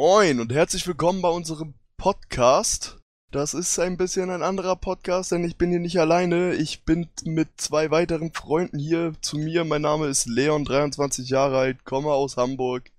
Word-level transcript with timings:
Moin 0.00 0.38
und 0.38 0.52
herzlich 0.52 0.86
willkommen 0.86 1.22
bei 1.22 1.28
unserem 1.28 1.74
Podcast. 1.96 3.00
Das 3.32 3.52
ist 3.52 3.80
ein 3.80 3.96
bisschen 3.96 4.30
ein 4.30 4.44
anderer 4.44 4.76
Podcast, 4.76 5.32
denn 5.32 5.42
ich 5.42 5.58
bin 5.58 5.70
hier 5.70 5.80
nicht 5.80 5.98
alleine. 5.98 6.54
Ich 6.54 6.84
bin 6.84 7.08
mit 7.24 7.60
zwei 7.60 7.90
weiteren 7.90 8.32
Freunden 8.32 8.78
hier 8.78 9.14
zu 9.22 9.36
mir. 9.38 9.64
Mein 9.64 9.82
Name 9.82 10.06
ist 10.06 10.26
Leon, 10.26 10.64
23 10.64 11.28
Jahre 11.28 11.58
alt, 11.58 11.84
komme 11.84 12.12
aus 12.12 12.36
Hamburg. 12.36 12.92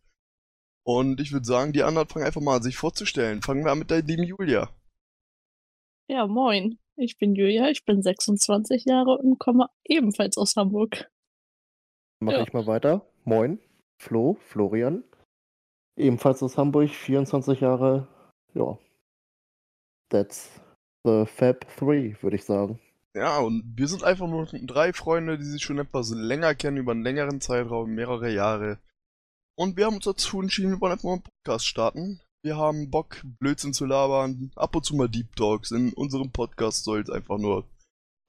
Und 0.85 1.21
ich 1.21 1.31
würde 1.31 1.45
sagen, 1.45 1.71
die 1.71 1.83
anderen 1.83 2.09
fangen 2.09 2.25
einfach 2.25 2.41
mal 2.41 2.57
an, 2.57 2.63
sich 2.63 2.75
vorzustellen. 2.75 3.41
Fangen 3.43 3.63
wir 3.63 3.71
an 3.71 3.79
mit 3.79 3.91
der 3.91 4.01
lieben 4.01 4.23
Julia. 4.23 4.69
Ja, 6.09 6.27
moin. 6.27 6.79
Ich 6.97 7.17
bin 7.17 7.33
Julia, 7.33 7.69
ich 7.69 7.85
bin 7.85 8.01
26 8.03 8.83
Jahre 8.83 9.17
und 9.19 9.39
komme 9.39 9.69
ebenfalls 9.85 10.37
aus 10.37 10.57
Hamburg. 10.57 11.09
Mache 12.19 12.35
Ja. 12.39 12.43
ich 12.43 12.51
mal 12.51 12.67
weiter. 12.67 13.09
Moin, 13.23 13.57
Flo, 14.01 14.37
Florian. 14.47 15.05
Ebenfalls 15.99 16.41
aus 16.41 16.57
Hamburg, 16.57 16.89
24 16.89 17.59
Jahre. 17.59 18.07
Ja. 18.53 18.77
That's 20.09 20.49
the 21.03 21.25
Fab 21.25 21.65
3, 21.77 22.17
würde 22.21 22.37
ich 22.37 22.45
sagen. 22.45 22.79
Ja, 23.15 23.39
und 23.39 23.63
wir 23.75 23.87
sind 23.87 24.03
einfach 24.03 24.27
nur 24.27 24.45
drei 24.45 24.93
Freunde, 24.93 25.37
die 25.37 25.43
sich 25.43 25.61
schon 25.61 25.79
etwas 25.79 26.11
länger 26.11 26.55
kennen, 26.55 26.77
über 26.77 26.93
einen 26.93 27.03
längeren 27.03 27.41
Zeitraum, 27.41 27.91
mehrere 27.91 28.31
Jahre. 28.31 28.79
Und 29.57 29.75
wir 29.75 29.85
haben 29.85 29.95
uns 29.95 30.05
dazu 30.05 30.41
entschieden, 30.41 30.71
wir 30.71 30.81
wollen 30.81 30.93
einfach 30.93 31.03
mal 31.03 31.13
einen 31.13 31.23
Podcast 31.23 31.67
starten. 31.67 32.21
Wir 32.45 32.55
haben 32.55 32.89
Bock, 32.89 33.21
Blödsinn 33.39 33.73
zu 33.73 33.85
labern, 33.85 34.51
ab 34.55 34.73
und 34.75 34.85
zu 34.85 34.95
mal 34.95 35.09
Deep 35.09 35.35
Talks. 35.35 35.71
In 35.71 35.91
unserem 35.93 36.31
Podcast 36.31 36.85
soll 36.85 37.01
es 37.01 37.09
einfach 37.09 37.37
nur 37.37 37.67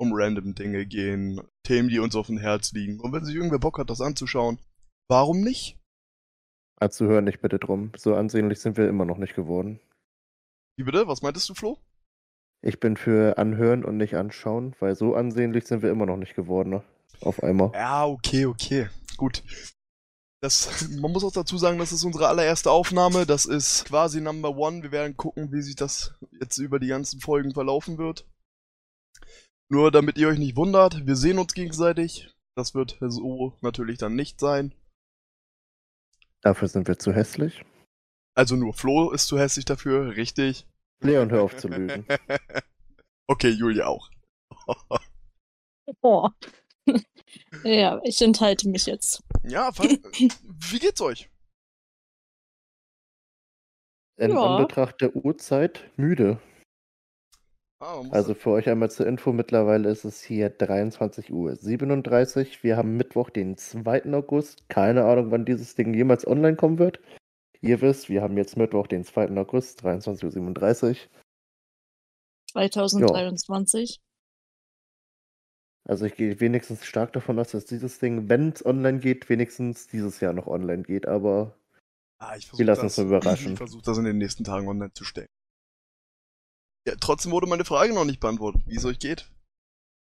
um 0.00 0.10
random 0.12 0.54
Dinge 0.56 0.86
gehen, 0.86 1.40
Themen, 1.64 1.88
die 1.88 2.00
uns 2.00 2.16
auf 2.16 2.26
dem 2.26 2.38
Herz 2.38 2.72
liegen. 2.72 2.98
Und 2.98 3.12
wenn 3.12 3.24
sich 3.24 3.36
irgendwer 3.36 3.60
Bock 3.60 3.78
hat, 3.78 3.90
das 3.90 4.00
anzuschauen, 4.00 4.58
warum 5.08 5.42
nicht? 5.42 5.79
Also 6.80 7.06
hör 7.06 7.20
nicht 7.20 7.42
bitte 7.42 7.58
drum. 7.58 7.92
So 7.96 8.14
ansehnlich 8.14 8.58
sind 8.60 8.78
wir 8.78 8.88
immer 8.88 9.04
noch 9.04 9.18
nicht 9.18 9.34
geworden. 9.34 9.80
Wie 10.76 10.84
bitte? 10.84 11.06
Was 11.06 11.20
meintest 11.20 11.48
du, 11.50 11.54
Flo? 11.54 11.78
Ich 12.62 12.80
bin 12.80 12.96
für 12.96 13.36
anhören 13.36 13.84
und 13.84 13.98
nicht 13.98 14.16
anschauen, 14.16 14.74
weil 14.80 14.94
so 14.94 15.14
ansehnlich 15.14 15.66
sind 15.66 15.82
wir 15.82 15.90
immer 15.90 16.06
noch 16.06 16.16
nicht 16.16 16.34
geworden. 16.34 16.70
Ne? 16.70 16.82
Auf 17.20 17.42
einmal. 17.42 17.70
Ja, 17.74 18.06
okay, 18.06 18.46
okay. 18.46 18.88
Gut. 19.18 19.42
Das, 20.42 20.88
man 21.00 21.12
muss 21.12 21.22
auch 21.22 21.32
dazu 21.32 21.58
sagen, 21.58 21.78
das 21.78 21.92
ist 21.92 22.04
unsere 22.04 22.28
allererste 22.28 22.70
Aufnahme. 22.70 23.26
Das 23.26 23.44
ist 23.44 23.84
quasi 23.84 24.22
Number 24.22 24.56
One. 24.56 24.82
Wir 24.82 24.90
werden 24.90 25.18
gucken, 25.18 25.52
wie 25.52 25.60
sich 25.60 25.76
das 25.76 26.14
jetzt 26.40 26.56
über 26.56 26.78
die 26.78 26.88
ganzen 26.88 27.20
Folgen 27.20 27.52
verlaufen 27.52 27.98
wird. 27.98 28.26
Nur 29.68 29.90
damit 29.90 30.16
ihr 30.16 30.28
euch 30.28 30.38
nicht 30.38 30.56
wundert, 30.56 31.06
wir 31.06 31.14
sehen 31.14 31.38
uns 31.38 31.52
gegenseitig. 31.52 32.34
Das 32.56 32.74
wird 32.74 32.98
so 33.00 33.54
natürlich 33.60 33.98
dann 33.98 34.16
nicht 34.16 34.40
sein. 34.40 34.74
Dafür 36.42 36.68
sind 36.68 36.88
wir 36.88 36.98
zu 36.98 37.12
hässlich. 37.12 37.64
Also 38.34 38.56
nur 38.56 38.72
Flo 38.72 39.10
ist 39.10 39.26
zu 39.26 39.38
hässlich 39.38 39.64
dafür, 39.64 40.16
richtig. 40.16 40.66
Leon, 41.00 41.30
hör 41.30 41.42
auf 41.42 41.56
zu 41.56 41.68
lügen. 41.68 42.06
okay, 43.26 43.50
Julia 43.50 43.86
auch. 43.86 44.10
Boah. 46.00 46.34
ja, 47.64 48.00
ich 48.04 48.20
enthalte 48.22 48.68
mich 48.68 48.86
jetzt. 48.86 49.22
ja, 49.44 49.70
wie 49.78 50.78
geht's 50.78 51.00
euch? 51.00 51.28
In 54.16 54.32
Ja. 54.32 54.56
Anbetracht 54.56 55.00
der 55.00 55.16
Uhrzeit 55.16 55.90
müde. 55.96 56.40
Ah, 57.80 58.02
Also 58.10 58.34
für 58.34 58.50
euch 58.50 58.68
einmal 58.68 58.90
zur 58.90 59.06
Info, 59.06 59.32
mittlerweile 59.32 59.88
ist 59.88 60.04
es 60.04 60.22
hier 60.22 60.54
23.37 60.56 61.30
Uhr. 61.30 62.62
Wir 62.62 62.76
haben 62.76 62.96
Mittwoch, 62.96 63.30
den 63.30 63.56
2. 63.56 64.12
August. 64.12 64.68
Keine 64.68 65.04
Ahnung, 65.04 65.30
wann 65.30 65.46
dieses 65.46 65.74
Ding 65.74 65.94
jemals 65.94 66.26
online 66.26 66.56
kommen 66.56 66.78
wird. 66.78 67.00
Ihr 67.62 67.80
wisst, 67.80 68.08
wir 68.08 68.22
haben 68.22 68.36
jetzt 68.36 68.56
Mittwoch, 68.56 68.86
den 68.86 69.04
2. 69.04 69.30
August, 69.36 69.82
23.37 69.84 70.90
Uhr. 70.90 70.96
2023. 72.52 74.00
Also 75.88 76.04
ich 76.04 76.14
gehe 76.14 76.38
wenigstens 76.40 76.84
stark 76.84 77.12
davon 77.14 77.38
aus, 77.38 77.52
dass 77.52 77.64
dieses 77.64 77.98
Ding, 77.98 78.28
wenn 78.28 78.50
es 78.50 78.64
online 78.64 78.98
geht, 78.98 79.28
wenigstens 79.28 79.86
dieses 79.86 80.20
Jahr 80.20 80.32
noch 80.34 80.46
online 80.46 80.82
geht. 80.82 81.08
Aber 81.08 81.56
Ah, 82.18 82.36
Wir 82.56 82.66
lassen 82.66 82.82
das, 82.82 82.98
uns 82.98 83.08
mal 83.08 83.16
überraschen. 83.16 83.52
Ich 83.52 83.58
versuche 83.58 83.82
das 83.82 83.96
in 83.96 84.04
den 84.04 84.18
nächsten 84.18 84.44
Tagen 84.44 84.68
online 84.68 84.92
zu 84.92 85.04
stellen. 85.04 85.28
Ja, 86.86 86.94
trotzdem 87.00 87.32
wurde 87.32 87.46
meine 87.46 87.64
Frage 87.64 87.92
noch 87.94 88.04
nicht 88.04 88.20
beantwortet, 88.20 88.62
wie 88.66 88.76
es 88.76 88.84
euch 88.84 88.98
geht. 88.98 89.30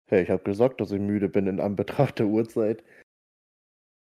hey, 0.10 0.24
ich 0.24 0.30
habe 0.30 0.44
gesagt, 0.44 0.80
dass 0.82 0.92
ich 0.92 1.00
müde 1.00 1.30
bin 1.30 1.48
in 1.48 1.60
Anbetracht 1.60 2.20
der 2.20 2.28
Uhrzeit. 2.28 2.84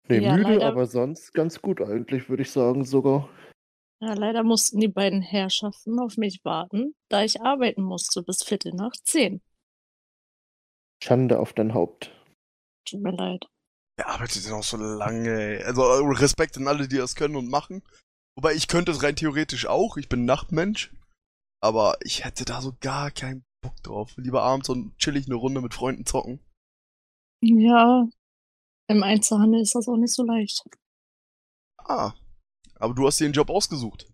Nee, 0.09 0.19
Ja, 0.19 0.37
müde, 0.37 0.53
leider- 0.55 0.67
aber 0.67 0.87
sonst 0.87 1.33
ganz 1.33 1.63
gut 1.63 1.81
eigentlich, 1.81 2.29
würde 2.29 2.43
ich 2.43 2.51
sagen 2.51 2.85
sogar. 2.85 3.29
Ja, 4.03 4.13
leider 4.13 4.43
mussten 4.43 4.81
die 4.81 4.89
beiden 4.89 5.23
Herrschaften 5.23 5.99
auf 5.99 6.17
mich 6.19 6.45
warten, 6.45 6.95
da 7.09 7.23
ich 7.25 7.41
arbeiten 7.41 7.83
musste 7.83 8.23
bis 8.23 8.43
Viertel 8.43 8.73
nach 8.75 8.93
zehn. 9.05 9.41
Schande 11.03 11.39
auf 11.39 11.53
dein 11.55 11.73
Haupt. 11.75 12.11
Tut 12.87 13.01
mir 13.01 13.13
leid. 13.13 13.47
Wer 13.97 14.09
arbeitet 14.09 14.45
denn 14.45 14.53
auch 14.53 14.65
so 14.65 14.77
lange? 14.77 15.31
ey? 15.31 15.63
Also 15.63 15.83
äh, 15.83 16.17
Respekt 16.19 16.57
an 16.59 16.69
alle, 16.69 16.89
die 16.89 16.97
das 16.97 17.15
können 17.15 17.37
und 17.37 17.49
machen. 17.49 17.83
Wobei 18.37 18.53
ich 18.55 18.69
könnte 18.69 18.91
es 18.93 19.03
rein 19.03 19.17
theoretisch 19.17 19.67
auch. 19.67 19.97
Ich 19.97 20.09
bin 20.09 20.25
Nachtmensch. 20.25 20.93
Aber 21.65 21.97
ich 22.03 22.27
hätte 22.27 22.45
da 22.45 22.61
so 22.61 22.77
gar 22.81 23.11
keinen 23.11 23.43
Bock 23.63 23.83
drauf. 23.83 24.13
Lieber 24.19 24.43
abends 24.43 24.69
und 24.69 24.99
chillig 24.99 25.25
eine 25.25 25.37
Runde 25.37 25.63
mit 25.63 25.73
Freunden 25.73 26.05
zocken. 26.05 26.39
Ja, 27.43 28.07
im 28.87 29.03
Einzelhandel 29.03 29.63
ist 29.63 29.75
das 29.75 29.89
auch 29.89 29.97
nicht 29.97 30.13
so 30.13 30.25
leicht. 30.25 30.63
Ah. 31.79 32.13
Aber 32.75 32.93
du 32.93 33.07
hast 33.07 33.19
dir 33.19 33.27
den 33.27 33.33
Job 33.33 33.49
ausgesucht. 33.49 34.13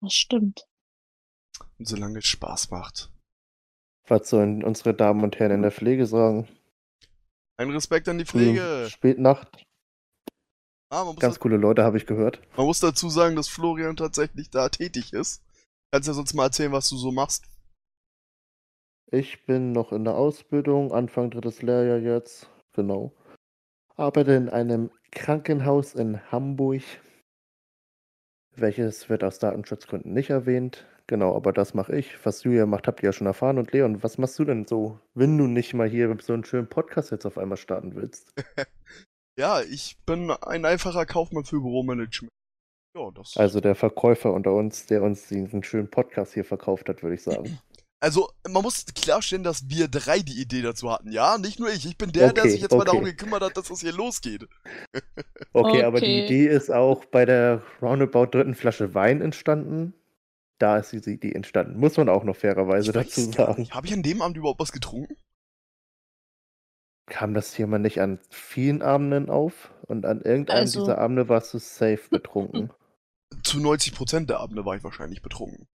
Das 0.00 0.14
stimmt. 0.14 0.66
Und 1.78 1.86
solange 1.86 2.20
es 2.20 2.26
Spaß 2.26 2.70
macht. 2.70 3.12
Was 4.08 4.30
sollen 4.30 4.64
unsere 4.64 4.94
Damen 4.94 5.22
und 5.22 5.38
Herren 5.38 5.56
in 5.56 5.62
der 5.62 5.72
Pflege 5.72 6.06
sagen? 6.06 6.48
Ein 7.58 7.70
Respekt 7.70 8.08
an 8.08 8.16
die 8.16 8.24
Pflege. 8.24 8.88
Spätnacht. 8.88 9.62
Ah, 10.90 11.04
man 11.04 11.14
muss, 11.16 11.20
Ganz 11.20 11.38
coole 11.38 11.58
Leute, 11.58 11.84
habe 11.84 11.98
ich 11.98 12.06
gehört. 12.06 12.40
man 12.56 12.64
muss 12.64 12.80
dazu 12.80 13.10
sagen, 13.10 13.36
dass 13.36 13.48
Florian 13.48 13.96
tatsächlich 13.96 14.48
da 14.48 14.70
tätig 14.70 15.12
ist. 15.12 15.42
Kannst 15.92 16.08
ja 16.08 16.14
sonst 16.14 16.32
mal 16.32 16.44
erzählen, 16.44 16.72
was 16.72 16.88
du 16.88 16.96
so 16.96 17.12
machst. 17.12 17.44
Ich 19.10 19.44
bin 19.44 19.72
noch 19.72 19.92
in 19.92 20.04
der 20.04 20.14
Ausbildung, 20.14 20.90
Anfang 20.90 21.30
drittes 21.30 21.60
Lehrjahr 21.60 21.98
jetzt. 21.98 22.48
Genau. 22.72 23.12
Arbeite 23.96 24.32
in 24.32 24.48
einem 24.48 24.90
Krankenhaus 25.10 25.94
in 25.94 26.32
Hamburg. 26.32 26.80
Welches 28.56 29.10
wird 29.10 29.22
aus 29.22 29.38
Datenschutzgründen 29.38 30.14
nicht 30.14 30.30
erwähnt. 30.30 30.86
Genau, 31.08 31.36
aber 31.36 31.52
das 31.52 31.74
mache 31.74 31.94
ich. 31.94 32.24
Was 32.24 32.42
Julia 32.44 32.64
macht, 32.64 32.86
habt 32.86 33.02
ihr 33.02 33.10
ja 33.10 33.12
schon 33.12 33.26
erfahren. 33.26 33.58
Und 33.58 33.72
Leon, 33.72 34.02
was 34.02 34.16
machst 34.16 34.38
du 34.38 34.46
denn 34.46 34.66
so, 34.66 34.98
wenn 35.12 35.36
du 35.36 35.46
nicht 35.46 35.74
mal 35.74 35.88
hier 35.90 36.16
so 36.22 36.32
einen 36.32 36.44
schönen 36.44 36.70
Podcast 36.70 37.10
jetzt 37.10 37.26
auf 37.26 37.36
einmal 37.36 37.58
starten 37.58 37.94
willst? 37.94 38.32
Ja, 39.38 39.62
ich 39.62 39.96
bin 40.04 40.30
ein 40.30 40.66
einfacher 40.66 41.06
Kaufmann 41.06 41.46
für 41.46 41.58
Büromanagement. 41.58 42.28
Ja, 42.94 43.10
das. 43.10 43.36
Also 43.36 43.60
der 43.60 43.74
Verkäufer 43.74 44.32
unter 44.32 44.52
uns, 44.52 44.86
der 44.86 45.02
uns 45.02 45.26
diesen 45.28 45.62
schönen 45.62 45.88
Podcast 45.90 46.34
hier 46.34 46.44
verkauft 46.44 46.88
hat, 46.88 47.02
würde 47.02 47.14
ich 47.14 47.22
sagen. 47.22 47.58
Also, 48.04 48.30
man 48.50 48.64
muss 48.64 48.84
klarstellen, 48.96 49.44
dass 49.44 49.68
wir 49.68 49.86
drei 49.86 50.18
die 50.18 50.40
Idee 50.42 50.60
dazu 50.62 50.90
hatten, 50.90 51.12
ja? 51.12 51.38
Nicht 51.38 51.60
nur 51.60 51.70
ich. 51.70 51.86
Ich 51.86 51.96
bin 51.96 52.10
der, 52.10 52.32
der 52.32 52.42
Okay, 52.42 52.50
sich 52.50 52.60
jetzt 52.60 52.72
mal 52.72 52.78
okay. 52.78 52.86
darum 52.86 53.04
gekümmert 53.04 53.44
hat, 53.44 53.56
dass 53.56 53.68
das 53.68 53.80
hier 53.80 53.92
losgeht. 53.92 54.48
Okay, 55.52 55.84
aber 55.84 56.00
die 56.00 56.06
Okay. 56.06 56.24
Idee 56.24 56.48
ist 56.48 56.72
auch 56.72 57.04
bei 57.04 57.24
der 57.24 57.62
roundabout 57.80 58.26
dritten 58.36 58.56
Flasche 58.56 58.92
Wein 58.94 59.20
entstanden. 59.20 59.94
Da 60.58 60.78
ist 60.78 60.90
die 60.90 60.96
Idee 61.12 61.30
entstanden. 61.30 61.78
Muss 61.78 61.96
man 61.96 62.08
auch 62.08 62.24
noch 62.24 62.34
fairerweise 62.34 62.88
Ich 62.90 62.92
dazu 62.94 63.20
sagen. 63.30 63.68
Habe 63.70 63.86
ich 63.86 63.92
an 63.92 64.02
dem 64.02 64.20
Abend 64.20 64.36
überhaupt 64.36 64.58
was 64.58 64.72
getrunken? 64.72 65.14
Kam 67.06 67.34
das 67.34 67.52
Thema 67.52 67.78
nicht 67.78 68.00
an 68.00 68.18
vielen 68.30 68.82
Abenden 68.82 69.30
auf? 69.30 69.70
Und 69.86 70.06
an 70.06 70.22
irgendeinem 70.22 70.58
Also- 70.62 70.80
dieser 70.80 70.98
Abende 70.98 71.28
warst 71.28 71.54
du 71.54 71.58
safe 71.58 72.02
betrunken. 72.10 72.72
Zu 73.52 73.58
90% 73.58 74.24
der 74.24 74.40
Abende 74.40 74.64
war 74.64 74.76
ich 74.76 74.82
wahrscheinlich 74.82 75.20
betrunken. 75.20 75.68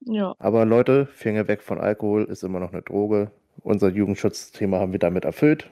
Ja. 0.00 0.34
aber 0.40 0.64
Leute, 0.64 1.06
Finger 1.06 1.46
weg 1.46 1.62
von 1.62 1.78
Alkohol 1.78 2.24
ist 2.24 2.42
immer 2.42 2.58
noch 2.58 2.72
eine 2.72 2.82
Droge. 2.82 3.30
Unser 3.62 3.88
Jugendschutzthema 3.88 4.80
haben 4.80 4.90
wir 4.90 4.98
damit 4.98 5.24
erfüllt. 5.24 5.70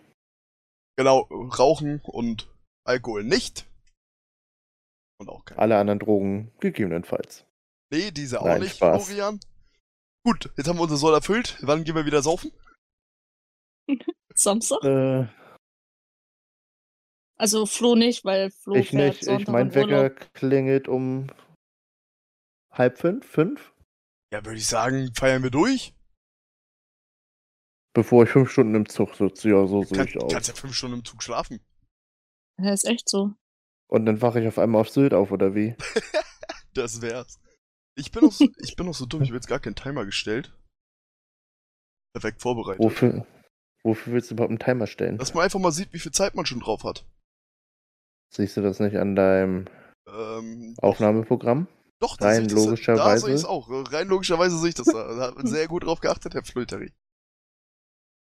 Genau, 0.96 1.22
Rauchen 1.58 2.00
und 2.04 2.48
Alkohol 2.84 3.24
nicht. 3.24 3.66
Und 5.18 5.28
auch 5.28 5.44
kein. 5.44 5.58
Alle 5.58 5.78
anderen 5.78 5.98
Drogen 5.98 6.52
gegebenenfalls. 6.60 7.44
Nee, 7.90 8.12
diese 8.12 8.40
auch 8.40 8.46
Nein, 8.46 8.60
nicht, 8.60 8.76
Spaß. 8.76 9.04
Florian. 9.04 9.40
Gut, 10.24 10.52
jetzt 10.56 10.68
haben 10.68 10.76
wir 10.76 10.82
unser 10.82 10.96
Soll 10.96 11.14
erfüllt. 11.14 11.58
Wann 11.62 11.82
gehen 11.82 11.96
wir 11.96 12.06
wieder 12.06 12.22
saufen? 12.22 12.52
Samstag? 14.32 14.84
Äh, 14.84 15.26
Also 17.38 17.66
Flo 17.66 17.94
nicht, 17.94 18.24
weil 18.24 18.50
Flo 18.50 18.74
ich 18.74 18.90
fährt 18.90 19.08
nicht. 19.14 19.22
Ich, 19.22 19.26
Sonntag 19.26 19.52
mein 19.52 19.68
in 19.68 19.74
Wecker 19.74 20.02
Urlaub. 20.02 20.34
klingelt 20.34 20.88
um 20.88 21.26
halb 22.70 22.98
fünf, 22.98 23.26
fünf? 23.26 23.72
Ja, 24.32 24.44
würde 24.44 24.58
ich 24.58 24.66
sagen, 24.66 25.12
feiern 25.14 25.42
wir 25.42 25.50
durch. 25.50 25.94
Bevor 27.94 28.24
ich 28.24 28.30
fünf 28.30 28.50
Stunden 28.50 28.74
im 28.74 28.88
Zug 28.88 29.14
sitze, 29.14 29.50
ja, 29.50 29.66
so 29.66 29.82
sehe 29.82 29.96
Kann, 29.96 30.08
ich 30.08 30.18
aus. 30.18 30.32
kannst 30.32 30.48
ja 30.48 30.54
fünf 30.54 30.74
Stunden 30.74 30.98
im 30.98 31.04
Zug 31.04 31.22
schlafen. 31.22 31.60
Ja, 32.58 32.72
ist 32.72 32.84
echt 32.84 33.08
so. 33.08 33.32
Und 33.88 34.06
dann 34.06 34.20
wache 34.20 34.40
ich 34.40 34.48
auf 34.48 34.58
einmal 34.58 34.80
auf 34.80 34.90
Sylt 34.90 35.14
auf, 35.14 35.30
oder 35.30 35.54
wie? 35.54 35.76
Das 36.74 37.00
wär's. 37.00 37.40
Ich 37.94 38.12
bin 38.12 38.24
auch 38.26 38.32
so, 38.32 38.46
ich 38.58 38.76
bin 38.76 38.86
auch 38.86 38.94
so 38.94 39.06
dumm, 39.06 39.22
ich 39.22 39.30
habe 39.30 39.36
jetzt 39.36 39.48
gar 39.48 39.60
keinen 39.60 39.76
Timer 39.76 40.04
gestellt. 40.04 40.54
Perfekt 42.12 42.42
vorbereitet. 42.42 42.84
Wofür, 42.84 43.26
wofür 43.82 44.12
willst 44.12 44.30
du 44.30 44.34
überhaupt 44.34 44.50
einen 44.50 44.58
Timer 44.58 44.86
stellen? 44.86 45.16
Dass 45.16 45.32
man 45.32 45.44
einfach 45.44 45.58
mal 45.58 45.72
sieht, 45.72 45.94
wie 45.94 45.98
viel 45.98 46.12
Zeit 46.12 46.34
man 46.34 46.44
schon 46.44 46.60
drauf 46.60 46.84
hat. 46.84 47.06
Siehst 48.36 48.56
du 48.56 48.62
das 48.62 48.80
nicht 48.80 48.96
an 48.96 49.16
deinem 49.16 49.66
Ähm, 50.06 50.74
Aufnahmeprogramm? 50.78 51.68
doch, 52.00 52.20
rein 52.20 52.44
das- 52.44 52.52
Da 52.54 52.64
logischerweise? 52.64 53.24
sehe 53.26 53.34
ich 53.34 53.40
es 53.40 53.44
auch. 53.46 53.68
Rein 53.70 54.08
logischerweise 54.08 54.58
sehe 54.58 54.68
ich 54.68 54.74
das. 54.74 54.86
Da 54.86 55.14
Da 55.14 55.26
hat 55.28 55.34
sehr 55.48 55.66
gut 55.68 55.84
drauf 55.84 56.00
geachtet, 56.00 56.34
Herr 56.34 56.44
Flöteri. 56.44 56.92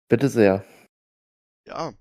Bitte 0.09 0.29
sehr. 0.29 0.65
Ja. 1.67 1.93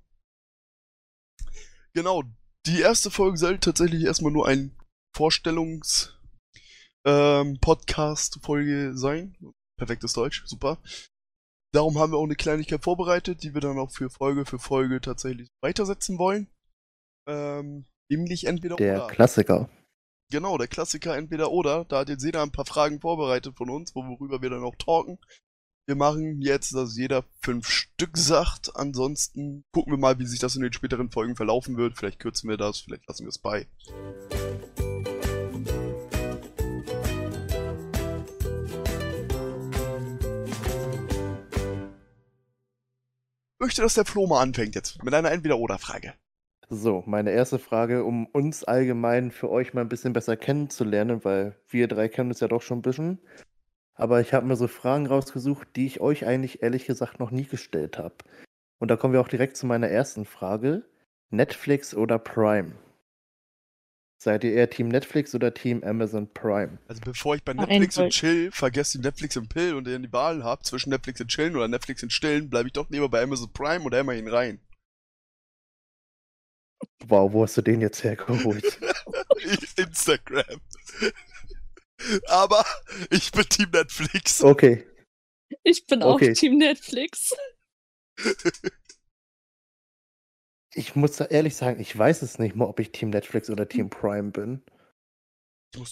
Genau. 1.95 2.23
Die 2.67 2.81
erste 2.81 3.11
Folge 3.11 3.37
soll 3.39 3.59
tatsächlich 3.59 4.05
erstmal 4.05 4.33
nur 4.33 4.47
ein 4.47 4.77
Vorstellungs- 5.17 6.15
ähm, 7.05 7.59
sein. 8.95 9.37
Perfektes 9.79 10.13
Deutsch, 10.13 10.45
super. 10.47 10.79
Darum 11.73 11.99
haben 11.99 12.13
wir 12.13 12.19
auch 12.19 12.25
eine 12.25 12.35
Kleinigkeit 12.37 12.83
vorbereitet, 12.83 13.43
die 13.43 13.55
wir 13.55 13.61
dann 13.61 13.79
auch 13.79 13.91
für 13.91 14.11
Folge 14.11 14.45
für 14.47 14.59
Folge 14.59 15.01
tatsächlich 15.01 15.49
weitersetzen 15.63 16.19
wollen. 16.19 16.49
Ähm, 17.29 17.85
nämlich 18.11 18.47
entweder 18.47 18.77
Der 18.77 19.05
oder. 19.05 19.07
Klassiker. 19.09 19.69
Genau, 20.31 20.59
der 20.59 20.69
Klassiker 20.69 21.17
entweder 21.17 21.53
oder. 21.53 21.85
Da 21.85 22.01
hat 22.01 22.09
jetzt 22.09 22.25
jeder 22.25 22.43
ein 22.43 22.53
paar 22.53 22.67
Fragen 22.67 23.01
vorbereitet 23.01 23.57
von 23.57 23.71
uns, 23.71 23.95
worüber 23.95 24.43
wir 24.43 24.51
dann 24.51 24.65
auch 24.65 24.77
talken. 24.77 25.19
Wir 25.87 25.97
machen 25.97 26.43
jetzt, 26.43 26.75
dass 26.75 26.97
jeder 26.99 27.25
fünf 27.41 27.69
Stück 27.69 28.19
sagt. 28.19 28.77
Ansonsten 28.77 29.65
gucken 29.73 29.93
wir 29.93 29.99
mal, 29.99 30.19
wie 30.19 30.27
sich 30.27 30.39
das 30.39 30.55
in 30.55 30.63
den 30.63 30.73
späteren 30.73 31.11
Folgen 31.11 31.37
verlaufen 31.37 31.79
wird. 31.79 31.97
Vielleicht 31.97 32.19
kürzen 32.19 32.51
wir 32.51 32.59
das, 32.59 32.81
vielleicht 32.81 33.07
lassen 33.09 33.25
wir 33.25 33.31
es 33.31 33.39
bei. 33.39 33.67
Möchte, 43.59 43.83
dass 43.83 43.95
der 43.95 44.05
Flo 44.05 44.27
mal 44.27 44.43
anfängt 44.43 44.75
jetzt 44.75 45.03
mit 45.03 45.15
einer 45.15 45.31
Entweder-Oder-Frage. 45.31 46.15
So, 46.71 47.03
meine 47.07 47.31
erste 47.31 47.59
Frage, 47.59 48.05
um 48.05 48.27
uns 48.27 48.63
allgemein 48.65 49.31
für 49.31 49.51
euch 49.51 49.73
mal 49.73 49.81
ein 49.81 49.89
bisschen 49.89 50.13
besser 50.13 50.37
kennenzulernen, 50.37 51.25
weil 51.25 51.57
wir 51.69 51.89
drei 51.89 52.09
kennen 52.09 52.31
uns 52.31 52.41
ja 52.41 52.49
doch 52.49 52.61
schon 52.61 52.79
ein 52.79 52.83
bisschen. 52.83 53.19
Aber 53.95 54.21
ich 54.21 54.35
habe 54.35 54.47
mir 54.47 54.57
so 54.57 54.69
Fragen 54.69 55.07
rausgesucht, 55.07 55.69
die 55.77 55.87
ich 55.87 56.01
euch 56.01 56.27
eigentlich 56.27 56.63
ehrlich 56.63 56.85
gesagt 56.85 57.21
noch 57.21 57.31
nie 57.31 57.45
gestellt 57.45 57.97
habe. 57.99 58.17
Und 58.79 58.91
da 58.91 58.97
kommen 58.97 59.15
wir 59.15 59.21
auch 59.21 59.29
direkt 59.29 59.57
zu 59.57 59.67
meiner 59.67 59.89
ersten 59.89 60.25
Frage. 60.27 60.85
Netflix 61.31 61.95
oder 61.95 62.19
Prime? 62.19 62.73
Seid 64.21 64.45
ihr 64.45 64.53
eher 64.53 64.69
Team 64.69 64.89
Netflix 64.89 65.35
oder 65.35 65.55
Team 65.55 65.83
Amazon 65.85 66.29
Prime? 66.33 66.79
Also 66.87 67.01
bevor 67.05 67.35
ich 67.37 67.45
bei 67.45 67.53
Ah, 67.53 67.67
Netflix 67.67 67.97
und. 67.99 68.11
Chill 68.11 68.51
vergesse, 68.53 68.99
die 68.99 69.05
Netflix 69.05 69.37
und 69.37 69.49
Pill 69.49 69.75
und 69.75 69.89
ihr 69.89 69.99
die 69.99 70.13
Wahl 70.13 70.45
habt 70.45 70.67
zwischen 70.67 70.91
Netflix 70.91 71.21
und 71.21 71.29
Chillen 71.29 71.57
oder 71.57 71.69
Netflix 71.69 72.03
und 72.03 72.13
Stillen, 72.13 72.51
bleibe 72.51 72.69
ich 72.69 72.73
doch 72.73 72.91
lieber 72.91 73.09
bei 73.09 73.23
Amazon 73.23 73.53
Prime 73.53 73.85
oder 73.85 74.01
immerhin 74.01 74.29
rein. 74.29 74.61
Wow, 77.07 77.33
wo 77.33 77.43
hast 77.45 77.57
du 77.57 77.63
den 77.63 77.81
jetzt 77.81 78.03
hergeholt? 78.03 78.79
Instagram. 79.77 80.61
Aber 82.29 82.65
ich 83.11 83.31
bin 83.33 83.45
Team 83.49 83.71
Netflix. 83.71 84.43
Okay, 84.43 84.87
Ich 85.63 85.87
bin 85.87 86.03
Okay. 86.03 86.33
auch 86.33 86.35
Team 86.35 86.59
Netflix. 86.59 87.35
ich 90.75 90.95
muss 90.97 91.17
da 91.17 91.25
ehrlich 91.27 91.57
sagen, 91.57 91.81
ich 91.81 91.97
weiß 91.97 92.23
es 92.23 92.39
nicht 92.39 92.55
mal, 92.57 92.67
ob 92.67 92.79
ich 92.81 92.93
Team 92.93 93.11
Netflix 93.11 93.49
oder 93.51 93.69
Team 93.69 93.91
Prime 93.91 94.31
bin. 94.31 94.63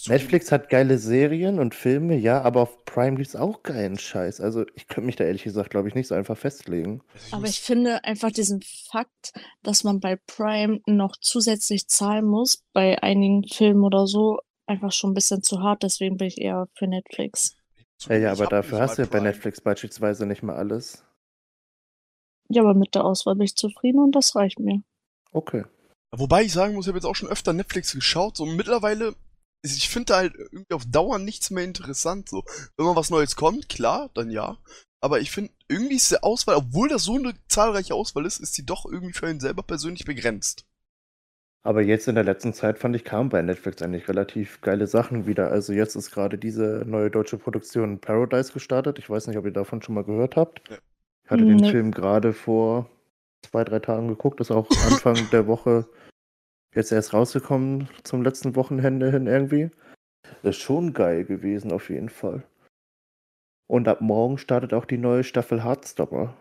Netflix 0.07 0.51
hat 0.51 0.69
geile 0.69 0.97
Serien 0.97 1.59
und 1.59 1.75
Filme, 1.75 2.15
ja, 2.15 2.41
aber 2.41 2.61
auf 2.61 2.83
Prime 2.85 3.15
gibt's 3.15 3.35
auch 3.35 3.61
geilen 3.61 3.97
Scheiß. 3.97 4.41
Also 4.41 4.65
ich 4.73 4.87
könnte 4.87 5.05
mich 5.05 5.17
da 5.17 5.23
ehrlich 5.23 5.43
gesagt, 5.43 5.69
glaube 5.69 5.87
ich, 5.87 5.93
nicht 5.93 6.07
so 6.07 6.15
einfach 6.15 6.37
festlegen. 6.37 7.01
Aber 7.31 7.45
ich 7.45 7.61
finde 7.61 8.03
einfach 8.03 8.31
diesen 8.31 8.61
Fakt, 8.61 9.33
dass 9.61 9.83
man 9.83 9.99
bei 9.99 10.15
Prime 10.15 10.79
noch 10.87 11.15
zusätzlich 11.17 11.87
zahlen 11.87 12.25
muss, 12.25 12.63
bei 12.73 13.01
einigen 13.03 13.43
Filmen 13.47 13.83
oder 13.83 14.07
so, 14.07 14.39
einfach 14.65 14.91
schon 14.91 15.11
ein 15.11 15.15
bisschen 15.15 15.43
zu 15.43 15.61
hart. 15.61 15.83
Deswegen 15.83 16.17
bin 16.17 16.27
ich 16.27 16.39
eher 16.39 16.67
für 16.73 16.87
Netflix. 16.87 17.55
Ja, 18.07 18.17
ja, 18.17 18.31
aber 18.31 18.47
dafür 18.47 18.79
hast 18.79 18.97
du 18.97 19.03
ja 19.03 19.07
bei. 19.07 19.19
Netflix 19.19 19.61
beispielsweise 19.61 20.25
nicht 20.25 20.43
mal 20.43 20.55
alles. 20.55 21.03
Ja, 22.49 22.61
aber 22.61 22.73
mit 22.73 22.95
der 22.95 23.05
Auswahl 23.05 23.35
bin 23.35 23.45
ich 23.45 23.55
zufrieden 23.55 23.99
und 23.99 24.13
das 24.13 24.35
reicht 24.35 24.59
mir. 24.59 24.81
Okay. 25.31 25.65
Wobei 26.11 26.43
ich 26.43 26.53
sagen 26.53 26.75
muss, 26.75 26.85
ich 26.85 26.89
habe 26.89 26.97
jetzt 26.97 27.05
auch 27.05 27.15
schon 27.15 27.29
öfter 27.29 27.53
Netflix 27.53 27.93
geschaut, 27.93 28.37
so 28.37 28.45
mittlerweile, 28.45 29.15
ich 29.63 29.89
finde 29.89 30.05
da 30.07 30.17
halt 30.17 30.33
irgendwie 30.35 30.73
auf 30.73 30.85
Dauer 30.85 31.19
nichts 31.19 31.49
mehr 31.49 31.63
interessant, 31.63 32.29
so. 32.29 32.43
Wenn 32.77 32.85
mal 32.85 32.95
was 32.95 33.09
Neues 33.09 33.35
kommt, 33.35 33.69
klar, 33.69 34.09
dann 34.13 34.29
ja. 34.29 34.57
Aber 35.01 35.19
ich 35.19 35.31
finde, 35.31 35.51
irgendwie 35.67 35.95
ist 35.95 36.11
die 36.11 36.23
Auswahl, 36.23 36.55
obwohl 36.55 36.89
das 36.89 37.03
so 37.03 37.15
eine 37.15 37.33
zahlreiche 37.47 37.93
Auswahl 37.93 38.25
ist, 38.25 38.39
ist 38.39 38.57
die 38.57 38.65
doch 38.65 38.85
irgendwie 38.85 39.13
für 39.13 39.27
einen 39.27 39.39
selber 39.39 39.63
persönlich 39.63 40.05
begrenzt. 40.05 40.65
Aber 41.63 41.81
jetzt 41.81 42.07
in 42.07 42.15
der 42.15 42.23
letzten 42.23 42.53
Zeit 42.53 42.79
fand 42.79 42.95
ich, 42.95 43.03
kamen 43.03 43.29
bei 43.29 43.41
Netflix 43.41 43.81
eigentlich 43.81 44.07
relativ 44.07 44.61
geile 44.61 44.87
Sachen 44.87 45.27
wieder. 45.27 45.51
Also 45.51 45.73
jetzt 45.73 45.95
ist 45.95 46.11
gerade 46.11 46.37
diese 46.37 46.83
neue 46.87 47.11
deutsche 47.11 47.37
Produktion 47.37 47.99
Paradise 47.99 48.53
gestartet. 48.53 48.99
Ich 48.99 49.09
weiß 49.09 49.27
nicht, 49.27 49.37
ob 49.37 49.45
ihr 49.45 49.51
davon 49.51 49.81
schon 49.81 49.95
mal 49.95 50.05
gehört 50.05 50.37
habt. 50.37 50.61
Ja. 50.69 50.77
Ich 51.25 51.31
hatte 51.31 51.45
den 51.45 51.57
Nee. 51.57 51.71
Film 51.71 51.91
gerade 51.91 52.31
vor 52.31 52.89
zwei, 53.41 53.65
drei 53.65 53.79
Tagen 53.79 54.07
geguckt. 54.07 54.39
Ist 54.39 54.49
auch 54.51 54.69
Anfang 54.89 55.17
der 55.33 55.45
Woche 55.47 55.85
jetzt 56.77 56.91
erst 56.91 57.13
rausgekommen 57.13 57.89
zum 58.03 58.21
letzten 58.21 58.55
Wochenende 58.55 59.11
hin 59.11 59.27
irgendwie. 59.27 59.69
Ist 60.43 60.61
schon 60.61 60.93
geil 60.93 61.25
gewesen 61.25 61.71
auf 61.71 61.89
jeden 61.89 62.09
Fall. 62.09 62.47
Und 63.67 63.87
ab 63.87 64.01
morgen 64.01 64.37
startet 64.37 64.73
auch 64.73 64.85
die 64.85 64.97
neue 64.97 65.23
Staffel 65.23 65.63
Heartstopper. 65.63 66.35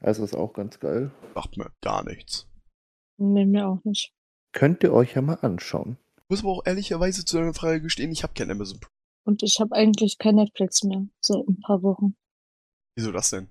Also 0.00 0.22
ist 0.22 0.36
auch 0.36 0.52
ganz 0.52 0.78
geil. 0.78 1.10
Macht 1.34 1.56
mir 1.56 1.72
gar 1.82 2.04
nichts. 2.04 2.46
Nee, 3.18 3.46
mir 3.46 3.66
auch 3.66 3.82
nicht. 3.84 4.12
Könnt 4.52 4.82
ihr 4.84 4.92
euch 4.92 5.14
ja 5.14 5.22
mal 5.22 5.38
anschauen. 5.40 5.98
Ich 6.18 6.30
muss 6.30 6.40
aber 6.40 6.52
auch 6.52 6.66
ehrlicherweise 6.66 7.24
zu 7.24 7.38
deiner 7.38 7.54
Frage 7.54 7.80
gestehen, 7.80 8.12
ich 8.12 8.22
habe 8.22 8.34
kein 8.34 8.50
Amazon 8.50 8.78
Prime. 8.80 8.92
Und 9.24 9.42
ich 9.42 9.58
habe 9.58 9.74
eigentlich 9.74 10.18
kein 10.18 10.36
Netflix 10.36 10.82
mehr, 10.84 11.06
seit 11.20 11.48
ein 11.48 11.60
paar 11.60 11.82
Wochen. 11.82 12.14
Wieso 12.94 13.10
das 13.10 13.30
denn? 13.30 13.48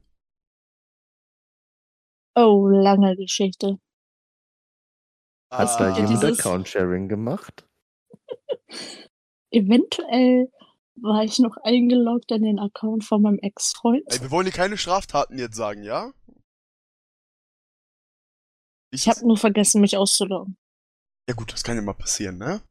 Oh, 2.36 2.68
lange 2.68 3.16
Geschichte. 3.16 3.80
Hat 5.58 5.70
Es 5.70 5.78
da 5.78 5.96
jemand 5.96 6.24
dieses- 6.24 6.40
Account-Sharing 6.40 7.08
gemacht? 7.08 7.66
Eventuell 9.52 10.52
war 10.96 11.24
ich 11.24 11.40
noch 11.40 11.58
eingeloggt 11.64 12.32
an 12.32 12.42
den 12.44 12.60
Account 12.60 13.04
von 13.04 13.22
meinem 13.22 13.40
Ex-Freund. 13.40 14.04
Ey, 14.08 14.22
wir 14.22 14.32
wollen 14.32 14.46
dir 14.46 14.52
keine 14.52 14.78
Straftaten 14.78 15.38
jetzt 15.38 15.56
sagen, 15.56 15.84
ja? 15.84 16.12
Ich 18.92 19.08
habe 19.10 19.26
nur 19.28 19.38
vergessen, 19.38 19.82
mich 19.82 19.98
auszuloggen. 19.98 20.58
Ja 21.28 21.36
gut, 21.36 21.52
das 21.52 21.64
kann 21.64 21.76
ja 21.76 21.82
mal 21.82 21.94
passieren, 21.94 22.38
ne? 22.38 22.62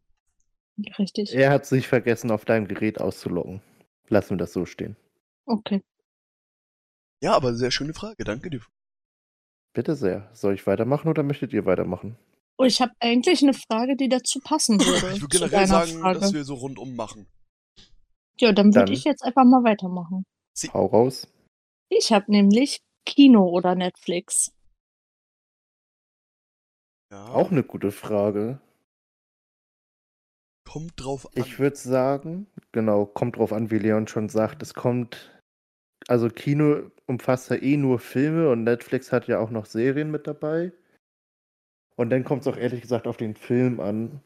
Richtig. 0.99 1.35
Er 1.35 1.51
hat 1.51 1.67
sich 1.67 1.87
vergessen, 1.87 2.31
auf 2.31 2.45
deinem 2.45 2.67
Gerät 2.67 3.01
auszuloggen. 3.01 3.63
Lassen 4.09 4.31
wir 4.31 4.37
das 4.39 4.53
so 4.53 4.67
stehen. 4.67 4.97
Okay. 5.47 5.83
Ja, 7.23 7.35
aber 7.35 7.55
sehr 7.55 7.71
schöne 7.71 7.95
Frage, 7.95 8.25
danke 8.25 8.51
dir. 8.51 8.61
Bitte 9.75 9.97
sehr. 9.97 10.31
Soll 10.35 10.55
ich 10.55 10.67
weitermachen 10.67 11.09
oder 11.09 11.23
möchtet 11.23 11.53
ihr 11.53 11.65
weitermachen? 11.67 12.17
Oh, 12.57 12.65
ich 12.65 12.81
habe 12.81 12.93
eigentlich 13.01 13.43
eine 13.43 13.55
Frage, 13.55 13.97
die 13.97 14.09
dazu 14.09 14.41
passen 14.41 14.79
würde. 14.81 15.15
Ich 15.15 15.21
würde 15.23 15.39
generell 15.39 15.67
sagen, 15.67 16.01
Frage. 16.01 16.21
dass 16.21 16.33
wir 16.33 16.45
so 16.45 16.55
rundum 16.55 16.95
machen. 16.95 17.27
Ja, 18.41 18.53
dann 18.53 18.75
würde 18.75 18.93
ich 18.93 19.05
jetzt 19.05 19.23
einfach 19.23 19.45
mal 19.45 19.63
weitermachen. 19.65 20.25
Hau 20.73 20.87
raus. 20.87 21.29
Ich 21.89 22.13
habe 22.13 22.31
nämlich 22.31 22.81
Kino 23.07 23.49
oder 23.49 23.75
Netflix. 23.75 24.53
Ja, 27.13 27.27
Auch 27.29 27.51
eine 27.51 27.63
gute 27.63 27.93
Frage. 27.93 28.61
kommt 30.65 30.93
drauf 30.97 31.27
an. 31.27 31.33
Ich 31.37 31.59
würde 31.61 31.77
sagen, 31.77 32.47
genau, 32.73 33.07
kommt 33.07 33.37
drauf 33.37 33.53
an, 33.53 33.71
wie 33.71 33.79
Leon 33.79 34.09
schon 34.09 34.29
sagt. 34.29 34.63
Es 34.63 34.75
kommt, 34.75 35.39
also 36.09 36.29
Kino 36.29 36.91
umfasst 37.07 37.51
ja 37.51 37.57
eh 37.57 37.77
nur 37.77 38.01
Filme 38.01 38.51
und 38.51 38.65
Netflix 38.65 39.13
hat 39.13 39.29
ja 39.29 39.39
auch 39.39 39.51
noch 39.51 39.67
Serien 39.67 40.11
mit 40.11 40.27
dabei. 40.27 40.73
Und 41.97 42.11
dann 42.11 42.25
kommt 42.25 42.43
es 42.43 42.49
auch 42.49 42.57
ehrlich 42.57 42.81
gesagt 42.81 43.07
auf 43.07 43.17
den 43.17 43.35
Film 43.35 43.81
an. 43.81 44.21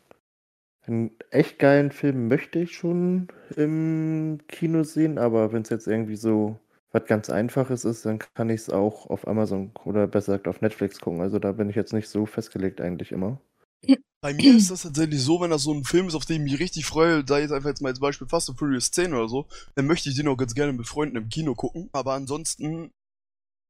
Einen 0.87 1.11
echt 1.31 1.59
geilen 1.59 1.93
Film 1.93 2.29
möchte 2.29 2.61
ich 2.61 2.75
schon 2.75 3.29
im 3.57 4.41
Kino 4.49 4.85
sehen, 4.85 5.19
aber 5.19 5.53
wenn 5.53 5.63
es 5.63 5.69
jetzt 5.69 5.87
irgendwie 5.87 6.17
so 6.17 6.59
was 6.93 7.05
ganz 7.05 7.29
Einfaches 7.29 7.85
ist, 7.85 8.07
dann 8.07 8.19
kann 8.19 8.49
ich 8.49 8.63
es 8.63 8.71
auch 8.71 9.11
auf 9.11 9.29
Amazon 9.29 9.73
oder 9.85 10.07
besser 10.07 10.33
gesagt 10.33 10.49
auf 10.49 10.63
Netflix 10.63 10.99
gucken. 11.01 11.21
Also 11.21 11.39
da 11.39 11.53
bin 11.53 11.69
ich 11.69 11.77
jetzt 11.77 11.93
nicht 11.93 12.09
so 12.09 12.25
festgelegt 12.25 12.81
eigentlich 12.81 13.13
immer. 13.13 13.39
Bei 14.21 14.35
mir 14.35 14.57
ist 14.57 14.71
das 14.71 14.83
tatsächlich 14.83 15.23
so, 15.23 15.41
wenn 15.41 15.51
das 15.51 15.63
so 15.63 15.73
ein 15.73 15.85
Film 15.85 16.09
ist, 16.09 16.17
auf 16.17 16.25
den 16.25 16.45
ich 16.45 16.53
mich 16.53 16.61
richtig 16.61 16.87
freue, 16.87 17.23
da 17.23 17.39
jetzt 17.39 17.53
einfach 17.53 17.69
jetzt 17.69 17.83
mal 17.83 17.91
als 17.91 18.01
Beispiel 18.01 18.27
Fast 18.27 18.49
and 18.49 18.59
Furious 18.59 18.91
10 18.91 19.15
oder 19.15 19.29
so, 19.29 19.47
dann 19.77 19.87
möchte 19.87 20.09
ich 20.09 20.17
den 20.17 20.27
auch 20.27 20.37
ganz 20.37 20.55
gerne 20.55 20.73
mit 20.73 20.89
Freunden 20.89 21.17
im 21.17 21.29
Kino 21.29 21.55
gucken, 21.55 21.89
aber 21.93 22.15
ansonsten 22.15 22.91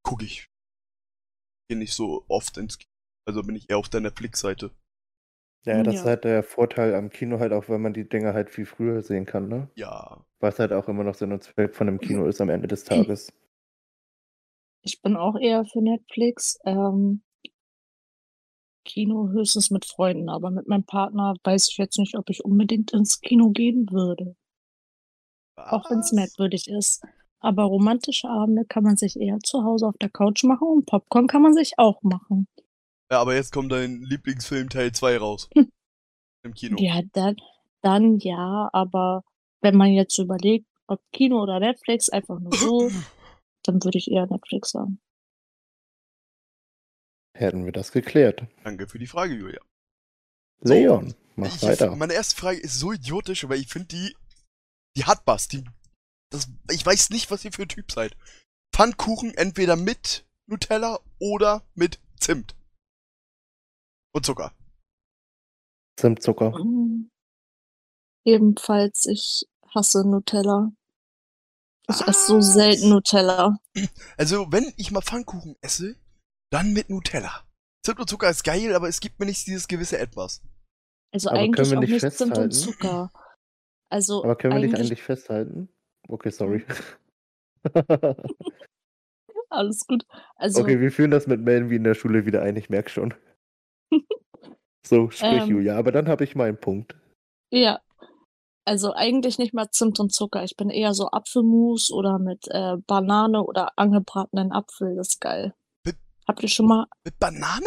gucke 0.03 0.25
ich. 0.25 0.47
Gehe 1.69 1.79
nicht 1.79 1.93
so 1.93 2.25
oft 2.29 2.57
ins 2.57 2.79
Kino. 2.79 2.98
Also 3.29 3.43
bin 3.43 3.57
ich 3.57 3.69
eher 3.69 3.77
auf 3.77 3.91
der 3.91 4.01
Netflix-Seite. 4.01 4.71
Ja, 5.67 5.83
das 5.83 5.97
Ja. 5.97 6.01
ist 6.01 6.07
halt 6.07 6.25
der 6.25 6.43
Vorteil 6.43 6.95
am 6.95 7.11
Kino 7.11 7.39
halt 7.41 7.53
auch, 7.53 7.69
wenn 7.69 7.83
man 7.83 7.93
die 7.93 8.09
Dinger 8.09 8.33
halt 8.33 8.49
viel 8.49 8.65
früher 8.65 9.03
sehen 9.03 9.27
kann, 9.27 9.49
ne? 9.49 9.69
Ja. 9.75 10.25
Was 10.41 10.59
halt 10.59 10.73
auch 10.73 10.89
immer 10.89 11.05
noch 11.05 11.15
Sinn 11.15 11.33
und 11.33 11.43
Zweck 11.43 11.75
von 11.77 11.89
dem 11.89 12.01
Kino 12.01 12.25
ist 12.25 12.41
am 12.41 12.49
Ende 12.49 12.69
des 12.69 12.85
Tages. 12.85 13.31
Ich 14.81 15.03
bin 15.03 15.15
auch 15.17 15.37
eher 15.39 15.67
für 15.67 15.83
Netflix. 15.83 16.59
Ähm, 16.65 17.23
Kino 18.87 19.29
höchstens 19.29 19.71
mit 19.71 19.85
Freunden, 19.85 20.31
aber 20.31 20.51
mit 20.51 20.67
meinem 20.67 20.85
Partner 20.85 21.35
weiß 21.45 21.69
ich 21.69 21.77
jetzt 21.77 21.99
nicht, 21.99 22.17
ob 22.17 22.31
ich 22.31 22.47
unbedingt 22.47 22.95
ins 22.95 23.21
Kino 23.21 23.51
gehen 23.51 23.91
würde. 23.91 24.37
Auch 25.57 25.91
wenn 25.91 25.99
es 25.99 26.07
Was? 26.07 26.13
merkwürdig 26.13 26.69
ist. 26.69 27.05
Aber 27.41 27.65
romantische 27.65 28.31
Abende 28.31 28.65
kann 28.65 28.85
man 28.85 28.97
sich 28.97 29.17
eher 29.21 29.39
zu 29.41 29.65
Hause 29.65 29.87
auf 29.89 29.99
der 29.99 30.09
Couch 30.09 30.45
machen 30.45 30.67
und 30.69 30.87
Popcorn 30.87 31.27
kann 31.27 31.43
man 31.43 31.53
sich 31.53 31.75
auch 31.77 32.03
machen. 32.03 32.49
Ja, 33.11 33.21
aber 33.21 33.35
jetzt 33.35 33.53
kommt 33.53 33.73
dein 33.73 34.03
Lieblingsfilm 34.03 34.69
Teil 34.69 34.93
2 34.93 35.19
raus. 35.19 35.49
Hm. 35.55 35.73
Im 36.43 36.55
Kino. 36.55 36.77
Ja, 36.79 37.01
dann, 37.13 37.37
dann 37.83 38.19
ja, 38.19 38.69
aber 38.73 39.25
wenn 39.61 39.77
man 39.77 39.93
jetzt 39.93 40.15
so 40.15 40.23
überlegt, 40.23 40.67
ob 40.87 41.01
Kino 41.13 41.43
oder 41.43 41.59
Netflix, 41.61 42.09
einfach 42.09 42.39
nur 42.39 42.55
so, 42.55 42.91
dann 43.63 43.83
würde 43.83 43.99
ich 43.99 44.11
eher 44.11 44.27
Netflix 44.27 44.71
sagen. 44.71 45.01
Hätten 47.35 47.65
wir 47.65 47.73
das 47.73 47.93
geklärt. 47.93 48.47
Danke 48.65 48.89
für 48.89 48.99
die 48.99 49.07
Frage, 49.07 49.35
Julia. 49.35 49.61
Leon, 50.61 51.15
mach 51.37 51.55
ich, 51.55 51.63
weiter. 51.63 51.95
Meine 51.95 52.15
erste 52.15 52.37
Frage 52.37 52.59
ist 52.59 52.79
so 52.79 52.93
idiotisch, 52.93 53.45
aber 53.45 53.57
ich 53.57 53.69
finde 53.69 53.89
die, 53.89 54.17
die 54.97 55.05
hat 55.05 55.23
was. 55.25 55.47
Die, 55.47 55.65
das, 56.31 56.49
ich 56.71 56.85
weiß 56.85 57.11
nicht, 57.11 57.31
was 57.31 57.45
ihr 57.45 57.53
für 57.53 57.63
ein 57.63 57.69
Typ 57.69 57.93
seid. 57.93 58.17
Pfannkuchen 58.75 59.35
entweder 59.35 59.77
mit 59.77 60.27
Nutella 60.47 60.99
oder 61.21 61.63
mit 61.75 62.01
Zimt. 62.19 62.58
Und 64.13 64.25
Zucker. 64.25 64.53
Zimtzucker. 65.99 66.51
Mm. 66.59 67.11
Ebenfalls, 68.25 69.07
ich 69.07 69.47
hasse 69.75 70.09
Nutella. 70.09 70.73
Ich 71.91 72.01
esse 72.03 72.27
so 72.27 72.41
selten 72.41 72.91
Nutella. 72.91 73.59
Also, 74.17 74.47
wenn 74.51 74.73
ich 74.77 74.91
mal 74.91 75.01
Pfannkuchen 75.01 75.57
esse, 75.63 75.97
dann 76.51 76.73
mit 76.73 76.91
Nutella. 76.91 77.45
Zimt 77.85 78.01
und 78.01 78.09
Zucker 78.09 78.29
ist 78.29 78.45
geil, 78.45 78.75
aber 78.75 78.89
es 78.89 79.01
gibt 79.01 79.19
mir 79.19 79.27
nicht 79.27 79.47
dieses 79.47 79.67
gewisse 79.69 79.99
Etwas. 79.99 80.43
Also 81.13 81.31
Aber 81.31 81.39
eigentlich 81.39 81.57
können 81.57 81.79
auch 81.79 81.81
wir 81.81 81.89
nicht 81.89 82.03
nicht 82.03 82.17
Zimt 82.17 82.37
und 82.37 82.53
festhalten? 82.53 82.53
Zucker. 82.53 83.11
Also 83.91 84.23
Aber 84.25 84.37
können 84.37 84.55
wir 84.55 84.61
nicht 84.61 84.75
eigentlich, 84.75 84.91
eigentlich 84.91 85.03
festhalten? 85.03 85.69
Okay, 86.07 86.31
sorry. 86.31 86.67
alles 89.49 89.87
gut. 89.87 90.05
Also 90.37 90.61
okay, 90.61 90.81
wir 90.81 90.93
führen 90.93 91.11
das 91.11 91.27
mit 91.27 91.41
Melden 91.41 91.71
wie 91.71 91.77
in 91.77 91.85
der 91.85 91.95
Schule 91.95 92.27
wieder 92.27 92.43
ein, 92.43 92.57
ich 92.57 92.69
merke 92.69 92.91
schon. 92.91 93.15
So, 94.87 95.11
sprich 95.11 95.43
Ähm. 95.43 95.49
Julia, 95.49 95.77
aber 95.79 95.93
dann 95.93 96.09
habe 96.09 96.25
ich 96.25 96.35
meinen 96.35 96.59
Punkt. 96.59 96.97
ja, 97.51 97.81
also 98.65 98.93
eigentlich 98.93 99.39
nicht 99.39 99.55
mal 99.55 99.71
Zimt 99.71 99.99
und 99.99 100.13
Zucker. 100.13 100.45
Ich 100.45 100.57
bin 100.57 100.69
eher 100.71 100.93
so 100.93 101.11
Apfelmus 101.11 101.91
oder 101.91 102.19
mit 102.19 102.47
äh, 102.49 102.77
Banane 102.87 103.43
oder 103.43 103.73
angebratenen 103.77 104.53
Apfel. 104.53 104.95
Das 104.97 105.09
ist 105.09 105.21
geil. 105.23 105.55
Mit- 105.87 105.97
Habt 106.27 106.43
ihr 106.43 106.49
schon 106.51 106.67
mal? 106.67 106.87
Mit 107.05 107.19
Banane? 107.19 107.65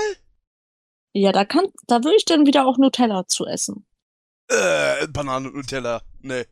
Ja, 1.13 1.31
da 1.31 1.43
kann, 1.43 1.65
da 1.87 2.03
würde 2.03 2.15
ich 2.17 2.25
dann 2.25 2.45
wieder 2.45 2.65
auch 2.67 2.77
Nutella 2.77 3.25
zu 3.27 3.45
essen. 3.47 3.85
Äh, 4.47 5.07
Banane 5.07 5.47
und 5.47 5.55
Nutella. 5.55 6.01
Nee. 6.21 6.45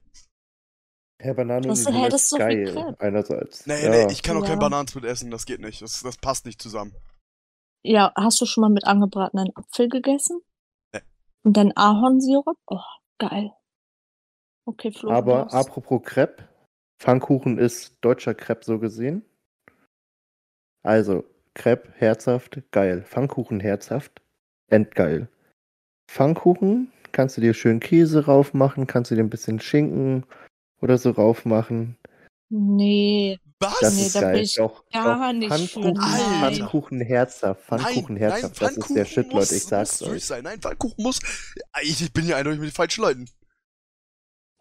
Herr 1.22 1.34
Banane 1.36 1.68
Das- 1.68 1.80
und 1.86 1.94
Nutella 1.94 2.10
das 2.10 2.24
ist 2.32 2.38
geil, 2.38 2.96
einerseits. 3.00 3.68
Nee, 3.68 3.84
ja. 3.84 3.90
nee, 3.92 4.12
ich 4.12 4.24
kann 4.24 4.36
auch 4.38 4.42
kein 4.42 4.54
Ja. 4.54 4.60
Bananensplit 4.60 5.06
essen, 5.06 5.30
das 5.32 5.46
geht 5.46 5.60
nicht. 5.62 5.82
Das, 5.84 6.02
das 6.02 6.18
passt 6.18 6.46
nicht 6.48 6.60
zusammen. 6.62 6.96
Ja, 7.84 8.12
hast 8.16 8.42
du 8.42 8.46
schon 8.46 8.62
mal 8.62 8.70
mit 8.70 8.86
angebratenen 8.86 9.56
Apfel 9.56 9.88
gegessen? 9.88 10.42
Nee. 10.94 11.02
Und 11.44 11.56
dann 11.56 11.72
Ahornsirup? 11.76 12.58
Oh, 12.68 12.80
geil. 13.18 13.54
Okay, 14.66 14.92
Flo. 14.92 15.12
Aber 15.12 15.40
darfst. 15.40 15.56
apropos 15.56 16.02
Crepe, 16.04 16.48
Pfannkuchen 17.00 17.58
ist 17.58 17.98
deutscher 18.02 18.36
Crepe 18.36 18.66
so 18.66 18.80
gesehen. 18.80 19.24
Also, 20.84 21.24
Crepe 21.54 21.92
herzhaft, 21.96 22.62
geil. 22.72 23.04
Pfannkuchen 23.04 23.60
herzhaft, 23.60 24.22
endgeil. 24.70 25.28
Pfannkuchen 26.10 26.92
kannst 27.12 27.38
du 27.38 27.42
dir 27.42 27.54
schön 27.54 27.80
Käse 27.80 28.26
raufmachen, 28.26 28.88
kannst 28.88 29.12
du 29.12 29.16
dir 29.16 29.24
ein 29.24 29.30
bisschen 29.30 29.60
Schinken 29.60 30.26
oder 30.82 30.98
so 30.98 31.12
raufmachen. 31.12 31.98
Nee, 32.52 33.40
Was? 33.60 33.78
Das 33.80 33.96
Nee, 33.96 34.06
ist 34.08 34.16
da 34.16 34.20
bin 34.22 34.30
geil. 34.32 34.42
ich 34.42 34.56
Doch, 34.56 34.84
gar 34.92 35.34
doch. 35.34 35.34
nicht 35.38 35.52
für. 35.52 35.82
Pfannkuchen, 35.82 35.94
Nein. 35.94 36.54
Pfannkuchen 36.56 37.02
herzhaft, 37.02 37.62
Pfannkuchen 37.66 38.16
nein, 38.16 38.32
herzhaft, 38.32 38.62
das 38.62 38.78
ist 38.78 38.96
der 38.96 39.06
Shit, 39.06 39.28
muss, 39.28 39.34
Leute, 39.36 39.56
ich 39.56 39.64
sag's 39.66 39.92
muss 40.02 40.10
süß 40.10 40.10
euch. 40.10 40.26
sein. 40.26 40.44
Nein, 40.44 40.60
Pfannkuchen 40.60 41.04
muss. 41.04 41.20
Ich, 41.84 42.02
ich 42.02 42.12
bin 42.14 42.28
ja 42.28 42.38
eindeutig 42.38 42.60
mit 42.60 42.70
den 42.70 42.74
falschen 42.76 43.02
Leuten. 43.02 43.30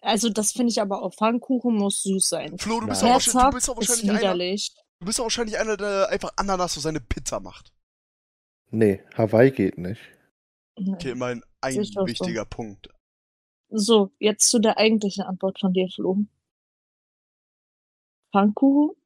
Also 0.02 0.28
das 0.28 0.52
finde 0.52 0.70
ich 0.70 0.80
aber 0.80 1.02
auch. 1.02 1.14
Pfannkuchen 1.14 1.74
muss 1.76 2.02
süß 2.02 2.28
sein. 2.28 2.58
Flo, 2.58 2.80
du 2.80 2.86
bist, 2.88 3.02
Nein. 3.02 3.10
auch 3.10 3.14
wahrscheinlich, 3.14 3.64
du 3.64 3.74
bist 3.74 3.88
wahrscheinlich 3.88 4.10
einer. 4.10 4.18
widerlich. 4.20 4.74
Du 5.00 5.06
bist 5.06 5.20
auch 5.20 5.24
wahrscheinlich 5.24 5.58
einer, 5.58 5.76
der 5.76 6.08
einfach 6.10 6.32
Ananas 6.36 6.76
auf 6.76 6.82
seine 6.82 7.00
Pizza 7.00 7.40
macht. 7.40 7.72
Nee, 8.70 9.02
Hawaii 9.16 9.50
geht 9.50 9.78
nicht. 9.78 10.00
Okay, 10.76 11.10
immerhin 11.12 11.42
ein 11.62 11.78
auch 11.80 11.84
so. 11.84 12.06
wichtiger 12.06 12.44
Punkt. 12.44 12.88
So, 13.70 14.10
jetzt 14.18 14.48
zu 14.50 14.58
der 14.58 14.76
eigentlichen 14.78 15.24
Antwort 15.24 15.58
von 15.58 15.72
dir, 15.72 15.88
Flo. 15.94 16.18
Pfannkuchen 18.32 18.96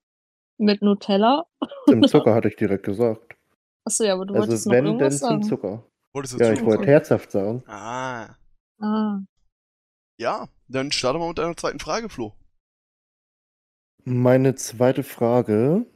mit 0.58 0.82
Nutella. 0.82 1.46
Zum 1.88 2.02
Zucker 2.08 2.34
hatte 2.34 2.48
ich 2.48 2.56
direkt 2.56 2.84
gesagt. 2.84 3.36
Achso, 3.84 4.04
ja, 4.04 4.14
aber 4.14 4.26
du 4.26 4.34
Also 4.34 4.48
wolltest 4.48 4.66
noch 4.66 4.72
wenn, 4.74 4.84
denn 4.84 4.92
irgendwas 4.94 5.18
zum 5.18 5.28
sagen. 5.28 5.42
Zucker. 5.42 5.86
Wolltest 6.14 6.34
du 6.34 6.38
Ja, 6.38 6.52
ich 6.52 6.60
noch 6.60 6.66
wollte 6.66 6.80
sagen? 6.82 6.90
herzhaft 6.90 7.30
sagen. 7.30 7.62
Ah. 7.66 8.36
Ah, 8.80 9.20
Ja, 10.18 10.48
dann 10.68 10.92
starten 10.92 11.20
wir 11.20 11.28
mit 11.28 11.38
deiner 11.38 11.56
zweiten 11.56 11.78
Frage, 11.78 12.08
Flo. 12.08 12.32
Meine 14.04 14.54
zweite 14.56 15.02
Frage. 15.04 15.86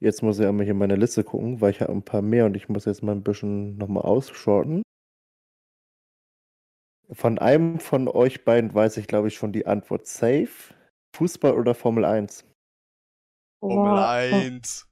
Jetzt 0.00 0.22
muss 0.22 0.38
ich 0.38 0.46
einmal 0.46 0.64
hier 0.64 0.74
meine 0.74 0.96
Liste 0.96 1.24
gucken, 1.24 1.60
weil 1.60 1.70
ich 1.72 1.80
habe 1.80 1.92
ein 1.92 2.04
paar 2.04 2.22
mehr 2.22 2.46
und 2.46 2.56
ich 2.56 2.68
muss 2.68 2.84
jetzt 2.84 3.02
mal 3.02 3.12
ein 3.12 3.22
bisschen 3.24 3.76
nochmal 3.78 4.04
ausschorten. 4.04 4.82
Von 7.10 7.38
einem 7.38 7.80
von 7.80 8.06
euch 8.06 8.44
beiden 8.44 8.74
weiß 8.74 8.96
ich, 8.98 9.06
glaube 9.06 9.28
ich, 9.28 9.34
schon 9.34 9.52
die 9.52 9.66
Antwort. 9.66 10.06
Safe? 10.06 10.74
Fußball 11.16 11.54
oder 11.54 11.74
Formel 11.74 12.04
1? 12.04 12.44
Formel 13.60 13.90
boah, 13.92 14.08
1. 14.08 14.86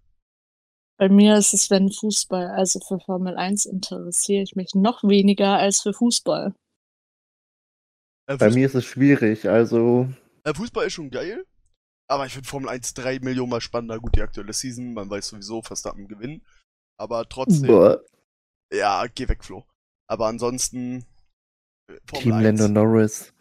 Bei 0.99 1.09
mir 1.09 1.37
ist 1.37 1.53
es, 1.53 1.71
wenn 1.71 1.91
Fußball, 1.93 2.49
also 2.49 2.81
für 2.81 2.99
Formel 3.01 3.37
1 3.37 3.67
interessiere 3.67 4.43
ich 4.43 4.57
mich 4.57 4.75
noch 4.75 5.05
weniger 5.05 5.59
als 5.59 5.83
für 5.83 5.93
Fußball. 5.93 6.55
Äh, 8.29 8.37
Bei 8.39 8.49
Fuß- 8.49 8.55
mir 8.55 8.67
ist 8.67 8.75
es 8.75 8.85
schwierig, 8.85 9.49
also 9.49 10.09
äh, 10.45 10.55
Fußball 10.55 10.87
ist 10.87 10.95
schon 10.95 11.11
geil. 11.11 11.45
Aber 12.09 12.25
ich 12.25 12.35
finde 12.35 12.49
Formel 12.49 12.69
1 12.71 12.95
drei 12.95 13.19
Millionen 13.19 13.51
mal 13.51 13.61
spannender. 13.61 13.99
Gut, 13.99 14.15
die 14.15 14.23
aktuelle 14.23 14.53
Season, 14.53 14.95
man 14.95 15.11
weiß 15.11 15.29
sowieso, 15.29 15.61
Verstappen 15.61 16.07
gewinnen. 16.07 16.41
Aber 16.99 17.29
trotzdem, 17.29 17.67
boah, 17.67 18.01
ja, 18.73 19.07
geh 19.13 19.29
weg, 19.29 19.45
Flo. 19.45 19.65
Aber 20.09 20.29
ansonsten, 20.29 21.05
äh, 21.91 21.99
Formel 22.07 22.23
Team 22.23 22.33
1, 22.33 22.61
Lando 22.61 22.69
Norris. 22.69 23.33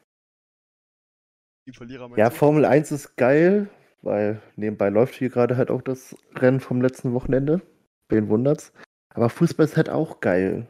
Die 1.65 1.74
Verlierer 1.74 2.10
Ja? 2.17 2.29
Formel 2.29 2.65
1 2.65 2.91
ist 2.91 3.15
geil, 3.15 3.69
weil 4.01 4.41
nebenbei 4.55 4.89
läuft 4.89 5.15
hier 5.15 5.29
gerade 5.29 5.57
halt 5.57 5.72
auch 5.72 5.81
das 5.81 6.15
Rennen 6.36 6.60
vom 6.60 6.81
letzten 6.81 7.13
Wochenende. 7.13 7.62
Wen 8.10 8.29
wundert's? 8.29 8.72
Aber 9.10 9.29
Fußball 9.29 9.65
ist 9.65 9.77
halt 9.77 9.89
auch 9.89 10.19
geil. 10.19 10.67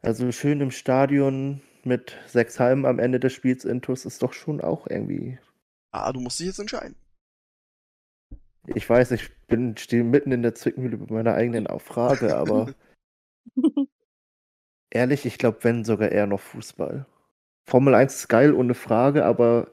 Also 0.00 0.30
schön 0.32 0.60
im 0.60 0.70
Stadion 0.70 1.60
mit 1.84 2.16
sechs 2.26 2.58
Halben 2.58 2.86
am 2.86 2.98
Ende 2.98 3.20
des 3.20 3.32
Spiels 3.32 3.64
Intus 3.64 4.04
ist 4.04 4.22
doch 4.22 4.32
schon 4.32 4.60
auch 4.60 4.86
irgendwie. 4.88 5.38
Ah, 5.90 6.12
du 6.12 6.20
musst 6.20 6.38
dich 6.40 6.46
jetzt 6.46 6.58
entscheiden. 6.58 6.96
Ich 8.74 8.88
weiß, 8.88 9.12
ich 9.12 9.30
bin 9.46 9.76
stehe 9.76 10.04
mitten 10.04 10.32
in 10.32 10.42
der 10.42 10.54
Zwickmühle 10.54 10.98
mit 10.98 11.10
meiner 11.10 11.34
eigenen 11.34 11.66
Frage, 11.78 12.36
aber 12.36 12.74
ehrlich, 14.90 15.24
ich 15.24 15.38
glaube, 15.38 15.58
wenn 15.62 15.84
sogar 15.84 16.10
eher 16.10 16.26
noch 16.26 16.40
Fußball. 16.40 17.06
Formel 17.68 17.94
1 17.94 18.14
ist 18.14 18.28
geil, 18.28 18.54
ohne 18.54 18.72
Frage, 18.72 19.26
aber 19.26 19.70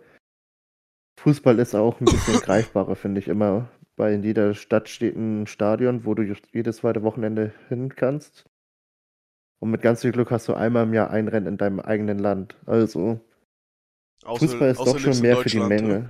Fußball 1.18 1.58
ist 1.60 1.76
auch 1.76 2.02
ein 2.02 2.06
bisschen 2.06 2.40
greifbarer, 2.42 2.98
finde 2.98 3.20
ich 3.20 3.30
immer. 3.30 3.70
Weil 3.96 4.16
in 4.16 4.24
jeder 4.24 4.54
Stadt 4.54 4.90
steht 4.90 5.16
ein 5.16 5.48
Stadion, 5.48 6.04
wo 6.04 6.14
du 6.14 6.24
jedes 6.52 6.78
zweite 6.78 7.04
Wochenende 7.04 7.54
hin 7.70 7.96
kannst. 7.96 8.50
Und 9.62 9.72
mit 9.72 9.82
ganz 9.82 10.02
viel 10.02 10.12
Glück 10.12 10.30
hast 10.30 10.50
du 10.50 10.54
einmal 10.54 10.84
im 10.84 10.94
Jahr 10.94 11.10
ein 11.10 11.30
Rennen 11.30 11.48
in 11.48 11.58
deinem 11.58 11.80
eigenen 11.80 12.20
Land. 12.20 12.58
Also, 12.66 13.22
Außer, 14.26 14.46
Fußball 14.46 14.72
ist 14.72 14.80
doch 14.80 15.00
schon 15.00 15.22
mehr 15.22 15.38
für 15.38 15.50
die 15.50 15.62
Menge. 15.62 15.88
ne? 15.88 16.10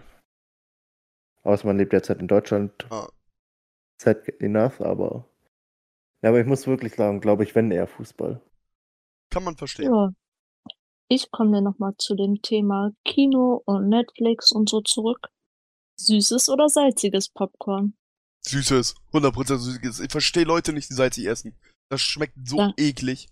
Außer 1.43 1.67
man 1.67 1.77
lebt 1.77 1.93
derzeit 1.93 2.19
in 2.19 2.27
Deutschland. 2.27 2.87
Ah. 2.89 3.07
Zeit 3.99 4.27
enough, 4.41 4.81
aber. 4.81 5.29
Ja, 6.23 6.29
aber 6.29 6.39
ich 6.39 6.47
muss 6.47 6.65
wirklich 6.65 6.95
sagen, 6.95 7.21
glaube 7.21 7.43
ich, 7.43 7.53
wenn 7.53 7.69
eher 7.69 7.85
Fußball. 7.85 8.41
Kann 9.29 9.43
man 9.43 9.55
verstehen. 9.55 9.93
Ja. 9.93 10.09
Ich 11.07 11.29
komme 11.31 11.61
nochmal 11.61 11.93
zu 11.97 12.15
dem 12.15 12.41
Thema 12.41 12.91
Kino 13.05 13.61
und 13.65 13.89
Netflix 13.89 14.51
und 14.51 14.69
so 14.69 14.81
zurück. 14.81 15.27
Süßes 15.99 16.49
oder 16.49 16.67
salziges 16.67 17.29
Popcorn? 17.29 17.93
Süßes, 18.45 18.95
100% 19.13 19.57
süßes. 19.57 19.99
Ich 20.01 20.11
verstehe 20.11 20.43
Leute 20.45 20.73
nicht, 20.73 20.89
die 20.89 20.93
salzig 20.93 21.25
essen. 21.27 21.55
Das 21.89 22.01
schmeckt 22.01 22.35
so 22.47 22.57
Ja. 22.57 22.73
eklig. 22.77 23.27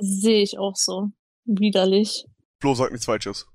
Sehe 0.00 0.42
ich 0.42 0.58
auch 0.58 0.76
so. 0.76 1.08
Widerlich. 1.44 2.26
Flo 2.60 2.74
sagt 2.74 2.92
nichts 2.92 3.06
Falsches. 3.06 3.46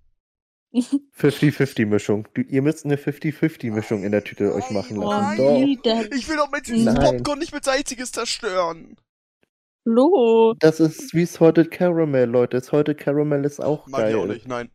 50-50-Mischung. 0.73 2.27
Du- 2.33 2.41
Ihr 2.41 2.61
müsst 2.61 2.85
eine 2.85 2.97
50-50-Mischung 2.97 4.03
in 4.03 4.11
der 4.11 4.23
Tüte 4.23 4.53
euch 4.53 4.69
machen 4.71 4.97
Oh, 4.97 5.09
lassen. 5.09 5.21
Nein. 5.27 5.37
Doch. 5.37 5.55
widerlich. 5.67 6.11
Ich 6.13 6.27
will 6.29 6.37
doch 6.37 6.51
mit 6.51 6.67
diesem. 6.67 6.95
Popcorn 6.95 7.39
nicht 7.39 7.53
mit 7.53 7.63
Salziges 7.63 8.11
zerstören. 8.11 8.95
Flo. 9.83 10.55
Das 10.59 10.79
ist 10.79 11.13
wie 11.13 11.25
Salted 11.25 11.71
Caramel, 11.71 12.29
Leute. 12.29 12.61
Salted 12.61 12.97
Caramel 12.97 13.45
ist 13.45 13.59
auch 13.59 13.87
Mag 13.87 14.01
geil. 14.01 14.11
ich 14.11 14.15
auch 14.15 14.25
nicht, 14.25 14.47
nein. 14.47 14.71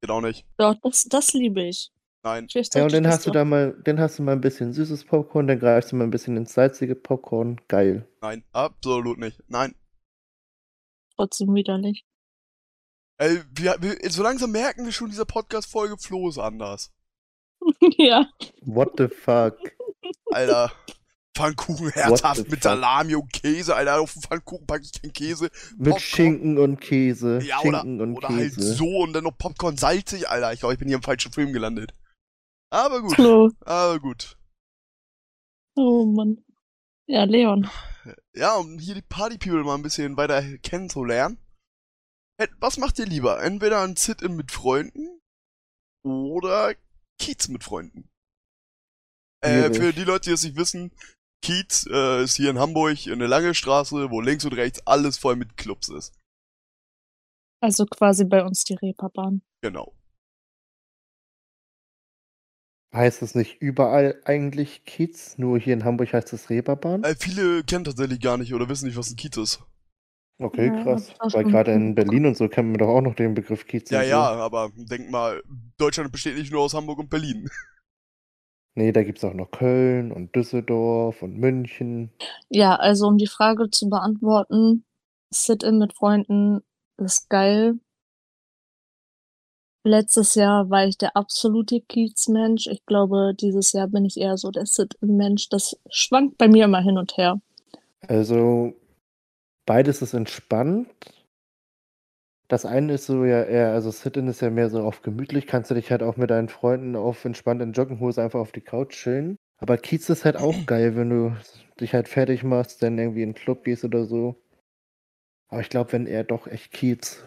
Geht 0.00 0.10
auch 0.10 0.20
nicht. 0.20 0.46
Doch, 0.58 0.74
das, 0.82 1.04
das 1.04 1.32
liebe 1.32 1.62
ich. 1.62 1.90
Nein. 2.24 2.48
Vielleicht 2.48 2.74
Ja, 2.74 2.82
und 2.82 2.88
ich 2.88 2.94
dann 2.94 3.06
hast 3.08 3.26
du 3.26 3.30
da 3.30 3.44
mal, 3.44 3.76
dann 3.84 3.98
hast 3.98 4.18
du 4.18 4.22
mal 4.22 4.32
ein 4.32 4.40
bisschen 4.40 4.72
süßes 4.72 5.04
Popcorn, 5.04 5.46
dann 5.46 5.58
greifst 5.58 5.92
du 5.92 5.96
mal 5.96 6.04
ein 6.04 6.10
bisschen 6.10 6.36
ins 6.36 6.54
salzige 6.54 6.94
Popcorn. 6.94 7.60
Geil. 7.68 8.06
Nein, 8.20 8.44
absolut 8.52 9.18
nicht. 9.18 9.42
Nein. 9.48 9.74
trotzdem 11.16 11.54
widerlich. 11.54 12.04
Ey, 13.18 13.40
wir, 13.52 13.76
wir, 13.80 14.10
so 14.10 14.22
langsam 14.22 14.50
merken 14.50 14.84
wir 14.84 14.92
schon, 14.92 15.10
diese 15.10 15.26
Podcast-Folge 15.26 15.96
Flo 15.98 16.28
ist 16.28 16.38
anders. 16.38 16.92
ja. 17.96 18.28
What 18.62 18.94
the 18.98 19.08
fuck? 19.08 19.56
Alter. 20.32 20.72
Pfannkuchen 21.34 21.90
herzhaft 21.90 22.50
mit? 22.50 22.62
Salami 22.62 23.14
und 23.14 23.32
Käse, 23.32 23.74
Alter. 23.74 24.00
Auf 24.00 24.12
den 24.12 24.22
Pfannkuchen 24.22 24.66
packe 24.66 24.84
ich 24.84 25.00
keinen 25.00 25.12
Käse. 25.12 25.50
Mit 25.76 25.84
Popcorn. 25.84 26.00
Schinken 26.00 26.58
und 26.58 26.80
Käse. 26.80 27.40
Ja, 27.42 27.60
oder, 27.60 27.80
Schinken 27.80 28.00
und 28.00 28.16
oder 28.16 28.28
halt 28.28 28.54
Käse. 28.54 28.74
so 28.74 28.98
und 28.98 29.12
dann 29.14 29.24
noch 29.24 29.36
Popcorn 29.38 29.76
salzig, 29.76 30.28
Alter. 30.28 30.52
Ich 30.52 30.60
glaube, 30.60 30.74
ich 30.74 30.78
bin 30.78 30.88
hier 30.88 30.98
im 30.98 31.02
falschen 31.02 31.32
Film 31.32 31.52
gelandet. 31.52 31.92
Aber 32.70 33.00
gut, 33.02 33.14
Flo. 33.14 33.50
aber 33.60 34.00
gut. 34.00 34.36
Oh 35.74 36.04
Mann. 36.04 36.44
Ja, 37.06 37.24
Leon. 37.24 37.68
Ja, 38.34 38.54
um 38.56 38.78
hier 38.78 38.94
die 38.94 39.02
Party-People 39.02 39.64
mal 39.64 39.74
ein 39.74 39.82
bisschen 39.82 40.16
weiter 40.16 40.42
kennenzulernen. 40.58 41.38
Was 42.58 42.78
macht 42.78 42.98
ihr 42.98 43.06
lieber? 43.06 43.42
Entweder 43.42 43.82
ein 43.82 43.96
Sit-In 43.96 44.34
mit 44.34 44.50
Freunden 44.50 45.20
oder 46.04 46.74
Kiez 47.18 47.48
mit 47.48 47.62
Freunden? 47.62 48.10
Äh, 49.42 49.72
für 49.72 49.92
die 49.92 50.04
Leute, 50.04 50.30
die 50.30 50.34
es 50.34 50.42
nicht 50.42 50.56
wissen, 50.56 50.92
Kiez 51.42 51.86
äh, 51.90 52.22
ist 52.22 52.36
hier 52.36 52.50
in 52.50 52.58
Hamburg 52.58 52.96
eine 53.06 53.26
lange 53.26 53.54
Straße, 53.54 54.10
wo 54.10 54.20
links 54.20 54.44
und 54.44 54.54
rechts 54.54 54.86
alles 54.86 55.18
voll 55.18 55.36
mit 55.36 55.56
Clubs 55.56 55.88
ist. 55.88 56.14
Also 57.60 57.84
quasi 57.86 58.24
bei 58.24 58.42
uns 58.44 58.64
die 58.64 58.74
Reeperbahn. 58.74 59.42
Genau. 59.62 59.92
Heißt 62.94 63.22
es 63.22 63.34
nicht 63.34 63.60
überall 63.62 64.20
eigentlich 64.24 64.84
Kiez? 64.84 65.38
Nur 65.38 65.58
hier 65.58 65.72
in 65.74 65.84
Hamburg 65.84 66.12
heißt 66.12 66.32
es 66.32 66.50
Reeperbahn? 66.50 67.04
Äh, 67.04 67.14
viele 67.18 67.64
kennen 67.64 67.84
tatsächlich 67.84 68.20
gar 68.20 68.36
nicht 68.36 68.52
oder 68.52 68.68
wissen 68.68 68.86
nicht, 68.86 68.96
was 68.98 69.10
ein 69.10 69.16
Kiez 69.16 69.36
ist. 69.36 69.62
Okay, 70.38 70.66
Ja, 70.66 70.82
krass. 70.82 71.08
das 71.18 71.18
war 71.34 71.44
Weil 71.44 71.50
gerade 71.50 71.72
in 71.72 71.94
Berlin 71.94 72.26
und 72.26 72.36
so 72.36 72.48
kennen 72.48 72.72
wir 72.72 72.78
doch 72.78 72.88
auch 72.88 73.00
noch 73.00 73.14
den 73.14 73.34
Begriff 73.34 73.66
Kiez. 73.66 73.90
Ja, 73.90 74.02
so. 74.02 74.08
ja, 74.08 74.20
aber 74.22 74.70
denk 74.74 75.10
mal, 75.10 75.42
Deutschland 75.78 76.12
besteht 76.12 76.36
nicht 76.36 76.52
nur 76.52 76.62
aus 76.62 76.74
Hamburg 76.74 76.98
und 76.98 77.08
Berlin. 77.10 77.48
Nee, 78.74 78.92
da 78.92 79.02
gibt's 79.02 79.24
auch 79.24 79.34
noch 79.34 79.50
Köln 79.50 80.12
und 80.12 80.34
Düsseldorf 80.34 81.22
und 81.22 81.36
München. 81.38 82.10
Ja, 82.48 82.76
also 82.76 83.06
um 83.06 83.18
die 83.18 83.26
Frage 83.26 83.70
zu 83.70 83.90
beantworten, 83.90 84.84
Sit-in 85.30 85.78
mit 85.78 85.94
Freunden 85.94 86.62
ist 86.96 87.28
geil. 87.28 87.78
Letztes 89.84 90.36
Jahr 90.36 90.70
war 90.70 90.86
ich 90.86 90.96
der 90.96 91.16
absolute 91.16 91.80
Kiez-Mensch. 91.80 92.68
Ich 92.68 92.86
glaube, 92.86 93.34
dieses 93.38 93.72
Jahr 93.72 93.88
bin 93.88 94.04
ich 94.04 94.16
eher 94.16 94.36
so 94.38 94.50
der 94.50 94.64
Sit-in-Mensch. 94.64 95.48
Das 95.48 95.76
schwankt 95.90 96.38
bei 96.38 96.46
mir 96.48 96.66
immer 96.66 96.80
hin 96.80 96.98
und 96.98 97.16
her. 97.16 97.40
Also 98.06 98.74
beides 99.66 100.00
ist 100.00 100.14
entspannt. 100.14 100.88
Das 102.52 102.66
eine 102.66 102.92
ist 102.92 103.06
so 103.06 103.24
ja 103.24 103.44
eher, 103.44 103.72
also 103.72 103.90
Sit-in 103.90 104.28
ist 104.28 104.42
ja 104.42 104.50
mehr 104.50 104.68
so 104.68 104.82
auf 104.82 105.00
gemütlich, 105.00 105.46
kannst 105.46 105.70
du 105.70 105.74
dich 105.74 105.90
halt 105.90 106.02
auch 106.02 106.18
mit 106.18 106.28
deinen 106.28 106.50
Freunden 106.50 106.96
auf 106.96 107.24
entspannten 107.24 107.72
Jogginghose 107.72 108.22
einfach 108.22 108.40
auf 108.40 108.52
die 108.52 108.60
Couch 108.60 108.90
chillen. 108.90 109.38
Aber 109.56 109.78
Kiez 109.78 110.10
ist 110.10 110.26
halt 110.26 110.36
auch 110.36 110.66
geil, 110.66 110.94
wenn 110.94 111.08
du 111.08 111.34
dich 111.80 111.94
halt 111.94 112.08
fertig 112.08 112.44
machst, 112.44 112.82
dann 112.82 112.98
irgendwie 112.98 113.22
in 113.22 113.30
den 113.30 113.34
Club 113.34 113.64
gehst 113.64 113.86
oder 113.86 114.04
so. 114.04 114.36
Aber 115.48 115.62
ich 115.62 115.70
glaube, 115.70 115.92
wenn 115.92 116.06
eher 116.06 116.24
doch 116.24 116.46
echt 116.46 116.72
Kiez. 116.72 117.24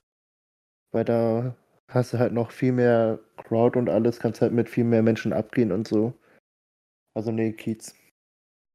Weil 0.92 1.06
da 1.06 1.56
hast 1.90 2.14
du 2.14 2.20
halt 2.20 2.32
noch 2.32 2.52
viel 2.52 2.74
mehr 2.74 3.20
Crowd 3.38 3.80
und 3.80 3.90
alles, 3.90 4.20
kannst 4.20 4.42
halt 4.42 4.54
mit 4.54 4.70
viel 4.70 4.84
mehr 4.84 5.02
Menschen 5.02 5.34
abgehen 5.34 5.72
und 5.72 5.88
so. 5.88 6.14
Also 7.16 7.32
nee, 7.32 7.52
Kiez. 7.52 7.96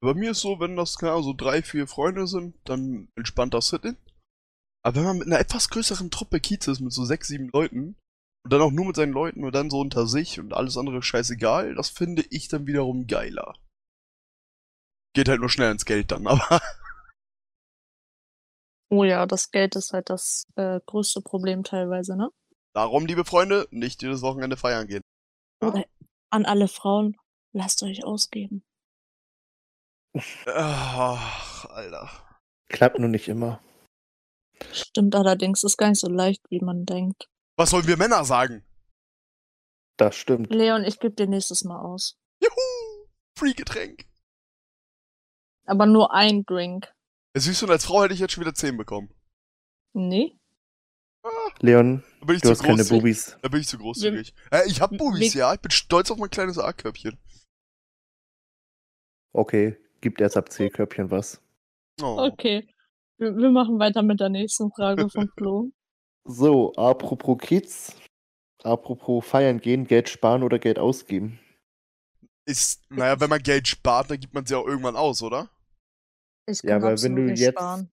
Bei 0.03 0.15
mir 0.15 0.33
ist 0.33 0.41
so, 0.41 0.59
wenn 0.59 0.75
das 0.75 0.99
keine 0.99 1.13
Ahnung, 1.13 1.23
so 1.23 1.33
drei, 1.33 1.63
vier 1.63 1.87
Freunde 1.87 2.27
sind, 2.27 2.57
dann 2.65 3.09
entspannt 3.15 3.55
das 3.55 3.69
Sit-In. 3.69 3.97
Aber 4.83 4.97
wenn 4.97 5.05
man 5.05 5.19
mit 5.19 5.27
einer 5.27 5.39
etwas 5.39 5.69
größeren 5.69 6.11
Truppe 6.11 6.41
Kiez 6.41 6.67
ist, 6.69 6.81
mit 6.81 6.93
so 6.93 7.05
sechs, 7.05 7.29
sieben 7.29 7.49
Leuten, 7.49 7.97
und 8.45 8.53
dann 8.53 8.63
auch 8.63 8.71
nur 8.71 8.87
mit 8.87 8.97
seinen 8.97 9.13
Leuten 9.13 9.45
und 9.45 9.55
dann 9.55 9.69
so 9.69 9.81
unter 9.81 10.07
sich 10.07 10.41
und 10.41 10.55
alles 10.55 10.79
andere 10.79 11.03
scheißegal, 11.03 11.75
das 11.75 11.91
finde 11.91 12.25
ich 12.31 12.49
dann 12.49 12.67
wiederum 12.67 13.07
geiler. 13.07 13.55
Geht 15.15 15.29
halt 15.29 15.41
nur 15.41 15.51
schnell 15.51 15.73
ins 15.73 15.85
Geld 15.85 16.11
dann, 16.11 16.27
aber 16.27 16.61
Oh 18.93 19.05
ja, 19.05 19.27
das 19.27 19.51
Geld 19.51 19.77
ist 19.77 19.93
halt 19.93 20.11
das 20.11 20.47
äh, 20.57 20.81
größte 20.87 21.21
Problem 21.21 21.63
teilweise, 21.63 22.17
ne? 22.17 22.31
darum, 22.75 23.07
liebe 23.07 23.25
Freunde, 23.25 23.67
nicht 23.71 24.03
jedes 24.03 24.23
Wochenende 24.23 24.57
feiern 24.57 24.87
gehen. 24.87 25.03
Oder 25.63 25.85
an 26.31 26.47
alle 26.47 26.69
Frauen, 26.69 27.17
lasst 27.53 27.83
euch 27.83 28.05
ausgeben. 28.05 28.63
Ach, 30.47 31.67
Alter. 31.67 32.11
Klappt 32.69 32.99
nur 32.99 33.09
nicht 33.09 33.29
immer. 33.29 33.61
Stimmt 34.73 35.15
allerdings, 35.15 35.65
ist 35.65 35.77
gar 35.77 35.89
nicht 35.89 36.01
so 36.01 36.09
leicht, 36.09 36.43
wie 36.51 36.61
man 36.61 36.85
denkt. 36.85 37.29
Was 37.57 37.71
sollen 37.71 37.87
wir 37.87 37.97
Männer 37.97 38.25
sagen? 38.25 38.65
Das 39.97 40.17
stimmt. 40.17 40.51
Leon, 40.51 40.85
ich 40.85 40.99
gebe 40.99 41.15
dir 41.15 41.27
nächstes 41.27 41.65
Mal 41.65 41.81
aus. 41.81 42.19
Juhu! 42.43 43.09
Free-Getränk. 43.39 44.07
Aber 45.67 45.87
nur 45.87 46.13
ein 46.13 46.45
Drink. 46.45 46.93
Siehst 47.37 47.63
du, 47.63 47.67
und 47.67 47.73
als 47.73 47.85
Frau 47.85 48.03
hätte 48.03 48.15
ich 48.15 48.21
jetzt 48.21 48.33
schon 48.33 48.43
wieder 48.43 48.55
10 48.55 48.77
bekommen. 48.77 49.15
Nee? 49.93 50.39
Ah, 51.23 51.29
Leon, 51.59 52.03
da 52.21 52.27
bin 52.27 52.37
ich 52.37 52.43
du 52.43 52.49
zu 52.49 52.53
hast 52.53 52.63
keine. 52.63 52.85
Bubis. 52.85 53.37
Da 53.43 53.49
bin 53.49 53.61
ich 53.61 53.69
zu 53.69 53.79
großzügig. 53.79 54.35
Äh, 54.51 54.67
ich 54.67 54.81
hab 54.81 54.97
Bubis, 54.97 55.35
ja. 55.35 55.53
Ich 55.53 55.61
bin 55.61 55.71
stolz 55.71 56.11
auf 56.11 56.19
mein 56.19 56.31
kleines 56.31 56.59
A-Körbchen. 56.59 57.19
Okay, 59.33 59.77
gibt 60.01 60.21
erst 60.21 60.37
ab 60.37 60.51
C-Körbchen 60.51 61.11
was. 61.11 61.43
Oh. 62.03 62.17
Okay. 62.33 62.67
Wir, 63.21 63.37
wir 63.37 63.51
machen 63.51 63.79
weiter 63.79 64.03
mit 64.03 64.19
der 64.19 64.31
nächsten 64.31 64.73
Frage 64.73 65.09
von 65.11 65.29
Flo. 65.37 65.71
So, 66.25 66.73
apropos 66.75 67.39
Kids. 67.39 67.95
Apropos 68.63 69.25
feiern 69.25 69.61
gehen, 69.61 69.87
Geld 69.87 70.09
sparen 70.09 70.43
oder 70.43 70.59
Geld 70.59 70.79
ausgeben. 70.79 71.39
Ist, 72.47 72.83
naja, 72.91 73.21
wenn 73.21 73.31
man 73.31 73.43
Geld 73.43 73.69
spart, 73.69 74.11
dann 74.11 74.21
gibt 74.21 74.35
man 74.35 74.45
es 74.45 74.51
ja 74.51 74.59
auch 74.59 74.67
irgendwann 74.67 74.97
aus, 74.97 75.23
oder? 75.23 75.51
Ich 76.47 76.63
Ja, 76.63 76.79
kann 76.79 76.85
aber 76.85 77.03
wenn 77.03 77.17
du 77.17 77.23
nicht 77.23 77.41
jetzt- 77.41 77.53
sparen. 77.59 77.91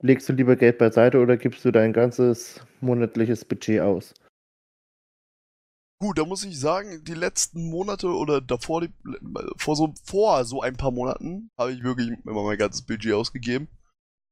Legst 0.00 0.28
du 0.28 0.32
lieber 0.32 0.56
Geld 0.56 0.78
beiseite 0.78 1.20
oder 1.20 1.36
gibst 1.36 1.64
du 1.64 1.70
dein 1.70 1.92
ganzes 1.92 2.60
monatliches 2.80 3.44
Budget 3.44 3.80
aus? 3.82 4.14
Gut, 6.02 6.18
da 6.18 6.24
muss 6.24 6.42
ich 6.42 6.58
sagen, 6.58 7.04
die 7.04 7.14
letzten 7.14 7.70
Monate 7.70 8.08
oder 8.08 8.40
davor, 8.40 8.80
die, 8.80 8.92
vor 9.56 9.76
so, 9.76 9.94
vor 10.02 10.44
so 10.44 10.60
ein 10.60 10.76
paar 10.76 10.90
Monaten, 10.90 11.52
habe 11.56 11.70
ich 11.70 11.84
wirklich 11.84 12.08
immer 12.24 12.42
mein 12.42 12.58
ganzes 12.58 12.84
Budget 12.84 13.12
ausgegeben. 13.12 13.68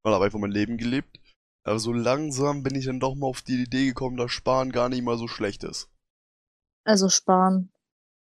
Und 0.02 0.12
habe 0.12 0.24
einfach 0.24 0.40
mein 0.40 0.50
Leben 0.50 0.78
gelebt. 0.78 1.20
Aber 1.64 1.78
so 1.78 1.92
langsam 1.92 2.64
bin 2.64 2.74
ich 2.74 2.86
dann 2.86 2.98
doch 2.98 3.14
mal 3.14 3.28
auf 3.28 3.42
die 3.42 3.62
Idee 3.62 3.86
gekommen, 3.86 4.16
dass 4.16 4.32
Sparen 4.32 4.72
gar 4.72 4.88
nicht 4.88 5.02
mal 5.02 5.16
so 5.16 5.28
schlecht 5.28 5.62
ist. 5.62 5.88
Also 6.84 7.08
sparen 7.08 7.70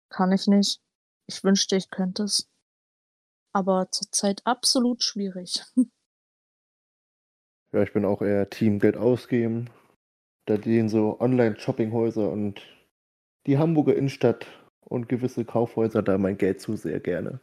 kann 0.09 0.33
ich 0.33 0.47
nicht. 0.47 0.81
Ich 1.25 1.41
wünschte, 1.41 1.77
ich 1.77 1.89
könnte 1.89 2.23
es. 2.23 2.49
Aber 3.53 3.89
zurzeit 3.89 4.41
absolut 4.45 5.01
schwierig. 5.01 5.63
Ja, 7.71 7.83
ich 7.83 7.93
bin 7.93 8.03
auch 8.03 8.23
eher 8.23 8.49
Team 8.49 8.79
Geld 8.79 8.97
ausgeben. 8.97 9.69
Da 10.47 10.57
dienen 10.57 10.89
so 10.89 11.21
Online-Shoppinghäuser 11.21 12.27
und 12.27 12.59
die 13.49 13.57
Hamburger 13.57 13.95
Innenstadt 13.95 14.45
und 14.81 15.09
gewisse 15.09 15.43
Kaufhäuser 15.43 16.03
da 16.03 16.19
mein 16.19 16.37
Geld 16.37 16.61
zu 16.61 16.75
sehr 16.75 16.99
gerne. 16.99 17.41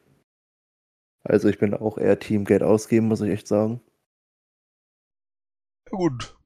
Also 1.25 1.49
ich 1.49 1.59
bin 1.59 1.75
auch 1.75 1.99
eher 1.99 2.21
Team 2.21 2.45
Geld 2.45 2.63
ausgeben, 2.63 3.09
muss 3.09 3.21
ich 3.21 3.31
echt 3.31 3.49
sagen. 3.49 3.81
Ja 5.91 5.97
gut. 5.99 6.39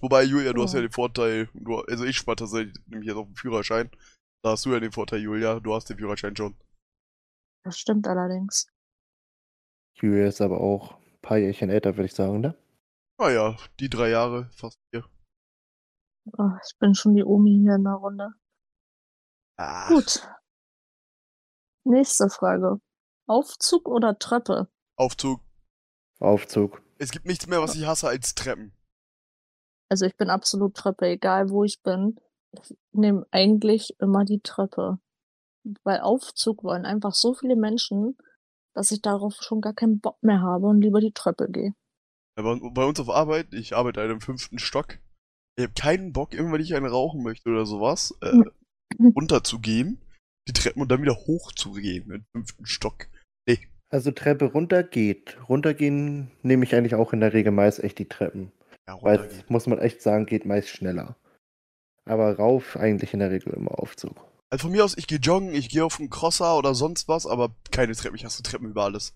Wobei, 0.00 0.24
Julia, 0.24 0.52
du 0.52 0.64
hast 0.64 0.72
ja 0.74 0.80
Ja. 0.80 0.86
den 0.86 0.92
Vorteil, 0.92 1.48
du, 1.54 1.78
also 1.78 2.04
ich 2.04 2.16
spare 2.16 2.36
tatsächlich 2.36 2.74
nämlich 2.86 3.06
jetzt 3.06 3.16
auf 3.16 3.28
den 3.28 3.36
Führerschein. 3.36 3.88
Da 4.42 4.50
hast 4.50 4.66
du 4.66 4.72
ja 4.72 4.80
den 4.80 4.90
Vorteil, 4.90 5.20
Julia, 5.20 5.60
du 5.60 5.74
hast 5.74 5.88
den 5.90 5.98
Führerschein 5.98 6.34
schon. 6.34 6.56
Das 7.64 7.78
stimmt 7.78 8.08
allerdings. 8.08 8.68
Julia 9.94 10.26
ist 10.26 10.40
aber 10.40 10.60
auch 10.60 10.98
ein 10.98 11.20
paar 11.22 11.38
Jährchen 11.38 11.70
älter, 11.70 11.96
würde 11.96 12.06
ich 12.06 12.14
sagen, 12.14 12.40
ne? 12.40 12.56
Naja, 13.20 13.56
die 13.78 13.90
drei 13.90 14.10
Jahre, 14.10 14.50
fast 14.56 14.78
vier. 14.90 15.04
Oh, 16.36 16.50
ich 16.64 16.76
bin 16.78 16.94
schon 16.94 17.14
die 17.14 17.24
Omi 17.24 17.60
hier 17.62 17.76
in 17.76 17.84
der 17.84 17.94
Runde. 17.94 18.32
Ah, 19.58 19.88
Gut. 19.88 20.22
Nächste 21.84 22.30
Frage. 22.30 22.80
Aufzug 23.26 23.88
oder 23.88 24.18
Treppe? 24.18 24.68
Aufzug. 24.96 25.40
Aufzug. 26.20 26.82
Es 26.98 27.10
gibt 27.10 27.26
nichts 27.26 27.46
mehr, 27.46 27.60
was 27.60 27.74
ich 27.74 27.86
hasse 27.86 28.08
als 28.08 28.34
Treppen. 28.34 28.72
Also 29.88 30.06
ich 30.06 30.16
bin 30.16 30.30
absolut 30.30 30.74
Treppe, 30.74 31.06
egal 31.06 31.50
wo 31.50 31.64
ich 31.64 31.82
bin. 31.82 32.20
Ich 32.52 32.76
nehme 32.92 33.26
eigentlich 33.30 33.98
immer 34.00 34.24
die 34.24 34.40
Treppe. 34.40 34.98
Weil 35.82 36.00
Aufzug 36.00 36.62
wollen 36.62 36.86
einfach 36.86 37.14
so 37.14 37.34
viele 37.34 37.56
Menschen, 37.56 38.16
dass 38.74 38.92
ich 38.92 39.02
darauf 39.02 39.34
schon 39.40 39.60
gar 39.60 39.74
keinen 39.74 40.00
Bock 40.00 40.22
mehr 40.22 40.40
habe 40.40 40.66
und 40.66 40.80
lieber 40.80 41.00
die 41.00 41.12
Treppe 41.12 41.50
gehe. 41.50 41.74
Ja, 42.36 42.44
bei, 42.44 42.84
uns 42.84 43.00
auf 43.00 43.10
Arbeit, 43.10 43.52
ich 43.52 43.74
arbeite 43.74 44.00
in 44.00 44.10
einem 44.10 44.20
fünften 44.20 44.60
Stock. 44.60 44.98
Ich 45.56 45.64
habe 45.64 45.74
keinen 45.74 46.12
Bock, 46.12 46.34
immer 46.34 46.52
wenn 46.52 46.60
ich 46.60 46.74
einen 46.74 46.86
rauchen 46.86 47.24
möchte 47.24 47.50
oder 47.50 47.66
sowas, 47.66 48.16
äh, 48.20 48.44
runterzugehen, 49.00 50.00
die 50.48 50.52
Treppen 50.52 50.82
und 50.82 50.90
dann 50.90 51.02
wieder 51.02 51.16
hochzugehen, 51.16 52.10
im 52.10 52.24
fünften 52.32 52.66
Stock. 52.66 53.08
Nee. 53.46 53.58
Also 53.90 54.10
Treppe 54.10 54.46
runter 54.46 54.82
geht. 54.82 55.36
Runtergehen 55.48 56.30
nehme 56.42 56.64
ich 56.64 56.74
eigentlich 56.74 56.94
auch 56.94 57.12
in 57.12 57.20
der 57.20 57.32
Regel 57.32 57.52
meist 57.52 57.82
echt 57.82 57.98
die 57.98 58.08
Treppen. 58.08 58.52
Ja, 58.86 58.98
Weil, 59.02 59.28
muss 59.48 59.66
man 59.66 59.78
echt 59.78 60.02
sagen, 60.02 60.26
geht 60.26 60.44
meist 60.46 60.68
schneller. 60.68 61.16
Aber 62.04 62.36
rauf 62.36 62.76
eigentlich 62.76 63.12
in 63.12 63.20
der 63.20 63.30
Regel 63.30 63.52
immer 63.54 63.78
Aufzug. 63.78 64.16
Also 64.50 64.62
von 64.62 64.72
mir 64.72 64.84
aus, 64.84 64.96
ich 64.96 65.06
gehe 65.06 65.18
joggen, 65.18 65.52
ich 65.54 65.68
gehe 65.68 65.84
auf 65.84 66.00
einen 66.00 66.08
Crosser 66.08 66.56
oder 66.56 66.74
sonst 66.74 67.06
was, 67.08 67.26
aber 67.26 67.54
keine 67.70 67.94
Treppen. 67.94 68.16
Ich 68.16 68.24
hasse 68.24 68.42
Treppen 68.42 68.70
über 68.70 68.84
alles. 68.84 69.14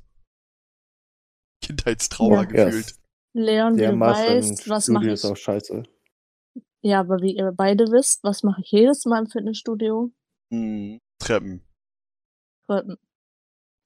Kindheitstrauma 1.62 2.42
Ja. 2.42 2.44
gefühlt. 2.44 2.94
Leon, 3.34 3.74
wie 3.76 3.78
Der 3.80 3.92
du 3.92 4.00
weißt, 4.00 4.68
was 4.68 4.88
mache 4.88 5.06
ich? 5.06 5.12
ist 5.12 5.24
auch 5.24 5.36
scheiße. 5.36 5.84
Ja, 6.84 7.00
aber 7.00 7.20
wie 7.20 7.36
ihr 7.36 7.52
beide 7.52 7.84
wisst, 7.84 8.24
was 8.24 8.42
mache 8.42 8.60
ich 8.62 8.70
jedes 8.70 9.04
Mal 9.04 9.20
im 9.20 9.30
Fitnessstudio? 9.30 10.10
Hm, 10.52 10.98
Treppen. 11.18 11.62
Treppen. 12.66 12.96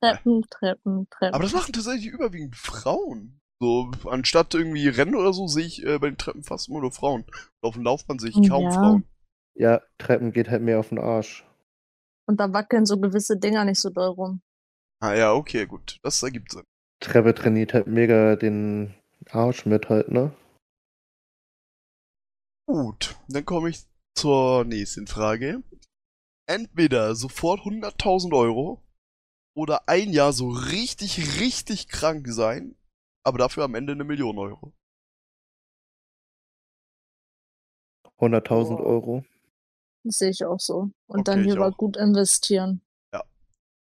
Treppen, 0.02 0.42
Treppen, 0.50 1.06
Treppen. 1.10 1.34
Aber 1.34 1.42
das 1.44 1.52
machen 1.52 1.72
tatsächlich 1.72 2.06
überwiegend 2.06 2.56
Frauen. 2.56 3.40
So, 3.60 3.90
anstatt 4.04 4.54
irgendwie 4.54 4.88
Rennen 4.88 5.14
oder 5.14 5.32
so, 5.32 5.46
sehe 5.46 5.64
ich 5.64 5.84
äh, 5.84 5.98
bei 5.98 6.08
den 6.10 6.18
Treppen 6.18 6.42
fast 6.42 6.68
immer 6.68 6.80
nur 6.80 6.92
Frauen. 6.92 7.22
Und 7.22 7.68
auf 7.68 7.74
dem 7.74 7.84
Laufband 7.84 8.20
sehe 8.20 8.30
ich 8.30 8.48
kaum 8.48 8.64
Ja. 8.64 8.70
Frauen. 8.70 9.08
Ja, 9.54 9.80
Treppen 9.98 10.32
geht 10.32 10.50
halt 10.50 10.62
mehr 10.62 10.78
auf 10.78 10.90
den 10.90 10.98
Arsch. 10.98 11.46
Und 12.26 12.40
da 12.40 12.52
wackeln 12.52 12.84
so 12.84 12.98
gewisse 12.98 13.38
Dinger 13.38 13.64
nicht 13.64 13.80
so 13.80 13.88
doll 13.88 14.08
rum. 14.08 14.42
Ah 15.00 15.14
ja, 15.14 15.32
okay, 15.32 15.66
gut. 15.66 15.98
Das 16.02 16.22
ergibt 16.22 16.52
Sinn. 16.52 16.64
Treppe 17.00 17.34
trainiert 17.34 17.72
halt 17.72 17.86
mega 17.86 18.36
den 18.36 18.94
Arsch 19.30 19.64
mit 19.64 19.88
halt, 19.88 20.10
ne? 20.10 20.32
Gut, 22.68 23.16
dann 23.28 23.44
komme 23.44 23.68
ich 23.70 23.84
zur 24.16 24.64
nächsten 24.64 25.06
Frage. 25.06 25.62
Entweder 26.48 27.14
sofort 27.14 27.60
100.000 27.60 28.36
Euro 28.36 28.82
oder 29.56 29.88
ein 29.88 30.10
Jahr 30.12 30.32
so 30.32 30.48
richtig, 30.48 31.40
richtig 31.40 31.88
krank 31.88 32.26
sein, 32.28 32.76
aber 33.24 33.38
dafür 33.38 33.64
am 33.64 33.74
Ende 33.74 33.92
eine 33.92 34.04
Million 34.04 34.38
Euro. 34.38 34.72
100.000 38.18 38.76
Boah. 38.76 38.86
Auch. 38.86 39.24
Das 40.04 40.18
sehe 40.18 40.30
ich 40.30 40.44
auch 40.44 40.60
so. 40.60 40.90
Und 41.06 41.20
Okay, 41.20 41.24
dann 41.24 41.44
lieber 41.44 41.70
gut 41.72 41.96
investieren. 41.96 42.80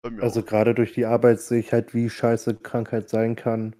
Mir 0.10 0.24
Also 0.24 0.42
auch. 0.42 0.46
gerade 0.46 0.74
durch 0.74 0.94
die 0.94 1.06
Arbeit 1.06 1.42
sehe 1.42 1.60
ich 1.60 1.74
halt, 1.74 1.94
wie 1.94 2.10
scheiße 2.10 2.56
Krankheit 2.56 3.10
sein 3.10 3.36
kann. 3.36 3.76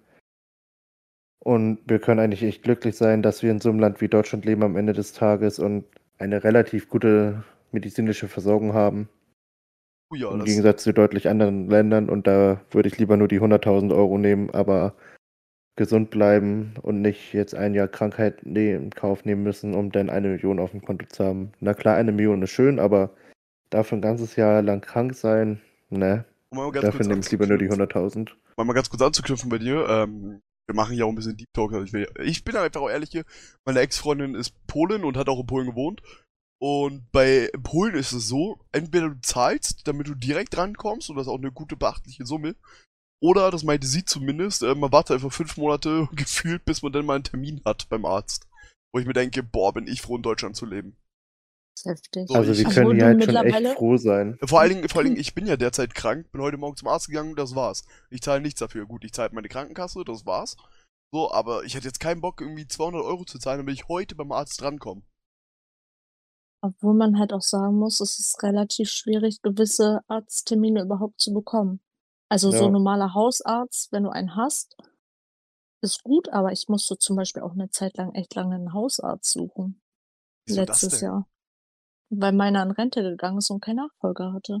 Und 1.48 1.78
wir 1.86 1.98
können 1.98 2.20
eigentlich 2.20 2.42
echt 2.42 2.62
glücklich 2.62 2.94
sein, 2.94 3.22
dass 3.22 3.42
wir 3.42 3.50
in 3.50 3.58
so 3.58 3.70
einem 3.70 3.78
Land 3.80 4.02
wie 4.02 4.08
Deutschland 4.08 4.44
leben 4.44 4.62
am 4.62 4.76
Ende 4.76 4.92
des 4.92 5.14
Tages 5.14 5.58
und 5.58 5.86
eine 6.18 6.44
relativ 6.44 6.90
gute 6.90 7.42
medizinische 7.72 8.28
Versorgung 8.28 8.74
haben. 8.74 9.08
Oh 10.10 10.14
ja, 10.14 10.30
Im 10.30 10.44
Gegensatz 10.44 10.82
zu 10.82 10.92
deutlich 10.92 11.26
anderen 11.26 11.70
Ländern. 11.70 12.10
Und 12.10 12.26
da 12.26 12.60
würde 12.70 12.90
ich 12.90 12.98
lieber 12.98 13.16
nur 13.16 13.28
die 13.28 13.40
100.000 13.40 13.96
Euro 13.96 14.18
nehmen, 14.18 14.50
aber 14.50 14.92
gesund 15.74 16.10
bleiben 16.10 16.74
und 16.82 17.00
nicht 17.00 17.32
jetzt 17.32 17.54
ein 17.54 17.72
Jahr 17.72 17.88
Krankheit 17.88 18.44
ne- 18.44 18.74
in 18.74 18.90
Kauf 18.90 19.24
nehmen 19.24 19.42
müssen, 19.42 19.72
um 19.72 19.90
dann 19.90 20.10
eine 20.10 20.28
Million 20.28 20.58
auf 20.58 20.72
dem 20.72 20.82
Konto 20.82 21.06
zu 21.06 21.24
haben. 21.24 21.52
Na 21.60 21.72
klar, 21.72 21.96
eine 21.96 22.12
Million 22.12 22.42
ist 22.42 22.50
schön, 22.50 22.78
aber 22.78 23.08
dafür 23.70 23.96
ein 23.96 24.02
ganzes 24.02 24.36
Jahr 24.36 24.60
lang 24.60 24.82
krank 24.82 25.14
sein, 25.14 25.62
ne? 25.88 26.26
um 26.50 26.58
mal 26.58 26.70
Dafür 26.72 27.06
nehme 27.06 27.20
ich 27.20 27.30
lieber 27.30 27.46
nur 27.46 27.56
die 27.56 27.70
anzuknüpfen. 27.70 28.26
100.000. 28.26 28.36
um 28.56 28.66
mal 28.66 28.74
ganz 28.74 28.90
kurz 28.90 29.00
anzuknüpfen 29.00 29.48
bei 29.48 29.56
dir, 29.56 29.88
ähm, 29.88 30.42
wir 30.68 30.74
machen 30.74 30.96
ja 30.96 31.06
auch 31.06 31.08
ein 31.08 31.14
bisschen 31.14 31.36
Deep 31.36 31.52
Talk. 31.54 31.72
Also 31.72 31.86
ich, 31.86 31.92
will, 31.92 32.08
ich 32.22 32.44
bin 32.44 32.56
einfach 32.56 32.82
auch 32.82 32.90
ehrlich 32.90 33.10
hier, 33.10 33.24
meine 33.64 33.80
Ex-Freundin 33.80 34.34
ist 34.34 34.54
Polin 34.66 35.04
und 35.04 35.16
hat 35.16 35.28
auch 35.28 35.40
in 35.40 35.46
Polen 35.46 35.66
gewohnt. 35.66 36.02
Und 36.60 37.10
bei 37.12 37.50
Polen 37.62 37.94
ist 37.94 38.12
es 38.12 38.28
so, 38.28 38.58
entweder 38.72 39.10
du 39.10 39.20
zahlst, 39.22 39.86
damit 39.86 40.08
du 40.08 40.14
direkt 40.14 40.56
rankommst, 40.56 41.08
und 41.08 41.16
das 41.16 41.26
ist 41.26 41.32
auch 41.32 41.38
eine 41.38 41.52
gute, 41.52 41.76
beachtliche 41.76 42.26
Summe, 42.26 42.56
oder, 43.20 43.50
das 43.50 43.64
meinte 43.64 43.86
sie 43.86 44.04
zumindest, 44.04 44.62
äh, 44.62 44.74
man 44.74 44.92
wartet 44.92 45.14
einfach 45.14 45.32
fünf 45.32 45.56
Monate 45.56 46.08
gefühlt, 46.12 46.64
bis 46.64 46.82
man 46.82 46.92
dann 46.92 47.06
mal 47.06 47.14
einen 47.14 47.24
Termin 47.24 47.62
hat 47.64 47.88
beim 47.88 48.04
Arzt. 48.04 48.46
Wo 48.92 49.00
ich 49.00 49.06
mir 49.06 49.12
denke, 49.12 49.42
boah, 49.42 49.72
bin 49.72 49.86
ich 49.86 50.02
froh, 50.02 50.16
in 50.16 50.22
Deutschland 50.22 50.56
zu 50.56 50.66
leben. 50.66 50.96
Heftig. 51.84 52.28
So, 52.28 52.34
Also 52.34 52.56
wir 52.56 52.64
können 52.64 52.90
hier 52.92 52.98
du 52.98 53.04
halt 53.04 53.22
schon 53.24 53.34
echt 53.36 53.44
mittlerweile- 53.44 53.74
froh 53.76 53.96
sein. 53.96 54.38
Vor 54.44 54.60
allen, 54.60 54.74
Dingen, 54.74 54.88
vor 54.88 54.98
allen 55.00 55.08
Dingen, 55.10 55.20
ich 55.20 55.34
bin 55.34 55.46
ja 55.46 55.56
derzeit 55.56 55.94
krank, 55.94 56.30
bin 56.32 56.40
heute 56.42 56.56
Morgen 56.56 56.76
zum 56.76 56.88
Arzt 56.88 57.08
gegangen, 57.08 57.36
das 57.36 57.54
war's. 57.54 57.84
Ich 58.10 58.20
zahle 58.22 58.40
nichts 58.40 58.60
dafür. 58.60 58.86
Gut, 58.86 59.04
ich 59.04 59.12
zahle 59.12 59.30
meine 59.32 59.48
Krankenkasse, 59.48 60.04
das 60.04 60.26
war's. 60.26 60.56
So, 61.12 61.30
aber 61.32 61.64
ich 61.64 61.74
hätte 61.74 61.86
jetzt 61.86 62.00
keinen 62.00 62.20
Bock, 62.20 62.40
irgendwie 62.40 62.66
200 62.66 63.02
Euro 63.02 63.24
zu 63.24 63.38
zahlen, 63.38 63.58
damit 63.58 63.74
ich 63.74 63.88
heute 63.88 64.14
beim 64.14 64.30
Arzt 64.32 64.60
drankomme. 64.60 65.02
Obwohl 66.62 66.94
man 66.94 67.18
halt 67.18 67.32
auch 67.32 67.42
sagen 67.42 67.76
muss, 67.78 68.00
es 68.00 68.18
ist 68.18 68.42
relativ 68.42 68.90
schwierig, 68.90 69.40
gewisse 69.42 70.00
Arzttermine 70.08 70.82
überhaupt 70.82 71.20
zu 71.20 71.32
bekommen. 71.32 71.80
Also 72.30 72.50
so 72.50 72.58
Ja. 72.58 72.66
ein 72.66 72.72
normaler 72.72 73.14
Hausarzt, 73.14 73.92
wenn 73.92 74.02
du 74.02 74.10
einen 74.10 74.34
hast, 74.36 74.76
ist 75.82 76.02
gut, 76.02 76.28
aber 76.30 76.52
ich 76.52 76.66
musste 76.68 76.98
zum 76.98 77.16
Beispiel 77.16 77.42
auch 77.42 77.52
eine 77.52 77.70
Zeit 77.70 77.96
lang 77.96 78.12
echt 78.14 78.34
lange 78.34 78.56
einen 78.56 78.72
Hausarzt 78.72 79.30
suchen. 79.30 79.80
Wieso 80.46 80.64
das 80.64 80.82
letztes 80.82 81.00
denn? 81.00 81.08
Jahr. 81.08 81.28
Weil 82.10 82.32
meiner 82.32 82.62
in 82.62 82.70
Rente 82.70 83.02
gegangen 83.02 83.38
ist 83.38 83.50
und 83.50 83.60
keinen 83.60 83.76
Nachfolger 83.76 84.32
hatte. 84.32 84.60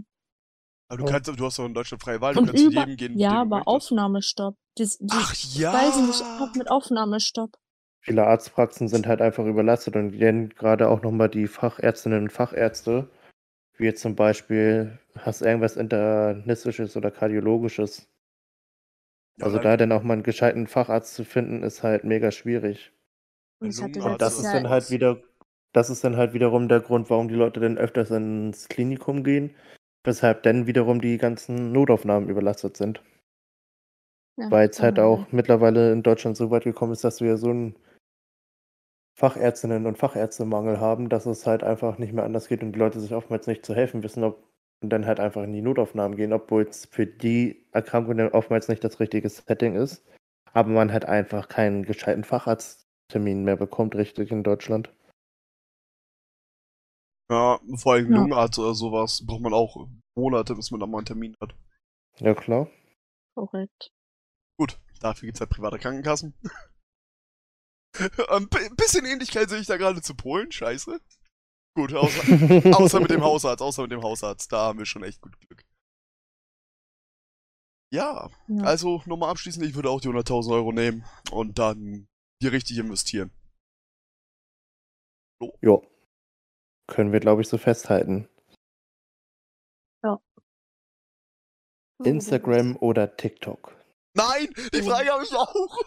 Aber 0.90 0.98
du 0.98 1.04
kannst, 1.04 1.28
du 1.28 1.44
hast 1.44 1.58
doch 1.58 1.66
in 1.66 1.74
Deutschland 1.74 2.02
freie 2.02 2.20
Wahl, 2.20 2.34
du 2.34 2.40
Und 2.40 2.46
kannst 2.46 2.62
zu 2.62 2.70
über, 2.70 2.80
jedem 2.80 2.96
gehen, 2.96 3.18
ja, 3.18 3.40
aber. 3.42 3.66
Aufnahmestopp. 3.68 4.56
Die, 4.78 4.84
die 5.00 5.08
Ach 5.10 5.34
ja! 5.54 5.72
weisen 5.72 6.06
dich 6.06 6.22
ab 6.22 6.56
mit 6.56 6.70
Aufnahmestopp. 6.70 7.56
Viele 8.00 8.26
Arztpraxen 8.26 8.88
sind 8.88 9.06
halt 9.06 9.20
einfach 9.20 9.44
überlastet 9.44 9.96
und 9.96 10.18
dann 10.18 10.48
gerade 10.50 10.88
auch 10.88 11.02
nochmal 11.02 11.28
die 11.28 11.46
Fachärztinnen 11.46 12.22
und 12.24 12.32
Fachärzte, 12.32 13.10
wie 13.76 13.84
jetzt 13.84 14.00
zum 14.00 14.14
Beispiel, 14.14 14.98
hast 15.18 15.42
irgendwas 15.42 15.76
Internistisches 15.76 16.96
oder 16.96 17.10
Kardiologisches. 17.10 18.08
Ja, 19.38 19.46
Also 19.46 19.56
dann- 19.56 19.64
da 19.64 19.76
dann 19.76 19.92
auch 19.92 20.02
mal 20.02 20.14
einen 20.14 20.22
gescheiten 20.22 20.66
Facharzt 20.68 21.14
zu 21.14 21.24
finden, 21.24 21.62
ist 21.62 21.82
halt 21.82 22.04
mega 22.04 22.30
schwierig. 22.30 22.92
Und 23.60 23.70
ich 23.70 23.82
hatte 23.82 23.98
Lungenarzt 23.98 24.12
Und 24.12 24.20
das 24.22 24.38
ist 24.38 24.52
dann 24.54 24.68
halt 24.68 24.90
wieder, 24.90 25.20
das 25.72 25.90
ist 25.90 26.04
dann 26.04 26.16
halt 26.16 26.32
wiederum 26.32 26.68
der 26.68 26.80
Grund, 26.80 27.10
warum 27.10 27.28
die 27.28 27.34
Leute 27.34 27.60
dann 27.60 27.78
öfters 27.78 28.10
ins 28.10 28.68
Klinikum 28.68 29.24
gehen, 29.24 29.54
weshalb 30.04 30.42
dann 30.42 30.66
wiederum 30.66 31.00
die 31.00 31.18
ganzen 31.18 31.72
Notaufnahmen 31.72 32.28
überlastet 32.28 32.76
sind. 32.76 33.02
Ja, 34.36 34.50
Weil 34.50 34.68
es 34.68 34.80
halt 34.80 34.98
aber 34.98 35.08
auch 35.08 35.32
mittlerweile 35.32 35.92
in 35.92 36.02
Deutschland 36.02 36.36
so 36.36 36.50
weit 36.50 36.64
gekommen 36.64 36.92
ist, 36.92 37.04
dass 37.04 37.20
wir 37.20 37.36
so 37.36 37.50
einen 37.50 37.76
Fachärztinnen 39.16 39.86
und 39.86 39.98
Fachärztemangel 39.98 40.78
haben, 40.78 41.08
dass 41.08 41.26
es 41.26 41.44
halt 41.44 41.64
einfach 41.64 41.98
nicht 41.98 42.12
mehr 42.12 42.24
anders 42.24 42.48
geht 42.48 42.62
und 42.62 42.72
die 42.72 42.78
Leute 42.78 43.00
sich 43.00 43.12
oftmals 43.12 43.48
nicht 43.48 43.66
zu 43.66 43.74
helfen 43.74 44.04
wissen, 44.04 44.22
ob 44.22 44.48
und 44.80 44.90
dann 44.90 45.06
halt 45.06 45.20
einfach 45.20 45.42
in 45.42 45.52
die 45.52 45.62
Notaufnahmen 45.62 46.16
gehen, 46.16 46.32
obwohl 46.32 46.62
es 46.62 46.86
für 46.86 47.06
die 47.06 47.66
Erkrankung 47.72 48.16
dann 48.16 48.28
oftmals 48.30 48.68
nicht 48.68 48.84
das 48.84 49.00
richtige 49.00 49.28
Setting 49.28 49.74
ist. 49.74 50.04
Aber 50.52 50.70
man 50.70 50.92
halt 50.92 51.04
einfach 51.04 51.48
keinen 51.48 51.84
gescheiten 51.84 52.24
Facharzttermin 52.24 53.44
mehr 53.44 53.56
bekommt, 53.56 53.94
richtig 53.96 54.30
in 54.30 54.42
Deutschland. 54.42 54.92
Ja, 57.30 57.60
vor 57.76 57.92
allem 57.94 58.10
Ja. 58.10 58.16
Lungenarzt 58.18 58.58
oder 58.58 58.74
sowas 58.74 59.24
braucht 59.26 59.42
man 59.42 59.52
auch 59.52 59.88
Monate, 60.16 60.54
bis 60.54 60.70
man 60.70 60.80
da 60.80 60.86
mal 60.86 60.98
einen 60.98 61.06
Termin 61.06 61.34
hat. 61.42 61.54
Ja, 62.18 62.34
klar. 62.34 62.68
korrekt. 63.36 63.90
Gut, 64.58 64.80
dafür 65.00 65.26
gibt's 65.26 65.40
halt 65.40 65.50
private 65.50 65.78
Krankenkassen. 65.78 66.34
Ein 68.28 68.48
bi- 68.50 68.74
bisschen 68.76 69.04
Ähnlichkeit 69.04 69.48
sehe 69.50 69.60
ich 69.60 69.66
da 69.66 69.76
gerade 69.76 70.00
zu 70.02 70.14
Polen, 70.14 70.50
scheiße. 70.50 71.00
Gut, 71.76 71.94
außer, 71.94 72.22
außer 72.80 73.00
mit 73.00 73.10
dem 73.10 73.22
Hausarzt, 73.22 73.62
außer 73.62 73.82
mit 73.82 73.92
dem 73.92 74.02
Hausarzt, 74.02 74.50
da 74.50 74.64
haben 74.68 74.78
wir 74.80 74.86
schon 74.86 75.04
echt 75.04 75.20
gut 75.20 75.38
Glück. 75.38 75.64
Ja, 77.94 78.28
Ja. 78.48 78.64
also 78.64 79.02
nochmal 79.06 79.30
abschließend, 79.30 79.64
ich 79.64 79.74
würde 79.74 79.90
auch 79.90 80.00
die 80.00 80.08
100.000 80.08 80.52
Euro 80.52 80.72
nehmen 80.72 81.04
und 81.30 81.58
dann 81.58 82.08
die 82.42 82.48
richtig 82.48 82.78
investieren. 82.78 83.30
Jo. 85.62 85.86
Können 86.88 87.12
wir, 87.12 87.20
glaube 87.20 87.42
ich, 87.42 87.48
so 87.48 87.58
festhalten. 87.58 88.28
Instagram 92.04 92.76
oder 92.76 93.16
TikTok? 93.16 93.74
Nein, 94.14 94.48
die 94.72 94.82
Frage 94.82 95.10
habe 95.10 95.24
ich 95.24 95.34
auch. 95.34 95.78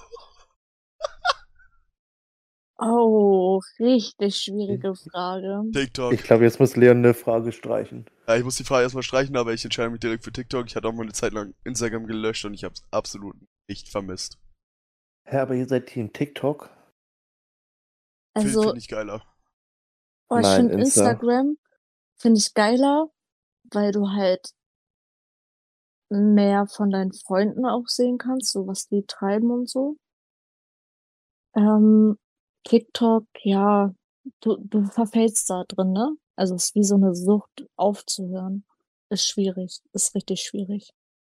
Oh, 2.83 3.61
richtig 3.79 4.37
schwierige 4.37 4.95
Frage. 4.95 5.63
TikTok. 5.71 6.13
Ich 6.13 6.23
glaube, 6.23 6.43
jetzt 6.43 6.59
muss 6.59 6.75
Leon 6.75 6.97
eine 6.97 7.13
Frage 7.13 7.51
streichen. 7.51 8.09
Ja, 8.27 8.37
ich 8.37 8.43
muss 8.43 8.55
die 8.55 8.63
Frage 8.63 8.83
erstmal 8.83 9.03
streichen, 9.03 9.37
aber 9.37 9.53
ich 9.53 9.63
entscheide 9.63 9.91
mich 9.91 9.99
direkt 9.99 10.23
für 10.23 10.31
TikTok. 10.31 10.65
Ich 10.65 10.75
hatte 10.75 10.87
auch 10.87 10.93
mal 10.93 11.03
eine 11.03 11.13
Zeit 11.13 11.33
lang 11.33 11.53
Instagram 11.63 12.07
gelöscht 12.07 12.43
und 12.43 12.55
ich 12.55 12.63
habe 12.63 12.73
es 12.73 12.83
absolut 12.89 13.35
nicht 13.69 13.89
vermisst. 13.89 14.39
Hä, 15.25 15.37
aber 15.37 15.53
ihr 15.53 15.67
seid 15.67 15.87
Team 15.87 16.11
TikTok? 16.11 16.71
Finde 18.35 18.49
Also, 18.49 18.63
find 18.63 18.77
ich 18.77 18.87
geiler. 18.87 19.30
Oh, 20.31 20.39
ich 20.39 20.47
finde 20.47 20.73
Insta. 20.73 21.01
Instagram 21.11 21.57
finde 22.17 22.39
ich 22.39 22.53
geiler, 22.53 23.09
weil 23.71 23.91
du 23.91 24.09
halt 24.09 24.51
mehr 26.09 26.67
von 26.67 26.89
deinen 26.89 27.13
Freunden 27.13 27.65
auch 27.65 27.87
sehen 27.87 28.17
kannst, 28.17 28.51
so 28.51 28.67
was 28.67 28.87
die 28.87 29.03
treiben 29.07 29.49
und 29.51 29.69
so. 29.69 29.97
Ähm, 31.55 32.17
TikTok, 32.63 33.25
ja, 33.43 33.93
du, 34.41 34.57
du 34.57 34.85
verfällst 34.85 35.49
da 35.49 35.63
drin, 35.67 35.91
ne? 35.93 36.15
Also 36.35 36.55
es 36.55 36.65
ist 36.65 36.75
wie 36.75 36.83
so 36.83 36.95
eine 36.95 37.15
Sucht 37.15 37.65
aufzuhören. 37.75 38.65
Ist 39.09 39.27
schwierig, 39.27 39.81
ist 39.93 40.15
richtig 40.15 40.41
schwierig. 40.41 40.91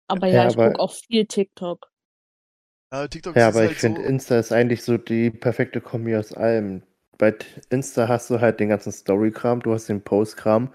Aber 0.09 0.27
Ja, 0.27 0.45
ja, 0.45 0.49
ich 0.49 0.55
aber- 0.55 0.71
guck 0.73 0.81
auch 0.81 0.93
viel 0.93 1.27
TikTok. 1.27 1.91
Ja, 2.93 3.09
TikTok 3.09 3.35
Ja, 3.37 3.49
ist 3.49 3.55
aber 3.55 3.63
halt 3.65 3.73
ich 3.73 3.79
finde, 3.79 4.01
so, 4.03 4.07
Insta 4.07 4.39
ist 4.39 4.53
eigentlich 4.53 4.83
so 4.85 4.97
die 4.97 5.31
perfekte 5.31 5.81
Kombi 5.81 6.17
aus 6.17 6.33
allem. 6.33 6.83
Bei 7.19 7.35
Insta 7.71 8.09
hast 8.09 8.31
du 8.31 8.41
halt 8.41 8.61
den 8.61 8.69
ganzen 8.69 8.93
Story-Kram, 8.93 9.61
du 9.61 9.73
hast 9.73 9.89
den 9.89 10.03
Post-Kram, 10.03 10.71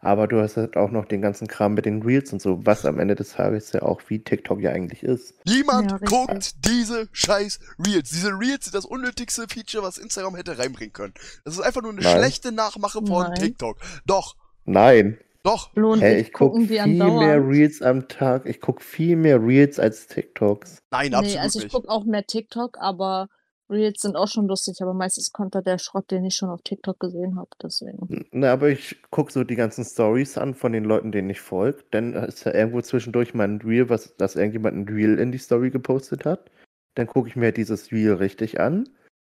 aber 0.00 0.26
du 0.28 0.40
hast 0.40 0.56
halt 0.56 0.76
auch 0.76 0.90
noch 0.90 1.04
den 1.04 1.20
ganzen 1.20 1.46
Kram 1.46 1.74
mit 1.74 1.84
den 1.84 2.02
Reels 2.02 2.32
und 2.32 2.40
so, 2.40 2.64
was 2.64 2.86
am 2.86 2.98
Ende 2.98 3.14
des 3.16 3.32
Tages 3.32 3.72
ja 3.72 3.82
auch 3.82 4.00
wie 4.08 4.20
TikTok 4.22 4.60
ja 4.60 4.70
eigentlich 4.70 5.02
ist. 5.02 5.34
Niemand 5.46 5.90
Ja, 5.90 5.98
guckt 5.98 6.64
diese 6.66 7.08
scheiß 7.12 7.58
Reels. 7.84 8.10
Diese 8.10 8.30
Reels 8.30 8.64
sind 8.64 8.74
das 8.74 8.86
unnötigste 8.86 9.46
Feature, 9.48 9.82
was 9.84 9.98
Instagram 9.98 10.36
hätte 10.36 10.58
reinbringen 10.58 10.92
können. 10.92 11.12
Das 11.44 11.54
ist 11.54 11.60
einfach 11.60 11.82
nur 11.82 11.92
eine 11.92 12.00
Nein. 12.00 12.16
schlechte 12.16 12.52
Nachmache 12.52 13.00
von 13.04 13.24
Nein. 13.24 13.34
TikTok. 13.34 13.78
Doch, 14.06 14.36
Nein, 14.64 15.18
doch. 15.42 15.74
Lohnt 15.74 16.02
hey, 16.02 16.20
ich 16.20 16.32
gucke 16.32 16.58
viel 16.66 16.82
die 16.84 16.94
mehr. 17.02 17.46
Reels 17.46 17.82
am 17.82 18.08
Tag, 18.08 18.46
ich 18.46 18.60
gucke 18.60 18.82
viel 18.82 19.16
mehr 19.16 19.42
Reels 19.42 19.78
als 19.80 20.06
TikToks. 20.06 20.78
Nein, 20.90 21.10
Nee, 21.10 21.16
absolut 21.16 21.38
also 21.40 21.58
ich 21.58 21.64
nicht. 21.64 21.74
guck 21.74 21.88
auch 21.88 22.04
mehr 22.04 22.26
TikTok, 22.26 22.76
aber 22.78 23.28
Reels 23.70 24.02
sind 24.02 24.16
auch 24.16 24.28
schon 24.28 24.48
lustig, 24.48 24.82
aber 24.82 24.94
meistens 24.94 25.32
kommt 25.32 25.54
da 25.54 25.60
der 25.60 25.78
Schrott, 25.78 26.10
den 26.10 26.24
ich 26.24 26.34
schon 26.34 26.50
auf 26.50 26.62
TikTok 26.62 26.98
gesehen 26.98 27.36
habe, 27.36 27.50
deswegen. 27.62 28.26
Na, 28.32 28.52
aber 28.52 28.68
ich 28.68 29.00
gucke 29.10 29.32
so 29.32 29.44
die 29.44 29.54
ganzen 29.54 29.84
Stories 29.84 30.36
an 30.36 30.54
von 30.54 30.72
den 30.72 30.84
Leuten, 30.84 31.12
denen 31.12 31.30
ich 31.30 31.40
folge. 31.40 31.84
Dann 31.90 32.14
ist 32.14 32.44
ja 32.44 32.52
irgendwo 32.52 32.80
zwischendurch 32.80 33.34
mal 33.34 33.44
ein 33.44 33.60
Reel, 33.60 33.88
was, 33.88 34.16
dass 34.16 34.36
irgendjemand 34.36 34.76
ein 34.76 34.88
Reel 34.88 35.18
in 35.18 35.32
die 35.32 35.38
Story 35.38 35.70
gepostet 35.70 36.24
hat. 36.24 36.50
Dann 36.94 37.06
gucke 37.06 37.28
ich 37.28 37.36
mir 37.36 37.52
dieses 37.52 37.92
Reel 37.92 38.14
richtig 38.14 38.60
an. 38.60 38.88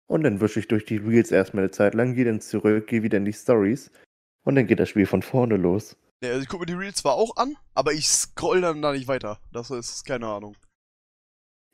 Und 0.08 0.24
dann 0.24 0.42
wische 0.42 0.60
ich 0.60 0.68
durch 0.68 0.86
die 0.86 0.98
Reels 0.98 1.32
erstmal 1.32 1.66
eine 1.66 1.72
Zeit 1.72 1.94
lang, 1.94 2.16
gehe 2.16 2.26
dann 2.26 2.42
zurück, 2.42 2.88
gehe 2.88 3.04
wieder 3.04 3.18
in 3.18 3.26
die 3.26 3.34
Stories. 3.34 3.92
Und 4.44 4.56
dann 4.56 4.66
geht 4.66 4.80
das 4.80 4.90
Spiel 4.90 5.06
von 5.06 5.22
vorne 5.22 5.58
los. 5.58 5.96
Nee, 6.22 6.30
also 6.30 6.42
ich 6.42 6.48
gucke 6.48 6.62
mir 6.62 6.66
die 6.66 6.74
Reels 6.74 6.98
zwar 6.98 7.14
auch 7.14 7.36
an, 7.38 7.56
aber 7.76 7.94
ich 7.94 8.08
scroll 8.08 8.62
dann 8.62 8.82
da 8.82 8.92
nicht 8.92 9.08
weiter. 9.08 9.40
Das 9.52 9.70
ist 9.70 10.06
keine 10.06 10.28
Ahnung. 10.28 10.56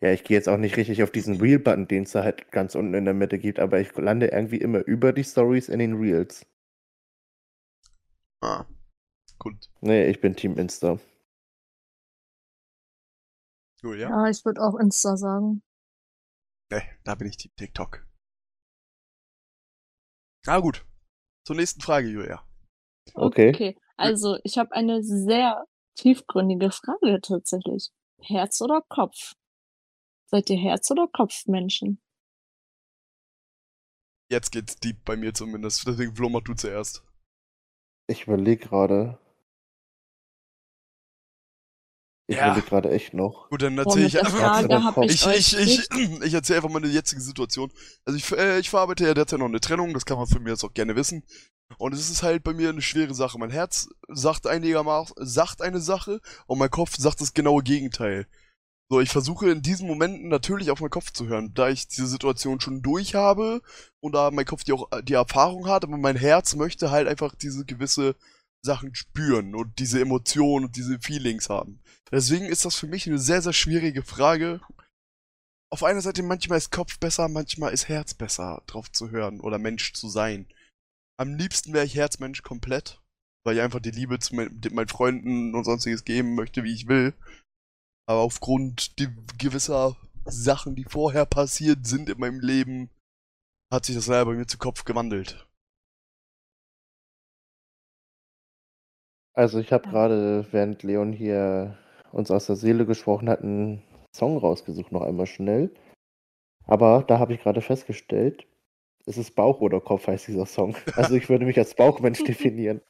Ja, 0.01 0.11
ich 0.11 0.23
gehe 0.23 0.35
jetzt 0.37 0.49
auch 0.49 0.57
nicht 0.57 0.77
richtig 0.77 1.01
auf 1.03 1.11
diesen 1.11 1.39
Reel-Button, 1.39 1.87
den 1.87 2.03
es 2.03 2.11
da 2.11 2.23
halt 2.23 2.51
ganz 2.51 2.75
unten 2.75 2.93
in 2.93 3.05
der 3.05 3.13
Mitte 3.13 3.39
gibt, 3.39 3.59
aber 3.59 3.79
ich 3.79 3.95
lande 3.95 4.27
irgendwie 4.27 4.57
immer 4.57 4.85
über 4.85 5.13
die 5.13 5.23
Stories 5.23 5.69
in 5.69 5.79
den 5.79 5.95
Reels. 5.95 6.45
Ah. 8.41 8.65
Gut. 9.39 9.69
Nee, 9.81 10.07
ich 10.07 10.21
bin 10.21 10.35
Team 10.35 10.57
Insta. 10.57 10.99
Cool, 13.83 13.99
ja? 13.99 14.09
Ja, 14.09 14.29
ich 14.29 14.43
würde 14.45 14.61
auch 14.61 14.75
Insta 14.79 15.17
sagen. 15.17 15.63
Nee, 16.71 16.83
da 17.03 17.15
bin 17.15 17.27
ich 17.27 17.37
Team 17.37 17.51
TikTok. 17.55 18.05
Na 20.45 20.59
gut. 20.59 20.85
Zur 21.45 21.55
nächsten 21.55 21.81
Frage, 21.81 22.07
Julia. 22.07 22.43
Okay. 23.13 23.49
Okay, 23.49 23.77
also 23.97 24.37
ich 24.43 24.57
habe 24.57 24.71
eine 24.73 25.03
sehr 25.03 25.65
tiefgründige 25.95 26.71
Frage 26.71 27.19
tatsächlich. 27.21 27.91
Herz 28.19 28.61
oder 28.61 28.81
Kopf? 28.89 29.33
Seid 30.35 30.49
ihr 30.49 30.57
Herz- 30.57 30.91
oder 30.91 31.07
Kopfmenschen? 31.07 32.01
Jetzt 34.29 34.51
geht's 34.51 34.75
deep 34.75 35.05
bei 35.05 35.15
mir 35.15 35.33
zumindest. 35.33 35.87
Deswegen 35.87 36.13
Flo, 36.13 36.27
mach 36.27 36.41
du 36.41 36.53
zuerst. 36.55 37.05
Ich 38.09 38.23
überlege 38.23 38.65
gerade. 38.67 39.17
Ich 42.27 42.35
Ja. 42.35 42.47
überlege 42.47 42.67
gerade 42.67 42.91
echt 42.91 43.13
noch. 43.13 43.49
Gut, 43.49 43.61
dann 43.61 43.77
Boah, 43.77 43.83
erzähl 43.83 44.03
mit 44.03 44.13
ich 44.13 44.19
Kopf? 44.93 45.05
ich, 45.05 45.25
Ich, 45.25 45.57
ich, 45.57 45.89
ich, 45.89 45.89
ich 46.23 46.33
erzähle 46.33 46.57
einfach 46.57 46.69
meine 46.69 46.87
jetzige 46.87 47.21
Situation. 47.21 47.71
Also 48.03 48.17
ich, 48.17 48.29
äh, 48.37 48.59
ich 48.59 48.69
verarbeite 48.69 49.05
ja 49.05 49.13
derzeit 49.13 49.39
noch 49.39 49.45
eine 49.45 49.61
Trennung, 49.61 49.93
das 49.93 50.05
kann 50.05 50.17
man 50.17 50.27
von 50.27 50.43
mir 50.43 50.49
jetzt 50.49 50.65
auch 50.65 50.73
gerne 50.73 50.97
wissen. 50.97 51.23
Und 51.77 51.93
es 51.93 52.09
ist 52.09 52.23
halt 52.23 52.43
bei 52.43 52.51
mir 52.51 52.67
eine 52.67 52.81
schwere 52.81 53.13
Sache. 53.13 53.39
Mein 53.39 53.51
Herz 53.51 53.87
sagt 54.09 54.47
einigermaßen, 54.47 55.15
sagt 55.25 55.61
eine 55.61 55.79
Sache 55.79 56.19
und 56.45 56.59
mein 56.59 56.69
Kopf 56.71 56.97
sagt 56.97 57.21
das 57.21 57.33
genaue 57.33 57.63
Gegenteil. 57.63 58.27
So, 58.91 59.01
ich 59.01 59.09
versuche 59.09 59.49
in 59.49 59.63
diesen 59.63 59.87
Momenten 59.87 60.27
natürlich 60.29 60.69
auf 60.69 60.79
meinen 60.79 60.91
Kopf 60.91 61.11
zu 61.11 61.25
hören, 61.27 61.53
da 61.55 61.69
ich 61.69 61.87
diese 61.87 62.07
Situation 62.07 62.59
schon 62.59 62.83
durch 62.83 63.15
habe 63.15 63.61
und 63.99 64.13
da 64.13 64.29
mein 64.29 64.45
Kopf 64.45 64.63
die 64.63 64.73
auch 64.73 64.91
äh, 64.91 65.01
die 65.01 65.13
Erfahrung 65.13 65.67
hat, 65.67 65.83
aber 65.83 65.97
mein 65.97 66.15
Herz 66.15 66.55
möchte 66.55 66.91
halt 66.91 67.07
einfach 67.07 67.33
diese 67.33 67.65
gewisse 67.65 68.15
Sachen 68.63 68.93
spüren 68.93 69.55
und 69.55 69.79
diese 69.79 69.99
Emotionen 70.01 70.65
und 70.65 70.75
diese 70.75 70.99
Feelings 70.99 71.49
haben. 71.49 71.79
Deswegen 72.11 72.45
ist 72.45 72.65
das 72.65 72.75
für 72.75 72.87
mich 72.87 73.07
eine 73.07 73.17
sehr, 73.17 73.41
sehr 73.41 73.53
schwierige 73.53 74.03
Frage. 74.03 74.61
Auf 75.71 75.83
einer 75.83 76.01
Seite 76.01 76.21
manchmal 76.21 76.59
ist 76.59 76.71
Kopf 76.71 76.99
besser, 76.99 77.27
manchmal 77.27 77.73
ist 77.73 77.89
Herz 77.89 78.13
besser, 78.13 78.61
drauf 78.67 78.91
zu 78.91 79.09
hören 79.09 79.39
oder 79.39 79.57
Mensch 79.57 79.93
zu 79.93 80.09
sein. 80.09 80.47
Am 81.17 81.35
liebsten 81.35 81.73
wäre 81.73 81.85
ich 81.85 81.95
Herzmensch 81.95 82.43
komplett, 82.43 83.01
weil 83.43 83.55
ich 83.55 83.61
einfach 83.61 83.79
die 83.79 83.91
Liebe 83.91 84.19
zu 84.19 84.35
meinen 84.35 84.87
Freunden 84.87 85.55
und 85.55 85.63
sonstiges 85.63 86.03
geben 86.03 86.35
möchte, 86.35 86.63
wie 86.63 86.73
ich 86.73 86.87
will. 86.87 87.13
Aber 88.07 88.21
aufgrund 88.21 88.99
die, 88.99 89.07
gewisser 89.37 89.95
Sachen, 90.25 90.75
die 90.75 90.85
vorher 90.85 91.25
passiert 91.25 91.85
sind 91.85 92.09
in 92.09 92.19
meinem 92.19 92.39
Leben, 92.39 92.89
hat 93.71 93.85
sich 93.85 93.95
das 93.95 94.07
leider 94.07 94.25
bei 94.25 94.33
mir 94.33 94.47
zu 94.47 94.57
Kopf 94.57 94.85
gewandelt. 94.85 95.47
Also 99.33 99.59
ich 99.59 99.73
habe 99.73 99.89
gerade, 99.89 100.47
während 100.51 100.83
Leon 100.83 101.11
hier 101.11 101.77
uns 102.11 102.31
aus 102.31 102.45
der 102.45 102.55
Seele 102.55 102.85
gesprochen 102.85 103.29
hat, 103.29 103.41
einen 103.41 103.83
Song 104.15 104.37
rausgesucht, 104.37 104.91
noch 104.91 105.01
einmal 105.01 105.25
schnell. 105.25 105.75
Aber 106.65 107.03
da 107.03 107.19
habe 107.19 107.33
ich 107.33 107.41
gerade 107.41 107.61
festgestellt, 107.61 108.47
es 109.05 109.17
ist 109.17 109.35
Bauch 109.35 109.61
oder 109.61 109.81
Kopf 109.81 110.07
heißt 110.07 110.27
dieser 110.27 110.45
Song. 110.45 110.75
Also 110.95 111.15
ich 111.15 111.29
würde 111.29 111.45
mich 111.45 111.57
als 111.57 111.75
Bauchmensch 111.75 112.23
definieren. 112.23 112.81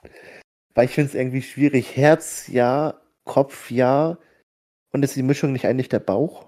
Weil 0.74 0.86
ich 0.86 0.92
finde 0.92 1.10
es 1.10 1.16
irgendwie 1.16 1.42
schwierig. 1.42 1.98
Herz 1.98 2.48
ja, 2.48 3.02
Kopf 3.24 3.72
ja. 3.72 4.18
Und 4.96 5.04
ist 5.04 5.18
die 5.18 5.24
Mischung 5.24 5.52
nicht 5.52 5.66
eigentlich 5.66 5.90
der 5.90 6.00
Bauch? 6.00 6.46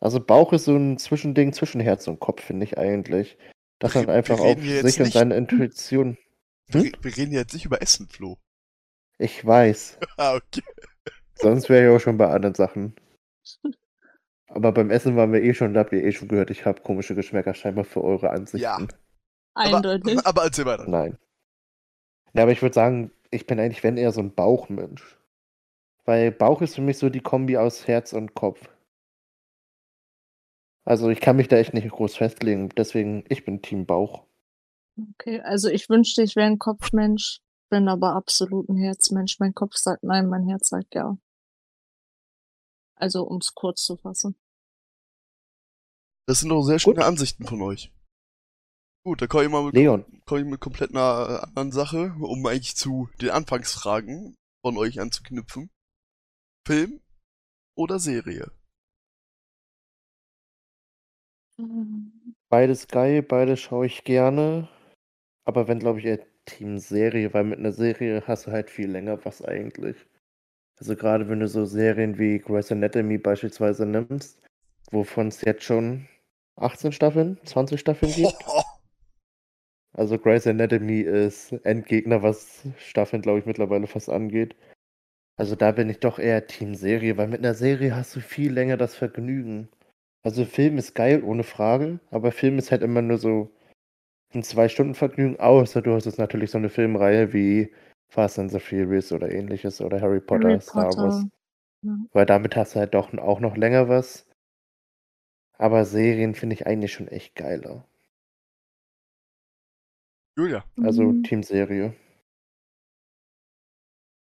Also 0.00 0.18
Bauch 0.18 0.52
ist 0.52 0.64
so 0.64 0.74
ein 0.74 0.98
Zwischending 0.98 1.52
zwischen 1.52 1.80
Herz 1.80 2.08
und 2.08 2.18
Kopf, 2.18 2.42
finde 2.42 2.64
ich 2.64 2.78
eigentlich. 2.78 3.38
Dass 3.78 3.94
man 3.94 4.10
einfach 4.10 4.40
auf 4.40 4.60
sich 4.60 5.00
und 5.00 5.12
seine 5.12 5.36
Intuition. 5.36 6.18
Wir, 6.66 6.82
Hm? 6.82 6.92
wir 7.00 7.16
reden 7.16 7.30
jetzt 7.30 7.54
nicht 7.54 7.64
über 7.64 7.80
Essen, 7.80 8.08
Flo. 8.08 8.38
Ich 9.18 9.46
weiß. 9.46 10.00
Ah, 10.16 10.34
okay. 10.34 10.64
Sonst 11.36 11.68
wäre 11.68 11.84
ich 11.88 11.96
auch 11.96 12.02
schon 12.02 12.18
bei 12.18 12.26
anderen 12.26 12.56
Sachen. 12.56 12.96
Aber 14.48 14.72
beim 14.72 14.90
Essen 14.90 15.14
waren 15.14 15.32
wir 15.32 15.44
eh 15.44 15.54
schon, 15.54 15.74
da 15.74 15.80
habt 15.80 15.92
ihr 15.92 16.02
eh 16.02 16.10
schon 16.10 16.26
gehört, 16.26 16.50
ich 16.50 16.66
habe 16.66 16.80
komische 16.80 17.14
Geschmäcker 17.14 17.54
scheinbar 17.54 17.84
für 17.84 18.02
eure 18.02 18.30
Ansichten. 18.30 18.64
Ja. 18.64 18.78
Eindeutig. 19.54 20.18
Aber, 20.18 20.26
aber 20.26 20.42
erzähl 20.42 20.66
weiter. 20.66 20.88
Nein. 20.88 21.18
Ja, 22.32 22.42
aber 22.42 22.50
ich 22.50 22.62
würde 22.62 22.74
sagen, 22.74 23.12
ich 23.30 23.46
bin 23.46 23.60
eigentlich, 23.60 23.84
wenn 23.84 23.96
eher 23.96 24.10
so 24.10 24.20
ein 24.22 24.34
Bauchmensch. 24.34 25.16
Weil 26.06 26.30
Bauch 26.30 26.62
ist 26.62 26.76
für 26.76 26.82
mich 26.82 26.98
so 26.98 27.10
die 27.10 27.20
Kombi 27.20 27.56
aus 27.56 27.86
Herz 27.86 28.12
und 28.12 28.34
Kopf. 28.34 28.70
Also 30.84 31.10
ich 31.10 31.20
kann 31.20 31.36
mich 31.36 31.48
da 31.48 31.56
echt 31.56 31.74
nicht 31.74 31.88
groß 31.90 32.16
festlegen, 32.16 32.68
deswegen, 32.70 33.24
ich 33.28 33.44
bin 33.44 33.60
Team 33.60 33.86
Bauch. 33.86 34.24
Okay, 35.14 35.40
also 35.40 35.68
ich 35.68 35.90
wünschte, 35.90 36.22
ich 36.22 36.36
wäre 36.36 36.46
ein 36.46 36.60
Kopfmensch, 36.60 37.40
bin 37.70 37.88
aber 37.88 38.14
absolut 38.14 38.68
ein 38.68 38.76
Herzmensch. 38.76 39.40
Mein 39.40 39.52
Kopf 39.52 39.74
sagt 39.74 40.04
nein, 40.04 40.28
mein 40.28 40.46
Herz 40.48 40.68
sagt 40.68 40.94
ja. 40.94 41.18
Also, 42.94 43.24
um 43.24 43.38
es 43.38 43.52
kurz 43.54 43.82
zu 43.82 43.96
fassen. 43.96 44.36
Das 46.26 46.40
sind 46.40 46.48
doch 46.48 46.62
sehr 46.62 46.78
schöne 46.78 46.96
Gut. 46.96 47.04
Ansichten 47.04 47.44
von 47.44 47.60
euch. 47.62 47.92
Gut, 49.04 49.20
dann 49.20 49.28
komme 49.28 49.44
ich 49.44 49.50
mal 49.50 49.64
mit, 49.64 49.74
Leon, 49.74 50.04
komm 50.24 50.38
ich 50.38 50.44
mit 50.44 50.60
komplett 50.60 50.90
einer 50.90 51.44
anderen 51.44 51.72
Sache, 51.72 52.14
um 52.20 52.46
eigentlich 52.46 52.76
zu 52.76 53.08
den 53.20 53.30
Anfangsfragen 53.30 54.34
von 54.64 54.78
euch 54.78 55.00
anzuknüpfen. 55.00 55.68
Film 56.66 57.00
oder 57.76 58.00
Serie? 58.00 58.50
beides 62.48 62.88
geil, 62.88 63.22
beides 63.22 63.60
schaue 63.60 63.86
ich 63.86 64.02
gerne. 64.02 64.68
Aber 65.44 65.68
wenn, 65.68 65.78
glaube 65.78 66.00
ich, 66.00 66.06
eher 66.06 66.26
Team 66.44 66.78
Serie, 66.78 67.32
weil 67.32 67.44
mit 67.44 67.60
einer 67.60 67.70
Serie 67.70 68.24
hast 68.26 68.48
du 68.48 68.50
halt 68.50 68.68
viel 68.68 68.90
länger 68.90 69.24
was 69.24 69.42
eigentlich. 69.42 69.96
Also 70.80 70.96
gerade 70.96 71.28
wenn 71.28 71.38
du 71.38 71.46
so 71.46 71.64
Serien 71.66 72.18
wie 72.18 72.40
Grey's 72.40 72.72
Anatomy 72.72 73.18
beispielsweise 73.18 73.86
nimmst, 73.86 74.42
wovon 74.90 75.28
es 75.28 75.42
jetzt 75.42 75.62
schon 75.62 76.08
18 76.56 76.90
Staffeln, 76.90 77.38
20 77.44 77.78
Staffeln 77.78 78.12
gibt. 78.12 78.34
Also 79.92 80.18
Grey's 80.18 80.46
Anatomy 80.46 81.00
ist 81.00 81.52
Endgegner, 81.64 82.22
was 82.22 82.66
Staffeln, 82.76 83.22
glaube 83.22 83.38
ich, 83.38 83.46
mittlerweile 83.46 83.86
fast 83.86 84.10
angeht. 84.10 84.54
Also 85.36 85.54
da 85.54 85.72
bin 85.72 85.90
ich 85.90 86.00
doch 86.00 86.18
eher 86.18 86.46
Team 86.46 86.74
Serie, 86.74 87.16
weil 87.18 87.28
mit 87.28 87.40
einer 87.40 87.54
Serie 87.54 87.94
hast 87.94 88.16
du 88.16 88.20
viel 88.20 88.52
länger 88.52 88.76
das 88.76 88.94
Vergnügen. 88.94 89.68
Also 90.22 90.44
Film 90.44 90.78
ist 90.78 90.94
geil, 90.94 91.22
ohne 91.22 91.44
Frage, 91.44 92.00
aber 92.10 92.32
Film 92.32 92.58
ist 92.58 92.70
halt 92.70 92.82
immer 92.82 93.02
nur 93.02 93.18
so 93.18 93.50
ein 94.34 94.42
Zwei-Stunden-Vergnügen, 94.42 95.38
außer 95.38 95.82
du 95.82 95.94
hast 95.94 96.06
jetzt 96.06 96.18
natürlich 96.18 96.50
so 96.50 96.58
eine 96.58 96.68
Filmreihe 96.68 97.32
wie 97.32 97.72
Fast 98.08 98.38
and 98.38 98.50
the 98.50 98.58
Furious 98.58 99.12
oder 99.12 99.30
ähnliches 99.30 99.80
oder 99.80 100.00
Harry 100.00 100.20
Potter, 100.20 100.48
Harry 100.48 100.60
Star 100.60 100.86
Wars. 100.96 100.96
Potter. 100.96 101.30
Ja. 101.82 101.98
Weil 102.12 102.26
damit 102.26 102.56
hast 102.56 102.74
du 102.74 102.80
halt 102.80 102.94
doch 102.94 103.12
auch 103.18 103.40
noch 103.40 103.56
länger 103.56 103.88
was. 103.88 104.26
Aber 105.58 105.84
Serien 105.84 106.34
finde 106.34 106.54
ich 106.54 106.66
eigentlich 106.66 106.92
schon 106.92 107.08
echt 107.08 107.34
geiler. 107.34 107.84
Julia. 110.36 110.64
Also 110.82 111.04
Mhm. 111.04 111.22
Teamserie. 111.22 111.94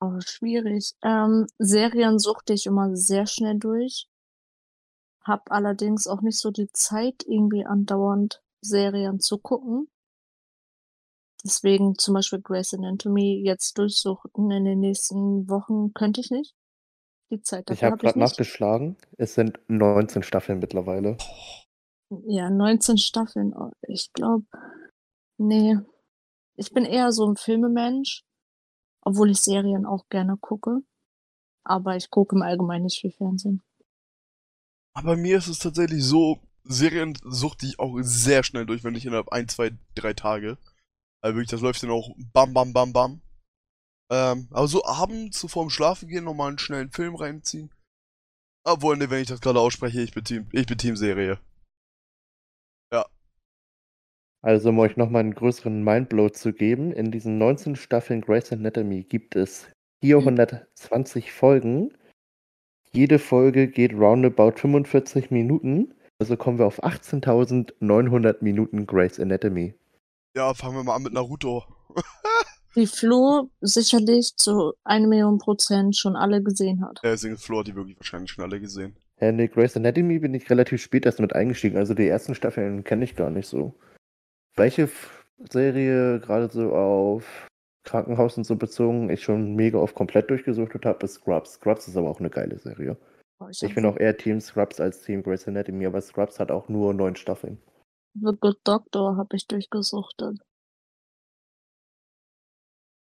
Oh, 0.02 0.20
schwierig. 0.22 0.94
Ähm, 1.04 1.48
Serien 1.58 2.20
suchte 2.20 2.54
ich 2.54 2.66
immer 2.66 2.96
sehr 2.96 3.28
schnell 3.28 3.60
durch. 3.60 4.08
Hab 5.24 5.52
allerdings 5.52 6.08
auch 6.08 6.22
nicht 6.22 6.40
so 6.40 6.52
die 6.52 6.72
Zeit, 6.72 7.24
irgendwie 7.28 7.66
andauernd 7.66 8.42
Serien 8.62 9.20
zu 9.20 9.38
gucken. 9.38 9.90
Deswegen 11.44 11.98
zum 11.98 12.14
Beispiel 12.14 12.42
Grey's 12.42 12.74
Anatomy 12.74 13.42
jetzt 13.44 13.78
durchsuchen 13.78 14.52
in 14.52 14.66
den 14.66 14.80
nächsten 14.80 15.50
Wochen 15.50 15.94
könnte 15.94 16.22
ich 16.22 16.32
nicht. 16.32 16.54
Die 17.32 17.42
Zeit 17.42 17.70
Ich 17.70 17.80
dafür 17.80 17.92
habe 17.92 17.92
habe 17.92 18.08
ich 18.08 18.14
gerade 18.14 18.20
nachgeschlagen. 18.20 18.98
Es 19.18 19.36
sind 19.36 19.60
19 19.68 20.24
Staffeln 20.24 20.60
mittlerweile. 20.60 21.18
Ja, 22.26 22.50
19 22.50 22.98
Staffeln. 22.98 23.54
Oh, 23.56 23.72
Ich 23.88 24.12
glaube, 24.14 24.46
nee. 25.38 25.78
Ich 26.56 26.74
bin 26.74 26.84
eher 26.86 27.12
so 27.12 27.26
ein 27.26 27.38
Filmemensch, 27.38 28.26
obwohl 29.02 29.32
ich 29.32 29.42
Serien 29.42 29.86
auch 29.86 30.08
gerne 30.10 30.38
gucke. 30.38 30.82
Aber 31.64 31.96
ich 31.96 32.10
gucke 32.10 32.36
im 32.36 32.42
Allgemeinen 32.42 32.86
nicht 32.86 33.02
viel 33.02 33.12
Fernsehen. 33.12 33.62
Aber 34.94 35.16
mir 35.16 35.38
ist 35.38 35.48
es 35.48 35.60
tatsächlich 35.60 36.04
so, 36.04 36.40
Serien 36.64 37.18
suchte 37.24 37.66
ich 37.66 37.80
auch 37.80 37.98
sehr 38.02 38.44
schnell 38.44 38.66
durch, 38.66 38.84
wenn 38.84 38.94
nicht 38.94 39.06
innerhalb 39.06 39.30
ein, 39.30 39.48
zwei, 39.48 39.72
drei 39.96 40.14
Tage. 40.14 40.58
Also 41.22 41.36
wirklich, 41.36 41.50
das 41.50 41.62
läuft 41.62 41.84
dann 41.84 41.92
auch 41.92 42.16
bam, 42.34 42.54
bam, 42.54 42.74
bam, 42.74 42.94
bam. 42.94 43.22
Ähm, 44.12 44.48
aber 44.52 44.68
so 44.68 44.84
abends, 44.86 45.40
so 45.40 45.48
vorm 45.48 45.70
Schlafen 45.70 46.08
gehen, 46.08 46.24
nochmal 46.24 46.50
einen 46.50 46.60
schnellen 46.60 46.92
Film 46.92 47.16
reinziehen. 47.16 47.72
Obwohl, 48.64 48.98
ne, 48.98 49.10
wenn 49.10 49.22
ich 49.22 49.28
das 49.28 49.42
gerade 49.42 49.60
ausspreche, 49.60 50.02
ich 50.02 50.12
bin 50.12 50.24
Team, 50.24 50.50
ich 50.52 50.66
bin 50.66 50.78
Teamserie. 50.78 51.40
Also 54.42 54.70
um 54.70 54.80
euch 54.80 54.96
nochmal 54.96 55.22
einen 55.22 55.36
größeren 55.36 55.84
Mindblow 55.84 56.30
zu 56.30 56.54
geben, 56.54 56.92
in 56.94 57.12
diesen 57.12 57.38
19 57.38 57.76
Staffeln 57.76 58.22
Grey's 58.22 58.52
Anatomy 58.52 59.04
gibt 59.04 59.36
es 59.36 59.68
420 60.02 61.32
Folgen. 61.34 61.94
Jede 62.92 63.20
Folge 63.20 63.68
geht 63.68 63.94
roundabout 63.94 64.54
45 64.58 65.30
Minuten. 65.30 65.94
Also 66.20 66.38
kommen 66.38 66.58
wir 66.58 66.66
auf 66.66 66.84
18.900 66.84 68.38
Minuten 68.42 68.88
Grey's 68.88 69.20
Anatomy. 69.20 69.74
Ja, 70.36 70.54
fangen 70.54 70.76
wir 70.76 70.84
mal 70.84 70.96
an 70.96 71.04
mit 71.04 71.14
Naruto. 71.14 71.64
Die 72.76 72.88
Flo 72.88 73.50
sicherlich 73.62 74.36
zu 74.38 74.74
eine 74.84 75.08
Million 75.08 75.40
Prozent 75.40 75.98
schon 75.98 76.16
alle 76.16 76.42
gesehen 76.42 76.86
hat. 76.86 77.00
Ja, 77.04 77.12
deswegen 77.12 77.38
Flo 77.38 77.60
hat 77.60 77.68
die 77.68 77.76
wirklich 77.76 77.98
wahrscheinlich 77.98 78.32
schon 78.32 78.44
alle 78.44 78.60
gesehen. 78.60 78.96
Ja, 79.20 79.30
in 79.30 79.40
die 79.40 79.50
Grey's 79.50 79.76
Anatomy 79.76 80.20
bin 80.20 80.36
ich 80.36 80.50
relativ 80.52 80.82
spät 80.82 81.06
erst 81.06 81.20
mit 81.20 81.34
eingestiegen. 81.34 81.78
Also 81.78 81.96
die 81.96 82.08
ersten 82.08 82.36
Staffeln 82.36 82.84
kenne 82.84 83.04
ich 83.04 83.16
gar 83.16 83.32
nicht 83.32 83.48
so. 83.48 83.74
Welche 84.60 84.90
Serie 85.50 86.20
gerade 86.20 86.52
so 86.52 86.74
auf 86.74 87.48
Krankenhaus 87.86 88.38
und 88.38 88.44
so 88.44 88.58
bezogen 88.58 89.10
ich 89.10 89.24
schon 89.24 89.56
mega 89.56 89.78
oft 89.78 89.96
komplett 89.96 90.30
durchgesucht 90.30 90.74
habe, 90.86 91.06
ist 91.06 91.14
Scrubs. 91.14 91.54
Scrubs 91.54 91.88
ist 91.88 91.96
aber 91.96 92.10
auch 92.10 92.20
eine 92.20 92.30
geile 92.30 92.60
Serie. 92.60 92.98
Ich 93.52 93.64
hab 93.64 93.74
bin 93.74 93.86
auch 93.86 93.96
eher 93.96 94.18
Team 94.18 94.42
Scrubs 94.42 94.82
als 94.82 95.02
Team 95.02 95.24
Grey's 95.24 95.48
Anatomy, 95.48 95.86
aber 95.86 96.02
Scrubs 96.02 96.40
hat 96.42 96.52
auch 96.52 96.68
nur 96.68 96.94
neun 96.94 97.16
Staffeln. 97.16 97.58
The 98.16 98.34
Good 98.38 98.60
Doctor 98.66 99.16
habe 99.16 99.38
ich 99.38 99.48
durchgesuchtet. 99.48 100.40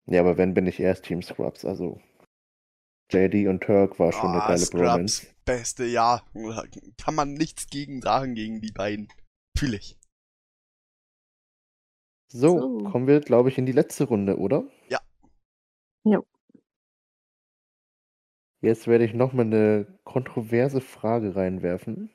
Ja, 0.07 0.21
aber 0.21 0.37
wenn, 0.37 0.55
bin 0.55 0.67
ich 0.67 0.81
erst 0.81 1.05
Team 1.05 1.23
Scrubs. 1.23 1.65
Also 1.65 2.01
JD 3.13 3.47
und 3.47 3.63
Turk 3.63 4.01
war 4.01 4.11
schon 4.11 4.31
eine 4.31 4.43
Ah, 4.43 4.49
geile 4.49 4.59
Scrubs, 4.59 4.83
Bromance. 4.83 5.27
beste, 5.45 5.85
ja. 5.85 6.23
Kann 7.01 7.15
man 7.15 7.35
nichts 7.35 7.69
gegen 7.69 8.03
sagen 8.03 8.35
gegen 8.35 8.61
die 8.61 8.73
beiden. 8.73 9.09
Fühl 9.57 9.75
ich. 9.75 9.97
So, 12.29 12.59
So. 12.59 12.79
kommen 12.91 13.07
wir, 13.07 13.21
glaube 13.21 13.49
ich, 13.49 13.59
in 13.59 13.67
die 13.67 13.73
letzte 13.73 14.05
Runde, 14.05 14.39
oder? 14.39 14.65
Ja. 14.89 15.01
Jo. 16.05 16.25
Jetzt 18.63 18.87
werde 18.87 19.05
ich 19.05 19.15
nochmal 19.15 19.47
eine 19.47 19.99
kontroverse 20.05 20.81
Frage 20.81 21.37
reinwerfen. 21.37 22.11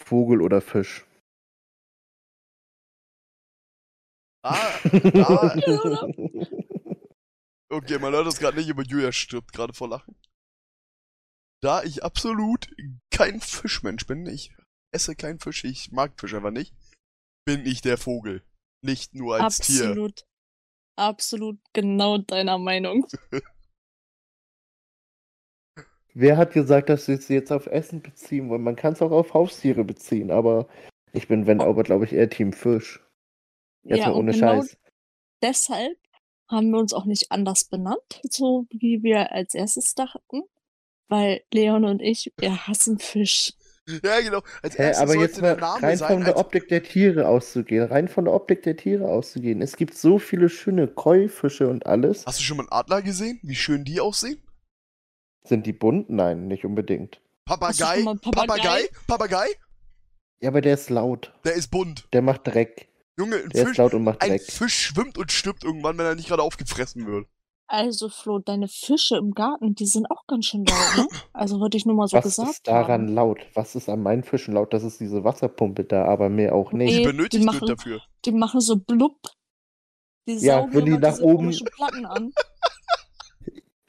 Vogel 0.00 0.40
oder 0.40 0.60
Fisch? 0.60 1.04
Ah, 4.44 4.70
ah, 4.84 5.56
okay, 7.70 7.98
man 7.98 8.12
hört 8.12 8.26
das 8.26 8.38
gerade 8.38 8.56
nicht, 8.56 8.70
aber 8.70 8.82
Julia 8.82 9.12
stirbt 9.12 9.52
gerade 9.52 9.74
vor 9.74 9.88
Lachen. 9.88 10.14
Da 11.60 11.82
ich 11.82 12.04
absolut 12.04 12.70
kein 13.10 13.40
Fischmensch 13.40 14.06
bin, 14.06 14.26
ich 14.26 14.52
esse 14.92 15.16
keinen 15.16 15.40
Fisch, 15.40 15.64
ich 15.64 15.90
mag 15.90 16.18
Fisch 16.18 16.34
einfach 16.34 16.52
nicht, 16.52 16.72
bin 17.48 17.64
ich 17.64 17.80
der 17.80 17.96
Vogel. 17.96 18.42
Nicht 18.82 19.14
nur 19.14 19.36
als 19.36 19.56
Tier. 19.60 19.88
absolut. 19.88 20.26
Absolut 20.96 21.58
genau 21.72 22.18
deiner 22.18 22.58
Meinung. 22.58 23.06
Wer 26.12 26.36
hat 26.36 26.52
gesagt, 26.52 26.90
dass 26.90 27.08
wir 27.08 27.14
es 27.14 27.28
jetzt 27.28 27.50
auf 27.50 27.66
Essen 27.66 28.02
beziehen 28.02 28.50
wollen? 28.50 28.62
Man 28.62 28.76
kann 28.76 28.92
es 28.92 29.00
auch 29.00 29.12
auf 29.12 29.32
Haustiere 29.32 29.82
beziehen, 29.84 30.30
aber 30.30 30.68
ich 31.14 31.26
bin, 31.26 31.46
wenn, 31.46 31.62
aber 31.62 31.84
glaube 31.84 32.04
ich, 32.04 32.12
eher 32.12 32.28
Team 32.28 32.52
Fisch. 32.52 33.00
Jetzt 33.82 34.00
mal 34.00 34.10
und 34.10 34.18
ohne 34.18 34.32
genau 34.32 34.60
Scheiß. 34.60 34.76
deshalb 35.40 35.96
haben 36.50 36.70
wir 36.70 36.78
uns 36.78 36.92
auch 36.92 37.06
nicht 37.06 37.32
anders 37.32 37.64
benannt, 37.64 38.20
so 38.28 38.66
wie 38.68 39.02
wir 39.02 39.32
als 39.32 39.54
erstes 39.54 39.94
dachten. 39.94 40.42
Weil 41.08 41.42
Leon 41.50 41.86
und 41.86 42.02
ich, 42.02 42.30
wir 42.36 42.66
hassen 42.66 42.98
Fisch. 42.98 43.54
Ja, 44.04 44.20
genau. 44.20 44.42
Als 44.62 44.78
Hä, 44.78 44.82
erstes 44.82 45.02
aber 45.02 45.16
jetzt 45.16 45.40
mal 45.40 45.54
der 45.54 45.60
Name 45.60 45.82
rein 45.82 45.98
sein, 45.98 46.08
von 46.08 46.20
der 46.20 46.36
als, 46.36 46.44
Optik 46.44 46.68
der 46.68 46.82
Tiere 46.82 47.26
auszugehen, 47.26 47.84
rein 47.84 48.08
von 48.08 48.26
der 48.26 48.34
Optik 48.34 48.62
der 48.62 48.76
Tiere 48.76 49.08
auszugehen. 49.08 49.62
Es 49.62 49.76
gibt 49.76 49.96
so 49.96 50.18
viele 50.18 50.48
schöne 50.48 50.88
Koi-Fische 50.88 51.68
und 51.68 51.86
alles. 51.86 52.26
Hast 52.26 52.38
du 52.38 52.42
schon 52.42 52.58
mal 52.58 52.64
einen 52.64 52.72
Adler 52.72 53.02
gesehen? 53.02 53.40
Wie 53.42 53.54
schön 53.54 53.84
die 53.84 54.00
aussehen? 54.00 54.42
Sind 55.44 55.66
die 55.66 55.72
bunt? 55.72 56.10
Nein, 56.10 56.46
nicht 56.48 56.64
unbedingt. 56.64 57.20
Papagei? 57.46 58.02
Papagei? 58.04 58.30
Papagei? 58.30 58.88
Papagei? 59.06 59.46
Ja, 60.40 60.50
aber 60.50 60.60
der 60.60 60.74
ist 60.74 60.90
laut. 60.90 61.32
Der 61.44 61.54
ist 61.54 61.70
bunt. 61.70 62.08
Der 62.12 62.22
macht 62.22 62.46
Dreck. 62.46 62.88
Junge, 63.18 63.36
ein 63.36 63.48
Der 63.48 63.62
ist 63.62 63.68
Fisch, 63.68 63.78
laut 63.78 63.94
und 63.94 64.04
macht 64.04 64.20
ein 64.22 64.30
Dreck. 64.30 64.42
Fisch 64.42 64.74
schwimmt 64.74 65.18
und 65.18 65.32
stirbt 65.32 65.64
irgendwann, 65.64 65.98
wenn 65.98 66.06
er 66.06 66.14
nicht 66.14 66.28
gerade 66.28 66.42
aufgefressen 66.42 67.06
wird. 67.06 67.26
Also 67.70 68.08
Flo, 68.08 68.38
deine 68.38 68.66
Fische 68.66 69.18
im 69.18 69.32
Garten, 69.34 69.74
die 69.74 69.84
sind 69.86 70.10
auch 70.10 70.26
ganz 70.26 70.46
schön 70.46 70.64
laut, 70.64 70.96
ne? 70.96 71.06
Also 71.34 71.60
wollte 71.60 71.76
ich 71.76 71.84
nur 71.84 71.94
mal 71.96 72.08
so 72.08 72.16
Was 72.16 72.24
gesagt 72.24 72.50
ist 72.50 72.66
daran 72.66 73.02
haben. 73.02 73.14
laut? 73.14 73.38
Was 73.54 73.74
ist 73.76 73.88
an 73.90 74.02
meinen 74.02 74.24
Fischen 74.24 74.54
laut? 74.54 74.72
Das 74.72 74.82
ist 74.82 75.00
diese 75.00 75.22
Wasserpumpe 75.22 75.84
da, 75.84 76.04
aber 76.06 76.30
mehr 76.30 76.54
auch 76.54 76.70
Die 76.70 76.76
nicht. 76.78 76.96
Nee, 76.96 77.04
benötigt 77.04 77.42
die 77.42 77.46
machen- 77.46 77.68
dafür. 77.68 78.00
Die 78.24 78.32
machen 78.32 78.60
so 78.60 78.76
blub. 78.76 79.16
Die 80.26 80.36
Ja, 80.38 80.60
saugen 80.60 80.74
wenn 80.74 80.84
die 80.86 80.90
nach 80.92 81.10
diese 81.12 81.22
oben- 81.24 81.36
komischen 81.36 81.66
Platten 81.66 82.06
an. 82.06 82.32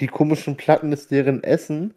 Die 0.02 0.08
komischen 0.08 0.58
Platten 0.58 0.92
ist 0.92 1.10
deren 1.12 1.44
Essen. 1.44 1.94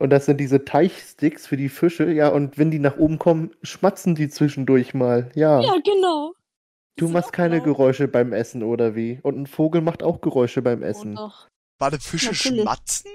Und 0.00 0.10
das 0.10 0.26
sind 0.26 0.38
diese 0.38 0.64
Teichsticks 0.64 1.46
für 1.46 1.56
die 1.56 1.68
Fische. 1.68 2.10
Ja, 2.10 2.28
und 2.30 2.56
wenn 2.56 2.70
die 2.70 2.78
nach 2.78 2.96
oben 2.98 3.18
kommen, 3.18 3.50
schmatzen 3.62 4.14
die 4.14 4.28
zwischendurch 4.28 4.94
mal. 4.94 5.30
Ja. 5.34 5.60
Ja, 5.60 5.74
genau. 5.84 6.32
Die 6.98 7.00
du 7.00 7.08
machst 7.08 7.32
keine 7.32 7.56
laut. 7.56 7.64
Geräusche 7.64 8.08
beim 8.08 8.32
Essen, 8.32 8.62
oder 8.62 8.94
wie? 8.94 9.20
Und 9.22 9.38
ein 9.38 9.46
Vogel 9.46 9.80
macht 9.80 10.02
auch 10.02 10.20
Geräusche 10.20 10.60
beim 10.62 10.82
Oh, 10.82 10.86
Essen. 10.86 11.14
doch. 11.14 11.48
Warte, 11.78 11.98
Fische 11.98 12.26
Natürlich. 12.32 12.62
schmatzen? 12.62 13.10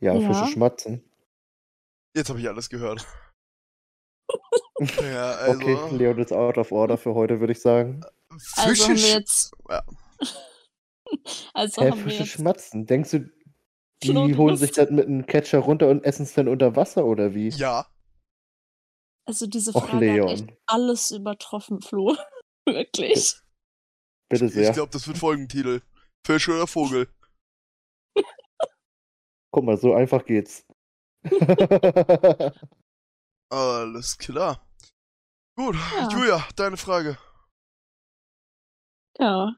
Ja, 0.00 0.14
Ja. 0.14 0.28
Fische 0.32 0.52
schmatzen. 0.52 1.04
Jetzt 2.14 2.28
habe 2.28 2.40
ich 2.40 2.48
alles 2.48 2.68
gehört. 2.68 3.06
ja, 5.02 5.32
also. 5.32 5.58
Okay, 5.60 5.96
Leon 5.96 6.18
ist 6.18 6.32
out 6.32 6.58
of 6.58 6.70
order 6.72 6.96
für 6.96 7.14
heute, 7.14 7.40
würde 7.40 7.52
ich 7.52 7.60
sagen. 7.60 8.02
Fische 8.38 8.60
Also 8.62 8.84
haben 8.84 8.96
wir 8.96 9.02
sch- 9.02 9.12
jetzt. 9.14 9.52
Ja. 9.68 9.82
Also 11.52 11.82
haben 11.82 11.96
wir 11.98 12.04
Fische 12.04 12.22
jetzt. 12.22 12.32
schmatzen? 12.32 12.86
Denkst 12.86 13.10
du, 13.10 13.30
die 14.02 14.08
Flo, 14.12 14.26
du 14.28 14.36
holen 14.38 14.56
sich 14.56 14.72
das 14.72 14.88
mit 14.90 15.06
einem 15.06 15.26
Catcher 15.26 15.58
runter 15.58 15.88
und 15.90 16.04
essen 16.04 16.22
es 16.22 16.32
dann 16.32 16.48
unter 16.48 16.74
Wasser, 16.74 17.04
oder 17.04 17.34
wie? 17.34 17.48
Ja. 17.50 17.86
Also 19.26 19.46
diese 19.46 19.74
Och, 19.74 19.86
Frage 19.88 20.22
hat 20.22 20.30
echt 20.30 20.46
alles 20.66 21.10
übertroffen, 21.10 21.82
Flo. 21.82 22.16
Wirklich. 22.66 23.34
Bitte 24.30 24.46
Ich 24.46 24.52
sehr. 24.52 24.72
glaube, 24.72 24.90
das 24.92 25.06
wird 25.06 25.18
Folgentitel. 25.18 25.82
Fisch 26.26 26.48
oder 26.48 26.66
Vogel? 26.66 27.08
Guck 29.54 29.64
mal, 29.64 29.76
so 29.76 29.94
einfach 29.94 30.24
geht's. 30.24 30.64
Alles 33.50 34.16
klar. 34.18 34.66
Gut, 35.56 35.76
Ja. 35.96 36.08
Julia, 36.08 36.48
deine 36.56 36.76
Frage. 36.78 37.18
Ja. 39.18 39.54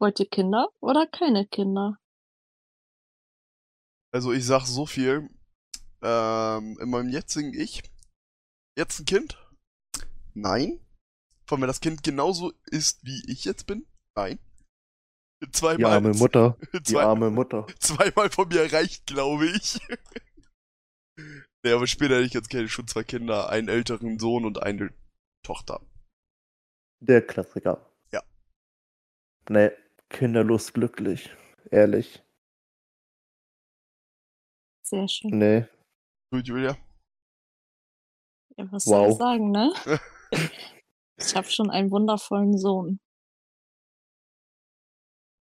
Wollt 0.00 0.18
ihr 0.18 0.28
Kinder 0.28 0.68
oder 0.80 1.06
keine 1.06 1.46
Kinder? 1.46 1.96
Also 4.12 4.32
ich 4.32 4.44
sag 4.44 4.66
so 4.66 4.86
viel. 4.86 5.30
Ähm, 6.02 6.76
in 6.80 6.90
meinem 6.90 7.10
jetzigen 7.10 7.54
Ich. 7.54 7.82
Jetzt 8.76 8.98
ein 8.98 9.04
Kind? 9.04 9.38
Nein. 10.34 10.80
Von 11.50 11.58
mir 11.58 11.66
das 11.66 11.80
Kind 11.80 12.04
genauso 12.04 12.52
ist, 12.66 13.04
wie 13.04 13.24
ich 13.26 13.44
jetzt 13.44 13.66
bin? 13.66 13.84
Nein. 14.16 14.38
Die 15.42 15.50
Zweimal, 15.50 15.94
arme 15.94 16.12
Mutter. 16.14 16.56
Die 16.86 16.96
arme 16.96 17.28
Mutter. 17.32 17.66
zweimal 17.80 18.30
von 18.30 18.46
mir 18.46 18.72
reicht, 18.72 19.08
glaube 19.08 19.46
ich. 19.46 19.80
nee, 21.64 21.72
aber 21.72 21.88
später 21.88 22.20
ich 22.20 22.34
jetzt 22.34 22.50
kenne 22.50 22.66
ich 22.66 22.72
schon 22.72 22.86
zwei 22.86 23.02
Kinder, 23.02 23.48
einen 23.48 23.66
älteren 23.68 24.20
Sohn 24.20 24.44
und 24.44 24.62
eine 24.62 24.94
Tochter. 25.44 25.84
Der 27.00 27.26
Klassiker. 27.26 27.84
Ja. 28.12 28.22
Nee, 29.48 29.72
kinderlos 30.08 30.72
glücklich. 30.72 31.34
Ehrlich. 31.72 32.22
Sehr 34.86 35.08
schön. 35.08 35.36
Nee. 35.36 35.66
Gut, 36.30 36.46
Julia. 36.46 36.76
Ja, 38.56 38.70
was 38.70 38.84
soll 38.84 39.06
ich 39.06 39.10
Wow. 39.14 39.18
sagen, 39.18 39.50
ne? 39.50 39.74
Ich 41.20 41.36
habe 41.36 41.48
schon 41.50 41.70
einen 41.70 41.90
wundervollen 41.90 42.56
Sohn. 42.58 42.98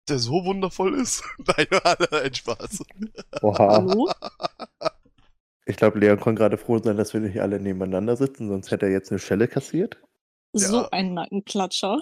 Der 0.09 0.19
so 0.19 0.43
wundervoll 0.45 0.95
ist. 0.99 1.23
Nein, 1.37 1.67
ein 2.11 2.33
Spaß. 2.33 2.83
Oha. 3.41 3.67
Hallo? 3.77 4.09
Ich 5.65 5.75
glaube, 5.75 5.99
Leon 5.99 6.19
kann 6.19 6.35
gerade 6.35 6.57
froh 6.57 6.79
sein, 6.81 6.95
dass 6.97 7.13
wir 7.13 7.19
nicht 7.19 7.41
alle 7.41 7.59
nebeneinander 7.59 8.15
sitzen, 8.15 8.47
sonst 8.47 8.71
hätte 8.71 8.85
er 8.85 8.91
jetzt 8.93 9.11
eine 9.11 9.19
Schelle 9.19 9.47
kassiert. 9.49 10.01
So 10.53 10.81
Ja. 10.83 10.89
ein 10.91 11.13
Nackenklatscher. 11.13 11.99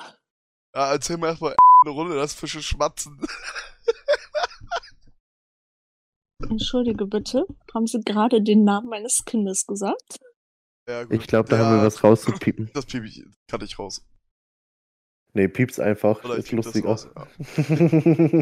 Ja, 0.76 0.92
erzähl 0.92 1.18
mir 1.18 1.28
erstmal 1.28 1.56
eine 1.84 1.92
Runde, 1.94 2.16
das 2.16 2.34
Fische 2.36 2.62
schmatzen. 2.62 3.20
Entschuldige 6.50 7.08
bitte, 7.08 7.46
haben 7.74 7.88
Sie 7.88 8.02
gerade 8.02 8.42
den 8.44 8.64
Namen 8.66 8.90
meines 8.90 9.26
Kindes 9.26 9.66
gesagt? 9.66 10.20
Ja, 10.88 11.04
gut. 11.04 11.14
Ich 11.22 11.28
glaube, 11.28 11.50
da 11.50 11.58
ja, 11.58 11.66
haben 11.66 11.78
wir 11.80 11.86
was 11.86 12.04
rauszupiepen. 12.04 12.70
Das 12.74 12.86
piep 12.86 13.04
ich, 13.06 13.24
kann 13.48 13.62
ich 13.62 13.80
raus. 13.80 14.06
Nee, 15.34 15.48
pieps 15.50 15.80
einfach. 15.80 16.24
Oder 16.24 16.38
ist 16.38 16.52
lustiger. 16.52 16.90
raus. 16.90 17.08
Ja. 17.16 17.28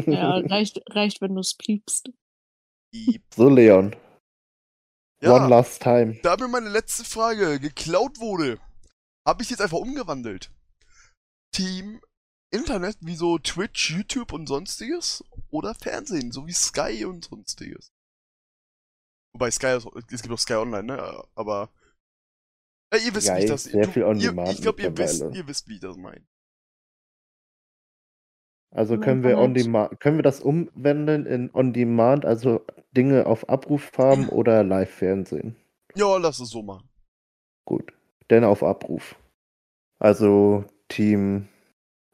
Ja, 0.06 0.36
reicht, 0.48 0.80
reicht, 0.90 1.20
wenn 1.20 1.34
du 1.34 1.40
es 1.40 1.54
piepst. 1.54 2.10
Piep. 2.92 3.22
so, 3.34 3.48
Leon. 3.48 3.96
One 5.22 5.22
Ja, 5.22 5.46
last 5.48 5.82
time. 5.82 6.18
da 6.22 6.36
mir 6.36 6.48
meine 6.48 6.68
letzte 6.68 7.04
Frage 7.04 7.58
geklaut 7.58 8.20
wurde, 8.20 8.60
habe 9.26 9.42
ich 9.42 9.50
jetzt 9.50 9.60
einfach 9.60 9.78
umgewandelt. 9.78 10.52
Team 11.52 12.00
Internet 12.52 12.96
wie 13.00 13.16
so 13.16 13.38
Twitch, 13.38 13.90
YouTube 13.90 14.32
und 14.32 14.46
sonstiges 14.46 15.24
oder 15.50 15.74
Fernsehen, 15.74 16.30
so 16.30 16.46
wie 16.46 16.52
Sky 16.52 17.04
und 17.06 17.24
sonstiges. 17.24 17.90
Wobei 19.32 19.50
Sky, 19.50 19.76
ist- 19.78 19.88
es 20.12 20.22
gibt 20.22 20.32
auch 20.32 20.38
Sky 20.38 20.54
Online, 20.54 20.84
ne? 20.84 21.24
Aber 21.34 21.70
ja, 22.92 22.98
ihr 22.98 23.14
wisst, 23.14 23.28
wie 23.28 23.32
ich 23.32 23.38
Geil, 23.38 23.48
das. 23.48 23.64
sehr 23.64 23.88
viel 23.88 24.04
on 24.04 24.20
ihr, 24.20 24.30
demand 24.30 24.52
ich 24.52 24.62
glaube, 24.62 24.82
ihr 24.82 24.96
wisst, 24.96 25.22
ihr 25.34 25.46
wisst, 25.46 25.68
wie 25.68 25.74
ich 25.74 25.80
das 25.80 25.96
meine. 25.96 26.24
Also 28.70 28.98
können 28.98 29.22
wir 29.22 29.38
on 29.38 29.54
demand, 29.54 30.00
können 30.00 30.18
wir 30.18 30.24
das 30.24 30.40
umwandeln 30.40 31.26
in 31.26 31.54
on 31.54 31.72
demand, 31.72 32.24
also 32.24 32.64
Dinge 32.90 33.26
auf 33.26 33.48
Abruf 33.48 33.92
haben 33.96 34.28
oder 34.28 34.64
Live-Fernsehen? 34.64 35.56
Ja, 35.94 36.16
lass 36.16 36.40
es 36.40 36.50
so 36.50 36.62
machen. 36.62 36.88
Gut. 37.64 37.92
Denn 38.30 38.42
auf 38.42 38.64
Abruf. 38.64 39.16
Also 40.00 40.64
Team 40.88 41.48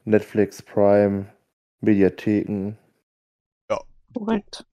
Netflix, 0.03 0.61
Prime, 0.61 1.33
Mediatheken. 1.79 2.77
Korrekt. 4.13 4.65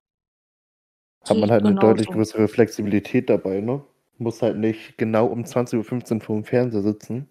Hat 1.28 1.36
man 1.36 1.50
halt 1.50 1.62
eine 1.62 1.70
genauso. 1.70 1.88
deutlich 1.88 2.08
größere 2.08 2.48
Flexibilität 2.48 3.30
dabei, 3.30 3.60
ne? 3.60 3.84
Muss 4.18 4.42
halt 4.42 4.56
nicht 4.56 4.98
genau 4.98 5.26
um 5.26 5.44
20.15 5.44 5.76
Uhr 5.76 6.20
vor 6.20 6.36
dem 6.36 6.44
Fernseher 6.44 6.82
sitzen. 6.82 7.28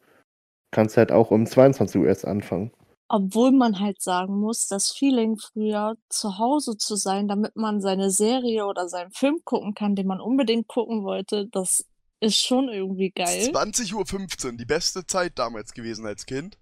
Kannst 0.71 0.97
halt 0.97 1.11
auch 1.11 1.31
um 1.31 1.45
22 1.45 2.01
Uhr 2.01 2.07
erst 2.07 2.25
anfangen. 2.25 2.71
Obwohl 3.09 3.51
man 3.51 3.79
halt 3.79 4.01
sagen 4.01 4.37
muss, 4.39 4.67
das 4.67 4.91
Feeling 4.91 5.37
früher 5.37 5.95
zu 6.09 6.37
Hause 6.39 6.77
zu 6.77 6.95
sein, 6.95 7.27
damit 7.29 7.55
man 7.55 7.79
seine 7.79 8.09
Serie 8.09 8.65
oder 8.65 8.89
seinen 8.89 9.11
Film 9.11 9.39
gucken 9.45 9.73
kann, 9.73 9.95
den 9.95 10.07
man 10.07 10.19
unbedingt 10.19 10.67
gucken 10.67 11.03
wollte, 11.03 11.47
das 11.47 11.85
ist 12.19 12.37
schon 12.43 12.67
irgendwie 12.67 13.11
geil. 13.11 13.49
20.15 13.53 14.45
Uhr, 14.45 14.57
die 14.57 14.65
beste 14.65 15.05
Zeit 15.05 15.39
damals 15.39 15.73
gewesen 15.73 16.05
als 16.05 16.25
Kind. 16.25 16.57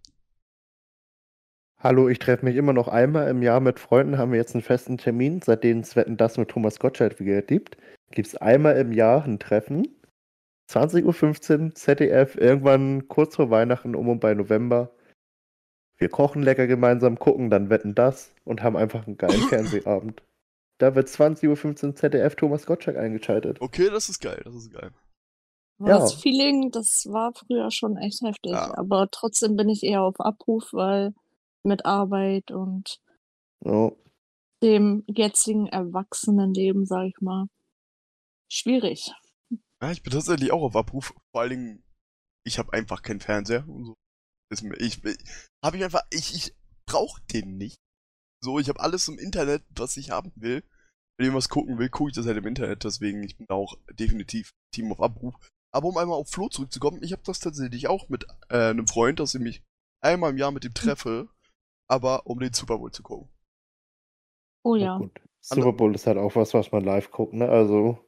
Hallo, 1.79 2.09
ich 2.09 2.19
treffe 2.19 2.45
mich 2.45 2.55
immer 2.55 2.73
noch 2.73 2.87
einmal 2.87 3.27
im 3.27 3.41
Jahr 3.41 3.59
mit 3.59 3.79
Freunden, 3.79 4.17
haben 4.17 4.31
wir 4.31 4.39
jetzt 4.39 4.55
einen 4.55 4.63
festen 4.63 4.97
Termin. 4.97 5.41
Seitdem 5.41 5.79
es 5.79 5.95
Wetten 5.95 6.17
das 6.17 6.37
mit 6.37 6.49
Thomas 6.49 6.79
Gottschalk 6.79 7.19
wieder 7.19 7.41
gibt, 7.41 7.77
gibt 8.11 8.27
es 8.27 8.35
einmal 8.35 8.77
im 8.77 8.91
Jahr 8.91 9.23
ein 9.23 9.39
Treffen. 9.39 9.87
20.15 10.69 11.59
Uhr, 11.59 11.75
ZDF, 11.75 12.35
irgendwann 12.35 13.07
kurz 13.07 13.35
vor 13.35 13.49
Weihnachten, 13.49 13.95
um 13.95 14.09
und 14.09 14.19
bei 14.19 14.33
November. 14.33 14.91
Wir 15.97 16.09
kochen 16.09 16.43
lecker 16.43 16.67
gemeinsam, 16.67 17.19
gucken 17.19 17.49
dann 17.49 17.69
Wetten 17.69 17.95
das 17.95 18.33
und 18.43 18.63
haben 18.63 18.75
einfach 18.75 19.05
einen 19.07 19.17
geilen 19.17 19.41
Fernsehabend. 19.49 20.23
Da 20.77 20.95
wird 20.95 21.07
20.15 21.07 21.87
Uhr 21.87 21.95
ZDF 21.95 22.35
Thomas 22.35 22.65
Gottschalk 22.65 22.97
eingeschaltet. 22.97 23.61
Okay, 23.61 23.89
das 23.89 24.09
ist 24.09 24.19
geil, 24.19 24.41
das 24.43 24.55
ist 24.55 24.71
geil. 24.71 24.91
Ja. 25.79 25.99
Das 25.99 26.13
Feeling, 26.13 26.71
das 26.71 27.05
war 27.09 27.33
früher 27.33 27.69
schon 27.71 27.97
echt 27.97 28.21
heftig. 28.21 28.51
Ja. 28.51 28.77
Aber 28.77 29.09
trotzdem 29.11 29.55
bin 29.55 29.69
ich 29.69 29.83
eher 29.83 30.03
auf 30.03 30.19
Abruf, 30.19 30.69
weil 30.71 31.13
mit 31.63 31.85
Arbeit 31.85 32.51
und 32.51 32.99
Ja. 33.63 33.91
dem 34.63 35.03
jetzigen 35.07 35.67
Erwachsenenleben, 35.67 36.85
sag 36.85 37.07
ich 37.07 37.21
mal, 37.21 37.47
schwierig. 38.49 39.11
Ja, 39.85 39.91
ich 39.91 40.01
bin 40.01 40.11
tatsächlich 40.11 40.51
auch 40.51 40.63
auf 40.63 40.75
Abruf. 40.75 41.13
Vor 41.31 41.41
allen 41.41 41.51
Dingen, 41.51 41.83
ich 42.43 42.57
habe 42.57 42.73
einfach 42.73 43.03
keinen 43.03 43.19
Fernseher 43.19 43.69
und 43.69 43.85
so. 43.85 43.93
Ist 44.51 44.63
mir, 44.63 44.75
ich, 44.77 44.99
habe 45.63 45.77
ich 45.77 45.83
einfach, 45.83 46.01
ich, 46.09 46.33
ich 46.33 46.55
brauche 46.87 47.21
den 47.31 47.57
nicht. 47.57 47.77
So, 48.43 48.57
ich 48.57 48.67
habe 48.67 48.79
alles 48.79 49.07
im 49.09 49.19
Internet, 49.19 49.63
was 49.69 49.95
ich 49.97 50.09
haben 50.09 50.31
will. 50.35 50.63
Wenn 51.19 51.27
ich 51.27 51.33
was 51.35 51.49
gucken 51.49 51.77
will, 51.77 51.89
gucke 51.89 52.09
ich 52.09 52.15
das 52.15 52.25
halt 52.25 52.37
im 52.37 52.47
Internet. 52.47 52.83
Deswegen, 52.83 53.21
ich 53.21 53.37
bin 53.37 53.45
da 53.47 53.53
auch 53.53 53.75
definitiv 53.91 54.53
Team 54.73 54.91
auf 54.91 55.01
Abruf. 55.01 55.35
Aber 55.71 55.89
um 55.89 55.97
einmal 55.97 56.17
auf 56.17 56.31
Flo 56.31 56.49
zurückzukommen, 56.49 57.03
ich 57.03 57.11
habe 57.11 57.21
das 57.23 57.39
tatsächlich 57.39 57.87
auch 57.87 58.09
mit 58.09 58.25
äh, 58.49 58.71
einem 58.71 58.87
Freund, 58.87 59.19
dass 59.19 59.35
ich 59.35 59.41
mich 59.41 59.61
einmal 60.03 60.31
im 60.31 60.39
Jahr 60.39 60.51
mit 60.51 60.65
ihm 60.65 60.73
treffe, 60.73 61.29
aber 61.87 62.25
um 62.25 62.39
den 62.39 62.53
Super 62.53 62.79
Bowl 62.79 62.91
zu 62.91 63.03
gucken. 63.03 63.29
Oh 64.63 64.75
Ja. 64.75 64.85
ja. 64.85 64.97
Gut. 64.97 65.21
Super 65.41 65.73
Bowl 65.73 65.93
ist 65.93 66.07
halt 66.07 66.17
auch 66.17 66.35
was, 66.35 66.55
was 66.55 66.71
man 66.71 66.83
live 66.83 67.11
guckt, 67.11 67.33
ne? 67.33 67.47
Also, 67.47 68.03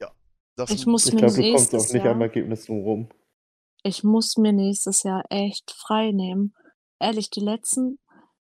Das 0.57 0.71
Ich 0.71 0.85
muss 0.85 1.05
ich 1.05 1.13
mir 1.13 1.19
glaube, 1.19 1.35
du 1.35 1.51
kommst 1.51 1.71
nächstes 1.71 1.89
auch 1.89 1.93
nicht 1.93 2.03
Jahr, 2.03 2.15
am 2.15 2.21
Ergebnis 2.21 2.65
drum 2.65 2.79
rum. 2.81 3.09
ich 3.83 4.03
muss 4.03 4.37
mir 4.37 4.51
nächstes 4.53 5.03
Jahr 5.03 5.23
echt 5.29 5.71
frei 5.71 6.11
nehmen. 6.11 6.53
Ehrlich, 6.99 7.29
die 7.29 7.39
letzten 7.41 7.99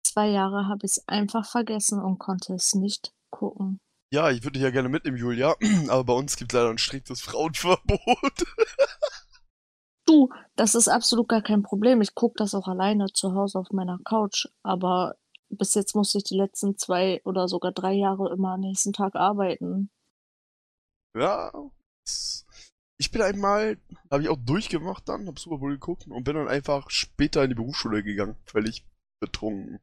zwei 0.03 0.27
Jahre 0.29 0.67
habe 0.67 0.85
ich 0.85 0.91
es 0.91 1.07
einfach 1.07 1.49
vergessen 1.49 1.99
und 2.01 2.19
konnte 2.19 2.53
es 2.53 2.75
nicht 2.75 3.13
gucken. 3.31 3.79
Ja, 4.13 4.29
ich 4.31 4.43
würde 4.43 4.53
dich 4.53 4.61
ja 4.61 4.69
gerne 4.69 4.87
mitnehmen, 4.89 5.17
Julia, 5.17 5.55
aber 5.89 6.03
bei 6.05 6.13
uns 6.13 6.37
gibt 6.37 6.53
leider 6.53 6.69
ein 6.69 6.77
striktes 6.77 7.21
Frauenverbot. 7.21 7.99
Du, 10.09 10.29
das 10.55 10.73
ist 10.73 10.87
absolut 10.87 11.27
gar 11.27 11.41
kein 11.41 11.63
Problem. 11.63 11.99
Ich 12.01 12.15
gucke 12.15 12.35
das 12.37 12.55
auch 12.55 12.69
alleine 12.69 13.07
zu 13.11 13.33
Hause 13.33 13.59
auf 13.59 13.71
meiner 13.71 13.99
Couch. 14.05 14.47
Aber 14.63 15.17
bis 15.49 15.73
jetzt 15.73 15.95
musste 15.95 16.19
ich 16.19 16.23
die 16.23 16.37
letzten 16.37 16.77
zwei 16.77 17.21
oder 17.25 17.49
sogar 17.49 17.73
drei 17.73 17.91
Jahre 17.91 18.31
immer 18.31 18.53
am 18.53 18.61
nächsten 18.61 18.93
Tag 18.93 19.15
arbeiten. 19.17 19.89
Ja, 21.13 21.49
es- 21.49 21.76
ich 22.97 23.11
bin 23.11 23.21
einmal, 23.21 23.77
habe 24.11 24.23
ich 24.23 24.29
auch 24.29 24.37
durchgemacht 24.37 25.07
dann, 25.07 25.27
hab 25.27 25.39
Super 25.39 25.57
Bowl 25.57 25.71
geguckt 25.71 26.07
und 26.07 26.23
bin 26.23 26.35
dann 26.35 26.47
einfach 26.47 26.89
später 26.89 27.43
in 27.43 27.49
die 27.49 27.55
Berufsschule 27.55 28.03
gegangen, 28.03 28.35
völlig 28.45 28.85
betrunken. 29.19 29.79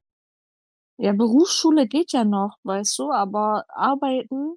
Ja, 0.97 1.12
Berufsschule 1.12 1.89
geht 1.89 2.12
ja 2.12 2.25
noch, 2.25 2.59
weißt 2.62 2.99
du, 2.99 3.11
aber 3.11 3.64
arbeiten 3.68 4.57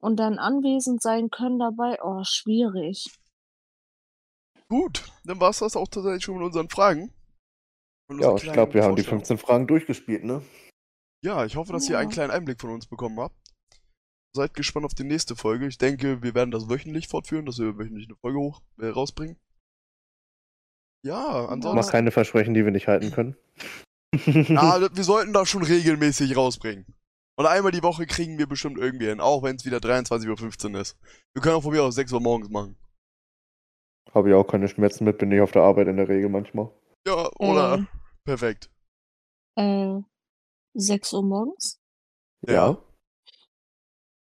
und 0.00 0.16
dann 0.16 0.38
anwesend 0.38 1.02
sein 1.02 1.30
können 1.30 1.58
dabei, 1.58 1.98
oh, 2.02 2.22
schwierig. 2.24 3.06
Gut, 4.68 5.04
dann 5.24 5.40
war's 5.40 5.58
das 5.58 5.76
auch 5.76 5.88
tatsächlich 5.88 6.24
schon 6.24 6.36
mit 6.36 6.44
unseren 6.44 6.68
Fragen. 6.68 7.12
Und 8.08 8.20
Ja, 8.20 8.34
ich 8.34 8.42
glaube, 8.42 8.74
wir 8.74 8.82
haben 8.82 8.96
die 8.96 9.02
Vorstellung. 9.02 9.20
15 9.20 9.38
Fragen 9.38 9.66
durchgespielt, 9.66 10.24
ne? 10.24 10.42
Ja, 11.24 11.44
ich 11.44 11.56
hoffe, 11.56 11.72
dass 11.72 11.88
ihr 11.88 11.98
einen 11.98 12.10
Ja. 12.10 12.14
kleinen 12.14 12.30
Einblick 12.32 12.60
von 12.60 12.70
uns 12.70 12.86
bekommen 12.86 13.18
habt. 13.18 13.36
Seid 14.36 14.54
gespannt 14.54 14.84
auf 14.84 14.94
die 14.94 15.04
nächste 15.04 15.36
Folge. 15.36 15.66
Ich 15.66 15.78
denke, 15.78 16.22
wir 16.22 16.34
werden 16.34 16.50
das 16.50 16.68
wöchentlich 16.68 17.06
fortführen, 17.08 17.46
dass 17.46 17.58
wir 17.58 17.78
wöchentlich 17.78 18.08
eine 18.08 18.16
Folge 18.16 18.38
hoch 18.38 18.62
äh, 18.78 18.86
rausbringen. 18.88 19.38
Ja, 21.06 21.42
Mach 21.44 21.50
ansonsten. 21.50 21.92
keine 21.92 22.10
Versprechen, 22.10 22.54
die 22.54 22.64
wir 22.64 22.72
nicht 22.72 22.88
halten 22.88 23.10
können. 23.10 23.36
Ah, 24.56 24.78
wir 24.92 25.02
sollten 25.02 25.32
das 25.32 25.48
schon 25.48 25.64
regelmäßig 25.64 26.36
rausbringen. 26.36 26.86
Und 27.36 27.46
einmal 27.46 27.72
die 27.72 27.82
Woche 27.82 28.06
kriegen 28.06 28.38
wir 28.38 28.46
bestimmt 28.46 28.78
irgendwie 28.78 29.06
hin, 29.06 29.18
auch 29.20 29.42
wenn 29.42 29.56
es 29.56 29.64
wieder 29.64 29.78
23.15 29.78 30.72
Uhr 30.72 30.80
ist. 30.80 30.96
Wir 31.34 31.42
können 31.42 31.56
auch 31.56 31.64
von 31.64 31.72
mir 31.72 31.82
aus 31.82 31.96
6 31.96 32.12
Uhr 32.12 32.20
morgens 32.20 32.48
machen. 32.48 32.76
Habe 34.12 34.28
ich 34.28 34.34
auch 34.36 34.44
keine 34.46 34.68
Schmerzen 34.68 35.02
mit, 35.04 35.18
bin 35.18 35.32
ich 35.32 35.40
auf 35.40 35.50
der 35.50 35.62
Arbeit 35.62 35.88
in 35.88 35.96
der 35.96 36.08
Regel 36.08 36.28
manchmal. 36.28 36.70
Ja, 37.04 37.28
oder? 37.40 37.78
Äh, 37.80 37.84
Perfekt. 38.24 38.70
äh, 39.58 39.98
6 40.74 41.12
Uhr 41.12 41.24
morgens? 41.24 41.80
Ja. 42.46 42.78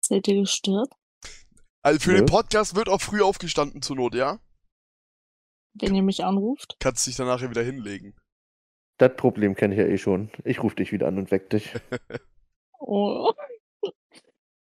Seid 0.06 0.28
ihr 0.28 0.42
gestört? 0.42 0.90
Also 1.82 2.00
für 2.00 2.12
Nö. 2.12 2.18
den 2.18 2.26
Podcast 2.26 2.76
wird 2.76 2.90
auch 2.90 3.02
früh 3.02 3.22
aufgestanden 3.22 3.82
zur 3.82 3.96
Not, 3.96 4.16
ja? 4.16 4.40
Wenn 5.74 5.94
ihr 5.94 6.04
mich 6.04 6.24
anruft. 6.24 6.78
Kannst 6.80 7.06
dich 7.06 7.16
dann 7.16 7.28
nachher 7.28 7.50
wieder 7.50 7.64
hinlegen. 7.64 8.16
Das 8.98 9.16
Problem 9.16 9.56
kenne 9.56 9.76
ich 9.76 9.80
ja 9.80 9.88
eh 9.88 9.98
schon. 9.98 10.32
Ich 10.44 10.64
rufe 10.64 10.76
dich 10.78 10.92
wieder 10.92 11.08
an 11.08 11.18
und 11.18 11.32
weck 11.32 11.50
dich. 11.50 11.74
Oh, 12.88 13.32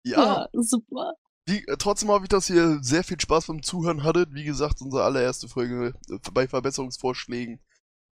Ja, 0.03 0.49
ja, 0.53 0.63
super. 0.63 1.15
Wie, 1.47 1.65
äh, 1.67 1.77
trotzdem 1.79 2.11
habe 2.11 2.25
ich, 2.25 2.29
dass 2.29 2.51
ihr 2.51 2.79
sehr 2.83 3.05
viel 3.05 3.21
Spaß 3.21 3.47
beim 3.47 3.63
Zuhören 3.63 4.03
hattet. 4.03 4.35
Wie 4.35 4.45
gesagt, 4.45 4.81
unsere 4.81 5.05
allererste 5.05 5.49
Folge 5.49 5.95
äh, 6.11 6.19
bei 6.33 6.49
Verbesserungsvorschlägen. 6.49 7.61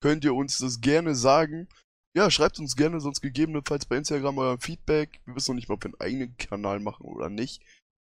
Könnt 0.00 0.24
ihr 0.24 0.34
uns 0.34 0.58
das 0.58 0.80
gerne 0.80 1.14
sagen. 1.14 1.68
Ja, 2.14 2.30
schreibt 2.30 2.58
uns 2.58 2.76
gerne 2.76 3.00
sonst 3.00 3.22
gegebenenfalls 3.22 3.86
bei 3.86 3.96
Instagram 3.96 4.36
euer 4.38 4.58
Feedback. 4.58 5.20
Wir 5.24 5.34
wissen 5.34 5.52
noch 5.52 5.56
nicht 5.56 5.68
mal, 5.68 5.76
ob 5.76 5.84
wir 5.84 5.92
einen 5.92 6.00
eigenen 6.00 6.36
Kanal 6.36 6.78
machen 6.78 7.06
oder 7.06 7.30
nicht. 7.30 7.62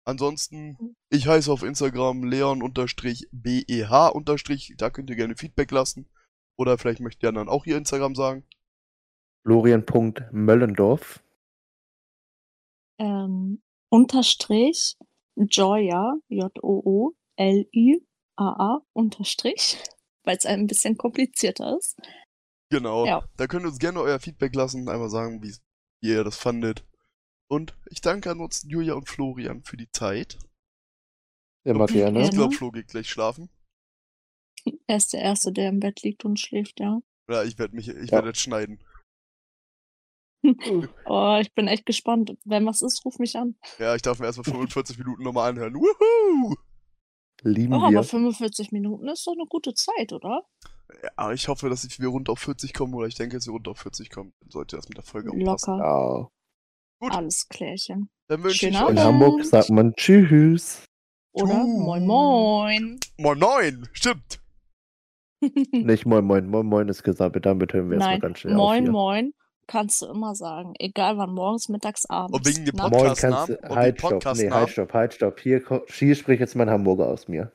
Ansonsten, 0.05 0.95
ich 1.09 1.27
heiße 1.27 1.51
auf 1.51 1.63
Instagram 1.63 2.23
leon-beh- 2.23 2.63
da 4.77 4.89
könnt 4.89 5.09
ihr 5.09 5.17
gerne 5.17 5.35
Feedback 5.35 5.71
lassen. 5.71 6.09
Oder 6.57 6.77
vielleicht 6.77 7.01
möchtet 7.01 7.23
ihr 7.23 7.31
dann 7.33 7.49
auch 7.49 7.65
ihr 7.65 7.75
Instagram 7.77 8.15
sagen. 8.15 8.45
Florian.möllendorf. 9.43 11.21
Ähm, 12.99 13.61
unterstrich 13.89 14.97
Joya, 15.35 16.15
J-O-O-L-I-A-A, 16.27 17.21
unterstrich, 18.93 19.77
weil 20.23 20.37
es 20.37 20.45
ein 20.45 20.67
bisschen 20.67 20.97
komplizierter 20.97 21.77
ist. 21.77 21.97
Genau. 22.69 23.05
Ja. 23.05 23.23
Da 23.37 23.47
könnt 23.47 23.65
ihr 23.65 23.69
uns 23.69 23.79
gerne 23.79 23.99
euer 23.99 24.19
Feedback 24.19 24.55
lassen, 24.55 24.87
einmal 24.89 25.09
sagen, 25.09 25.41
wie 25.41 25.53
ihr 26.01 26.23
das 26.23 26.37
fandet. 26.37 26.85
Und 27.49 27.75
ich 27.89 28.01
danke 28.01 28.29
ansonsten 28.29 28.69
Julia 28.69 28.93
und 28.93 29.09
Florian 29.09 29.63
für 29.63 29.75
die 29.77 29.89
Zeit. 29.91 30.37
Immer 31.65 31.85
Ich 31.85 31.93
gerne. 31.93 32.19
Gerne. 32.19 32.35
glaube, 32.35 32.55
Flo 32.55 32.71
geht 32.71 32.87
gleich 32.89 33.09
schlafen. 33.09 33.49
Er 34.87 34.97
ist 34.97 35.13
der 35.13 35.21
Erste, 35.21 35.51
der 35.51 35.69
im 35.69 35.79
Bett 35.79 36.01
liegt 36.03 36.25
und 36.25 36.39
schläft, 36.39 36.79
ja. 36.79 36.99
Ja, 37.29 37.43
ich 37.43 37.57
werde 37.57 37.75
mich, 37.75 37.87
ich 37.89 38.09
Ja. 38.11 38.17
werde 38.17 38.29
jetzt 38.29 38.41
schneiden. 38.41 38.83
Oh, 41.05 41.37
ich 41.41 41.53
bin 41.53 41.67
echt 41.67 41.85
gespannt. 41.85 42.37
Wenn 42.45 42.65
was 42.65 42.81
ist, 42.81 43.03
ruf 43.03 43.19
mich 43.19 43.35
an. 43.35 43.57
Ja, 43.77 43.93
ich 43.95 44.01
darf 44.01 44.19
mir 44.19 44.25
erstmal 44.25 44.45
45 44.45 44.97
Minuten 44.97 45.23
nochmal 45.23 45.49
anhören. 45.49 45.73
Wuhu! 45.75 46.55
Lieben 47.43 47.73
Oh, 47.73 47.79
wir. 47.89 47.97
aber 47.99 48.03
45 48.03 48.71
Minuten 48.71 49.09
ist 49.09 49.27
doch 49.27 49.33
eine 49.33 49.45
gute 49.49 49.73
Zeit, 49.73 50.13
oder? 50.13 50.43
Ja, 51.17 51.31
ich 51.31 51.47
hoffe, 51.47 51.69
dass 51.69 51.99
wir 51.99 52.07
rund 52.07 52.29
auf 52.29 52.39
40 52.39 52.73
kommen, 52.73 52.93
oder 52.93 53.07
ich 53.07 53.15
denke, 53.15 53.37
dass 53.37 53.45
wir 53.45 53.53
rund 53.53 53.67
auf 53.67 53.79
40 53.79 54.09
kommen. 54.09 54.33
Dann 54.41 54.49
sollte 54.49 54.75
das 54.75 54.87
mit 54.89 54.97
der 54.97 55.03
Folge 55.03 55.29
auch 55.29 55.45
passen. 55.45 55.77
Locker. 55.77 55.83
Ja. 55.83 56.29
Gut. 57.01 57.15
Alles 57.15 57.47
klärchen. 57.47 58.09
Dann 58.27 58.43
wünsche 58.43 58.67
ich 58.67 58.75
Schönen 58.75 58.91
In 58.91 58.97
Abend. 58.97 58.99
Hamburg 58.99 59.45
sagt 59.45 59.69
man 59.69 59.93
Tschüss. 59.95 60.85
Oder? 61.31 61.53
Tschüss. 61.53 61.79
Moin 61.79 62.05
Moin. 62.05 62.99
Moin 63.17 63.39
Moin! 63.39 63.89
Stimmt! 63.93 64.41
Nicht 65.71 66.05
Moin 66.05 66.25
Moin. 66.25 66.47
Moin 66.47 66.65
Moin 66.65 66.89
ist 66.89 67.03
gesagt. 67.03 67.37
Damit 67.45 67.73
hören 67.73 67.89
wir 67.89 67.95
erstmal 67.95 68.13
Nein, 68.15 68.21
ganz 68.21 68.39
schnell 68.39 68.55
Moin 68.55 68.79
auf 68.79 68.83
hier. 68.83 68.91
Moin 68.91 69.33
kannst 69.69 70.01
du 70.01 70.07
immer 70.07 70.35
sagen. 70.35 70.73
Egal 70.79 71.17
wann, 71.17 71.33
morgens, 71.33 71.69
mittags, 71.69 72.05
abends. 72.07 72.37
Und 72.37 72.47
wegen 72.47 72.65
dem 72.65 72.75
Nachts. 72.75 72.91
Moin 72.91 73.07
Podcastnamen 73.07 73.47
kannst 73.47 73.63
und 73.63 73.69
du. 73.69 73.75
Halt, 73.75 73.99
stopp. 73.99 74.35
Nee, 74.35 74.49
halt, 74.49 74.69
stopp, 74.69 74.93
halt, 74.93 75.13
stopp. 75.13 75.39
Hier, 75.39 75.63
hier 75.87 76.15
spricht 76.15 76.41
jetzt 76.41 76.55
mein 76.55 76.69
Hamburger 76.69 77.07
aus 77.07 77.27
mir. 77.27 77.51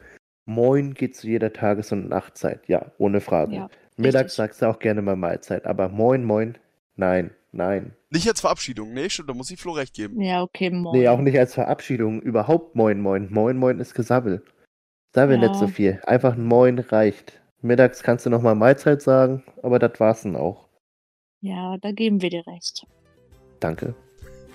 Moin 0.47 0.95
geht 0.95 1.17
zu 1.17 1.27
jeder 1.27 1.53
Tages- 1.53 1.93
und 1.93 2.09
Nachtzeit. 2.09 2.61
Ja, 2.69 2.93
ohne 2.99 3.21
Frage. 3.21 3.55
Ja, 3.55 3.69
Mittags 3.97 4.35
sagst 4.37 4.61
du 4.63 4.67
auch 4.67 4.79
gerne 4.79 5.03
mal 5.03 5.17
Mahlzeit. 5.17 5.67
Aber 5.67 5.89
Moin 5.89 6.25
Moin, 6.25 6.59
nein, 6.97 7.31
nein. 7.53 7.95
Nicht 8.11 8.27
jetzt 8.27 8.41
Verabschiedung. 8.41 8.93
Nee, 8.93 9.09
stimmt, 9.09 9.31
da 9.31 9.35
muss 9.35 9.51
ich 9.51 9.61
Flo 9.61 9.73
recht 9.73 9.95
geben. 9.95 10.21
Ja, 10.21 10.43
okay, 10.43 10.71
moin. 10.71 10.99
Nee, 10.99 11.09
auch 11.09 11.19
nicht 11.21 11.39
als 11.39 11.55
Verabschiedung. 11.55 12.21
Überhaupt 12.21 12.75
Moin 12.77 13.01
Moin. 13.01 13.29
Moin 13.31 13.57
Moin 13.57 13.81
ist 13.81 13.95
Gesabbel. 13.95 14.45
Sabbel 15.15 15.41
Ja. 15.41 15.49
nicht 15.49 15.55
so 15.59 15.67
viel. 15.69 16.01
Einfach 16.05 16.35
ein 16.35 16.45
Moin 16.45 16.79
reicht. 16.79 17.41
Mittags 17.63 18.03
kannst 18.03 18.27
du 18.27 18.31
nochmal 18.31 18.55
Mahlzeit 18.55 19.01
sagen, 19.01 19.43
aber 19.63 19.79
das 19.79 19.99
war's 19.99 20.23
dann 20.25 20.37
auch. 20.37 20.69
Ja, 21.41 21.77
da 21.81 21.93
geben 21.93 22.21
wir 22.21 22.31
dir 22.31 22.47
recht. 22.47 22.87
Danke. 23.61 23.95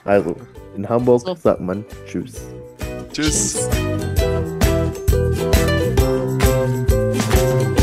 Also, 0.06 0.36
in 0.76 0.88
Hamburg 0.88 1.22
So. 1.22 1.34
sagt 1.36 1.62
man 1.62 1.84
Tschüss. 2.06 2.54
Tschüss. 3.12 3.68
Tschüss. 3.70 4.19
Thank 7.40 7.70
you. 7.70 7.79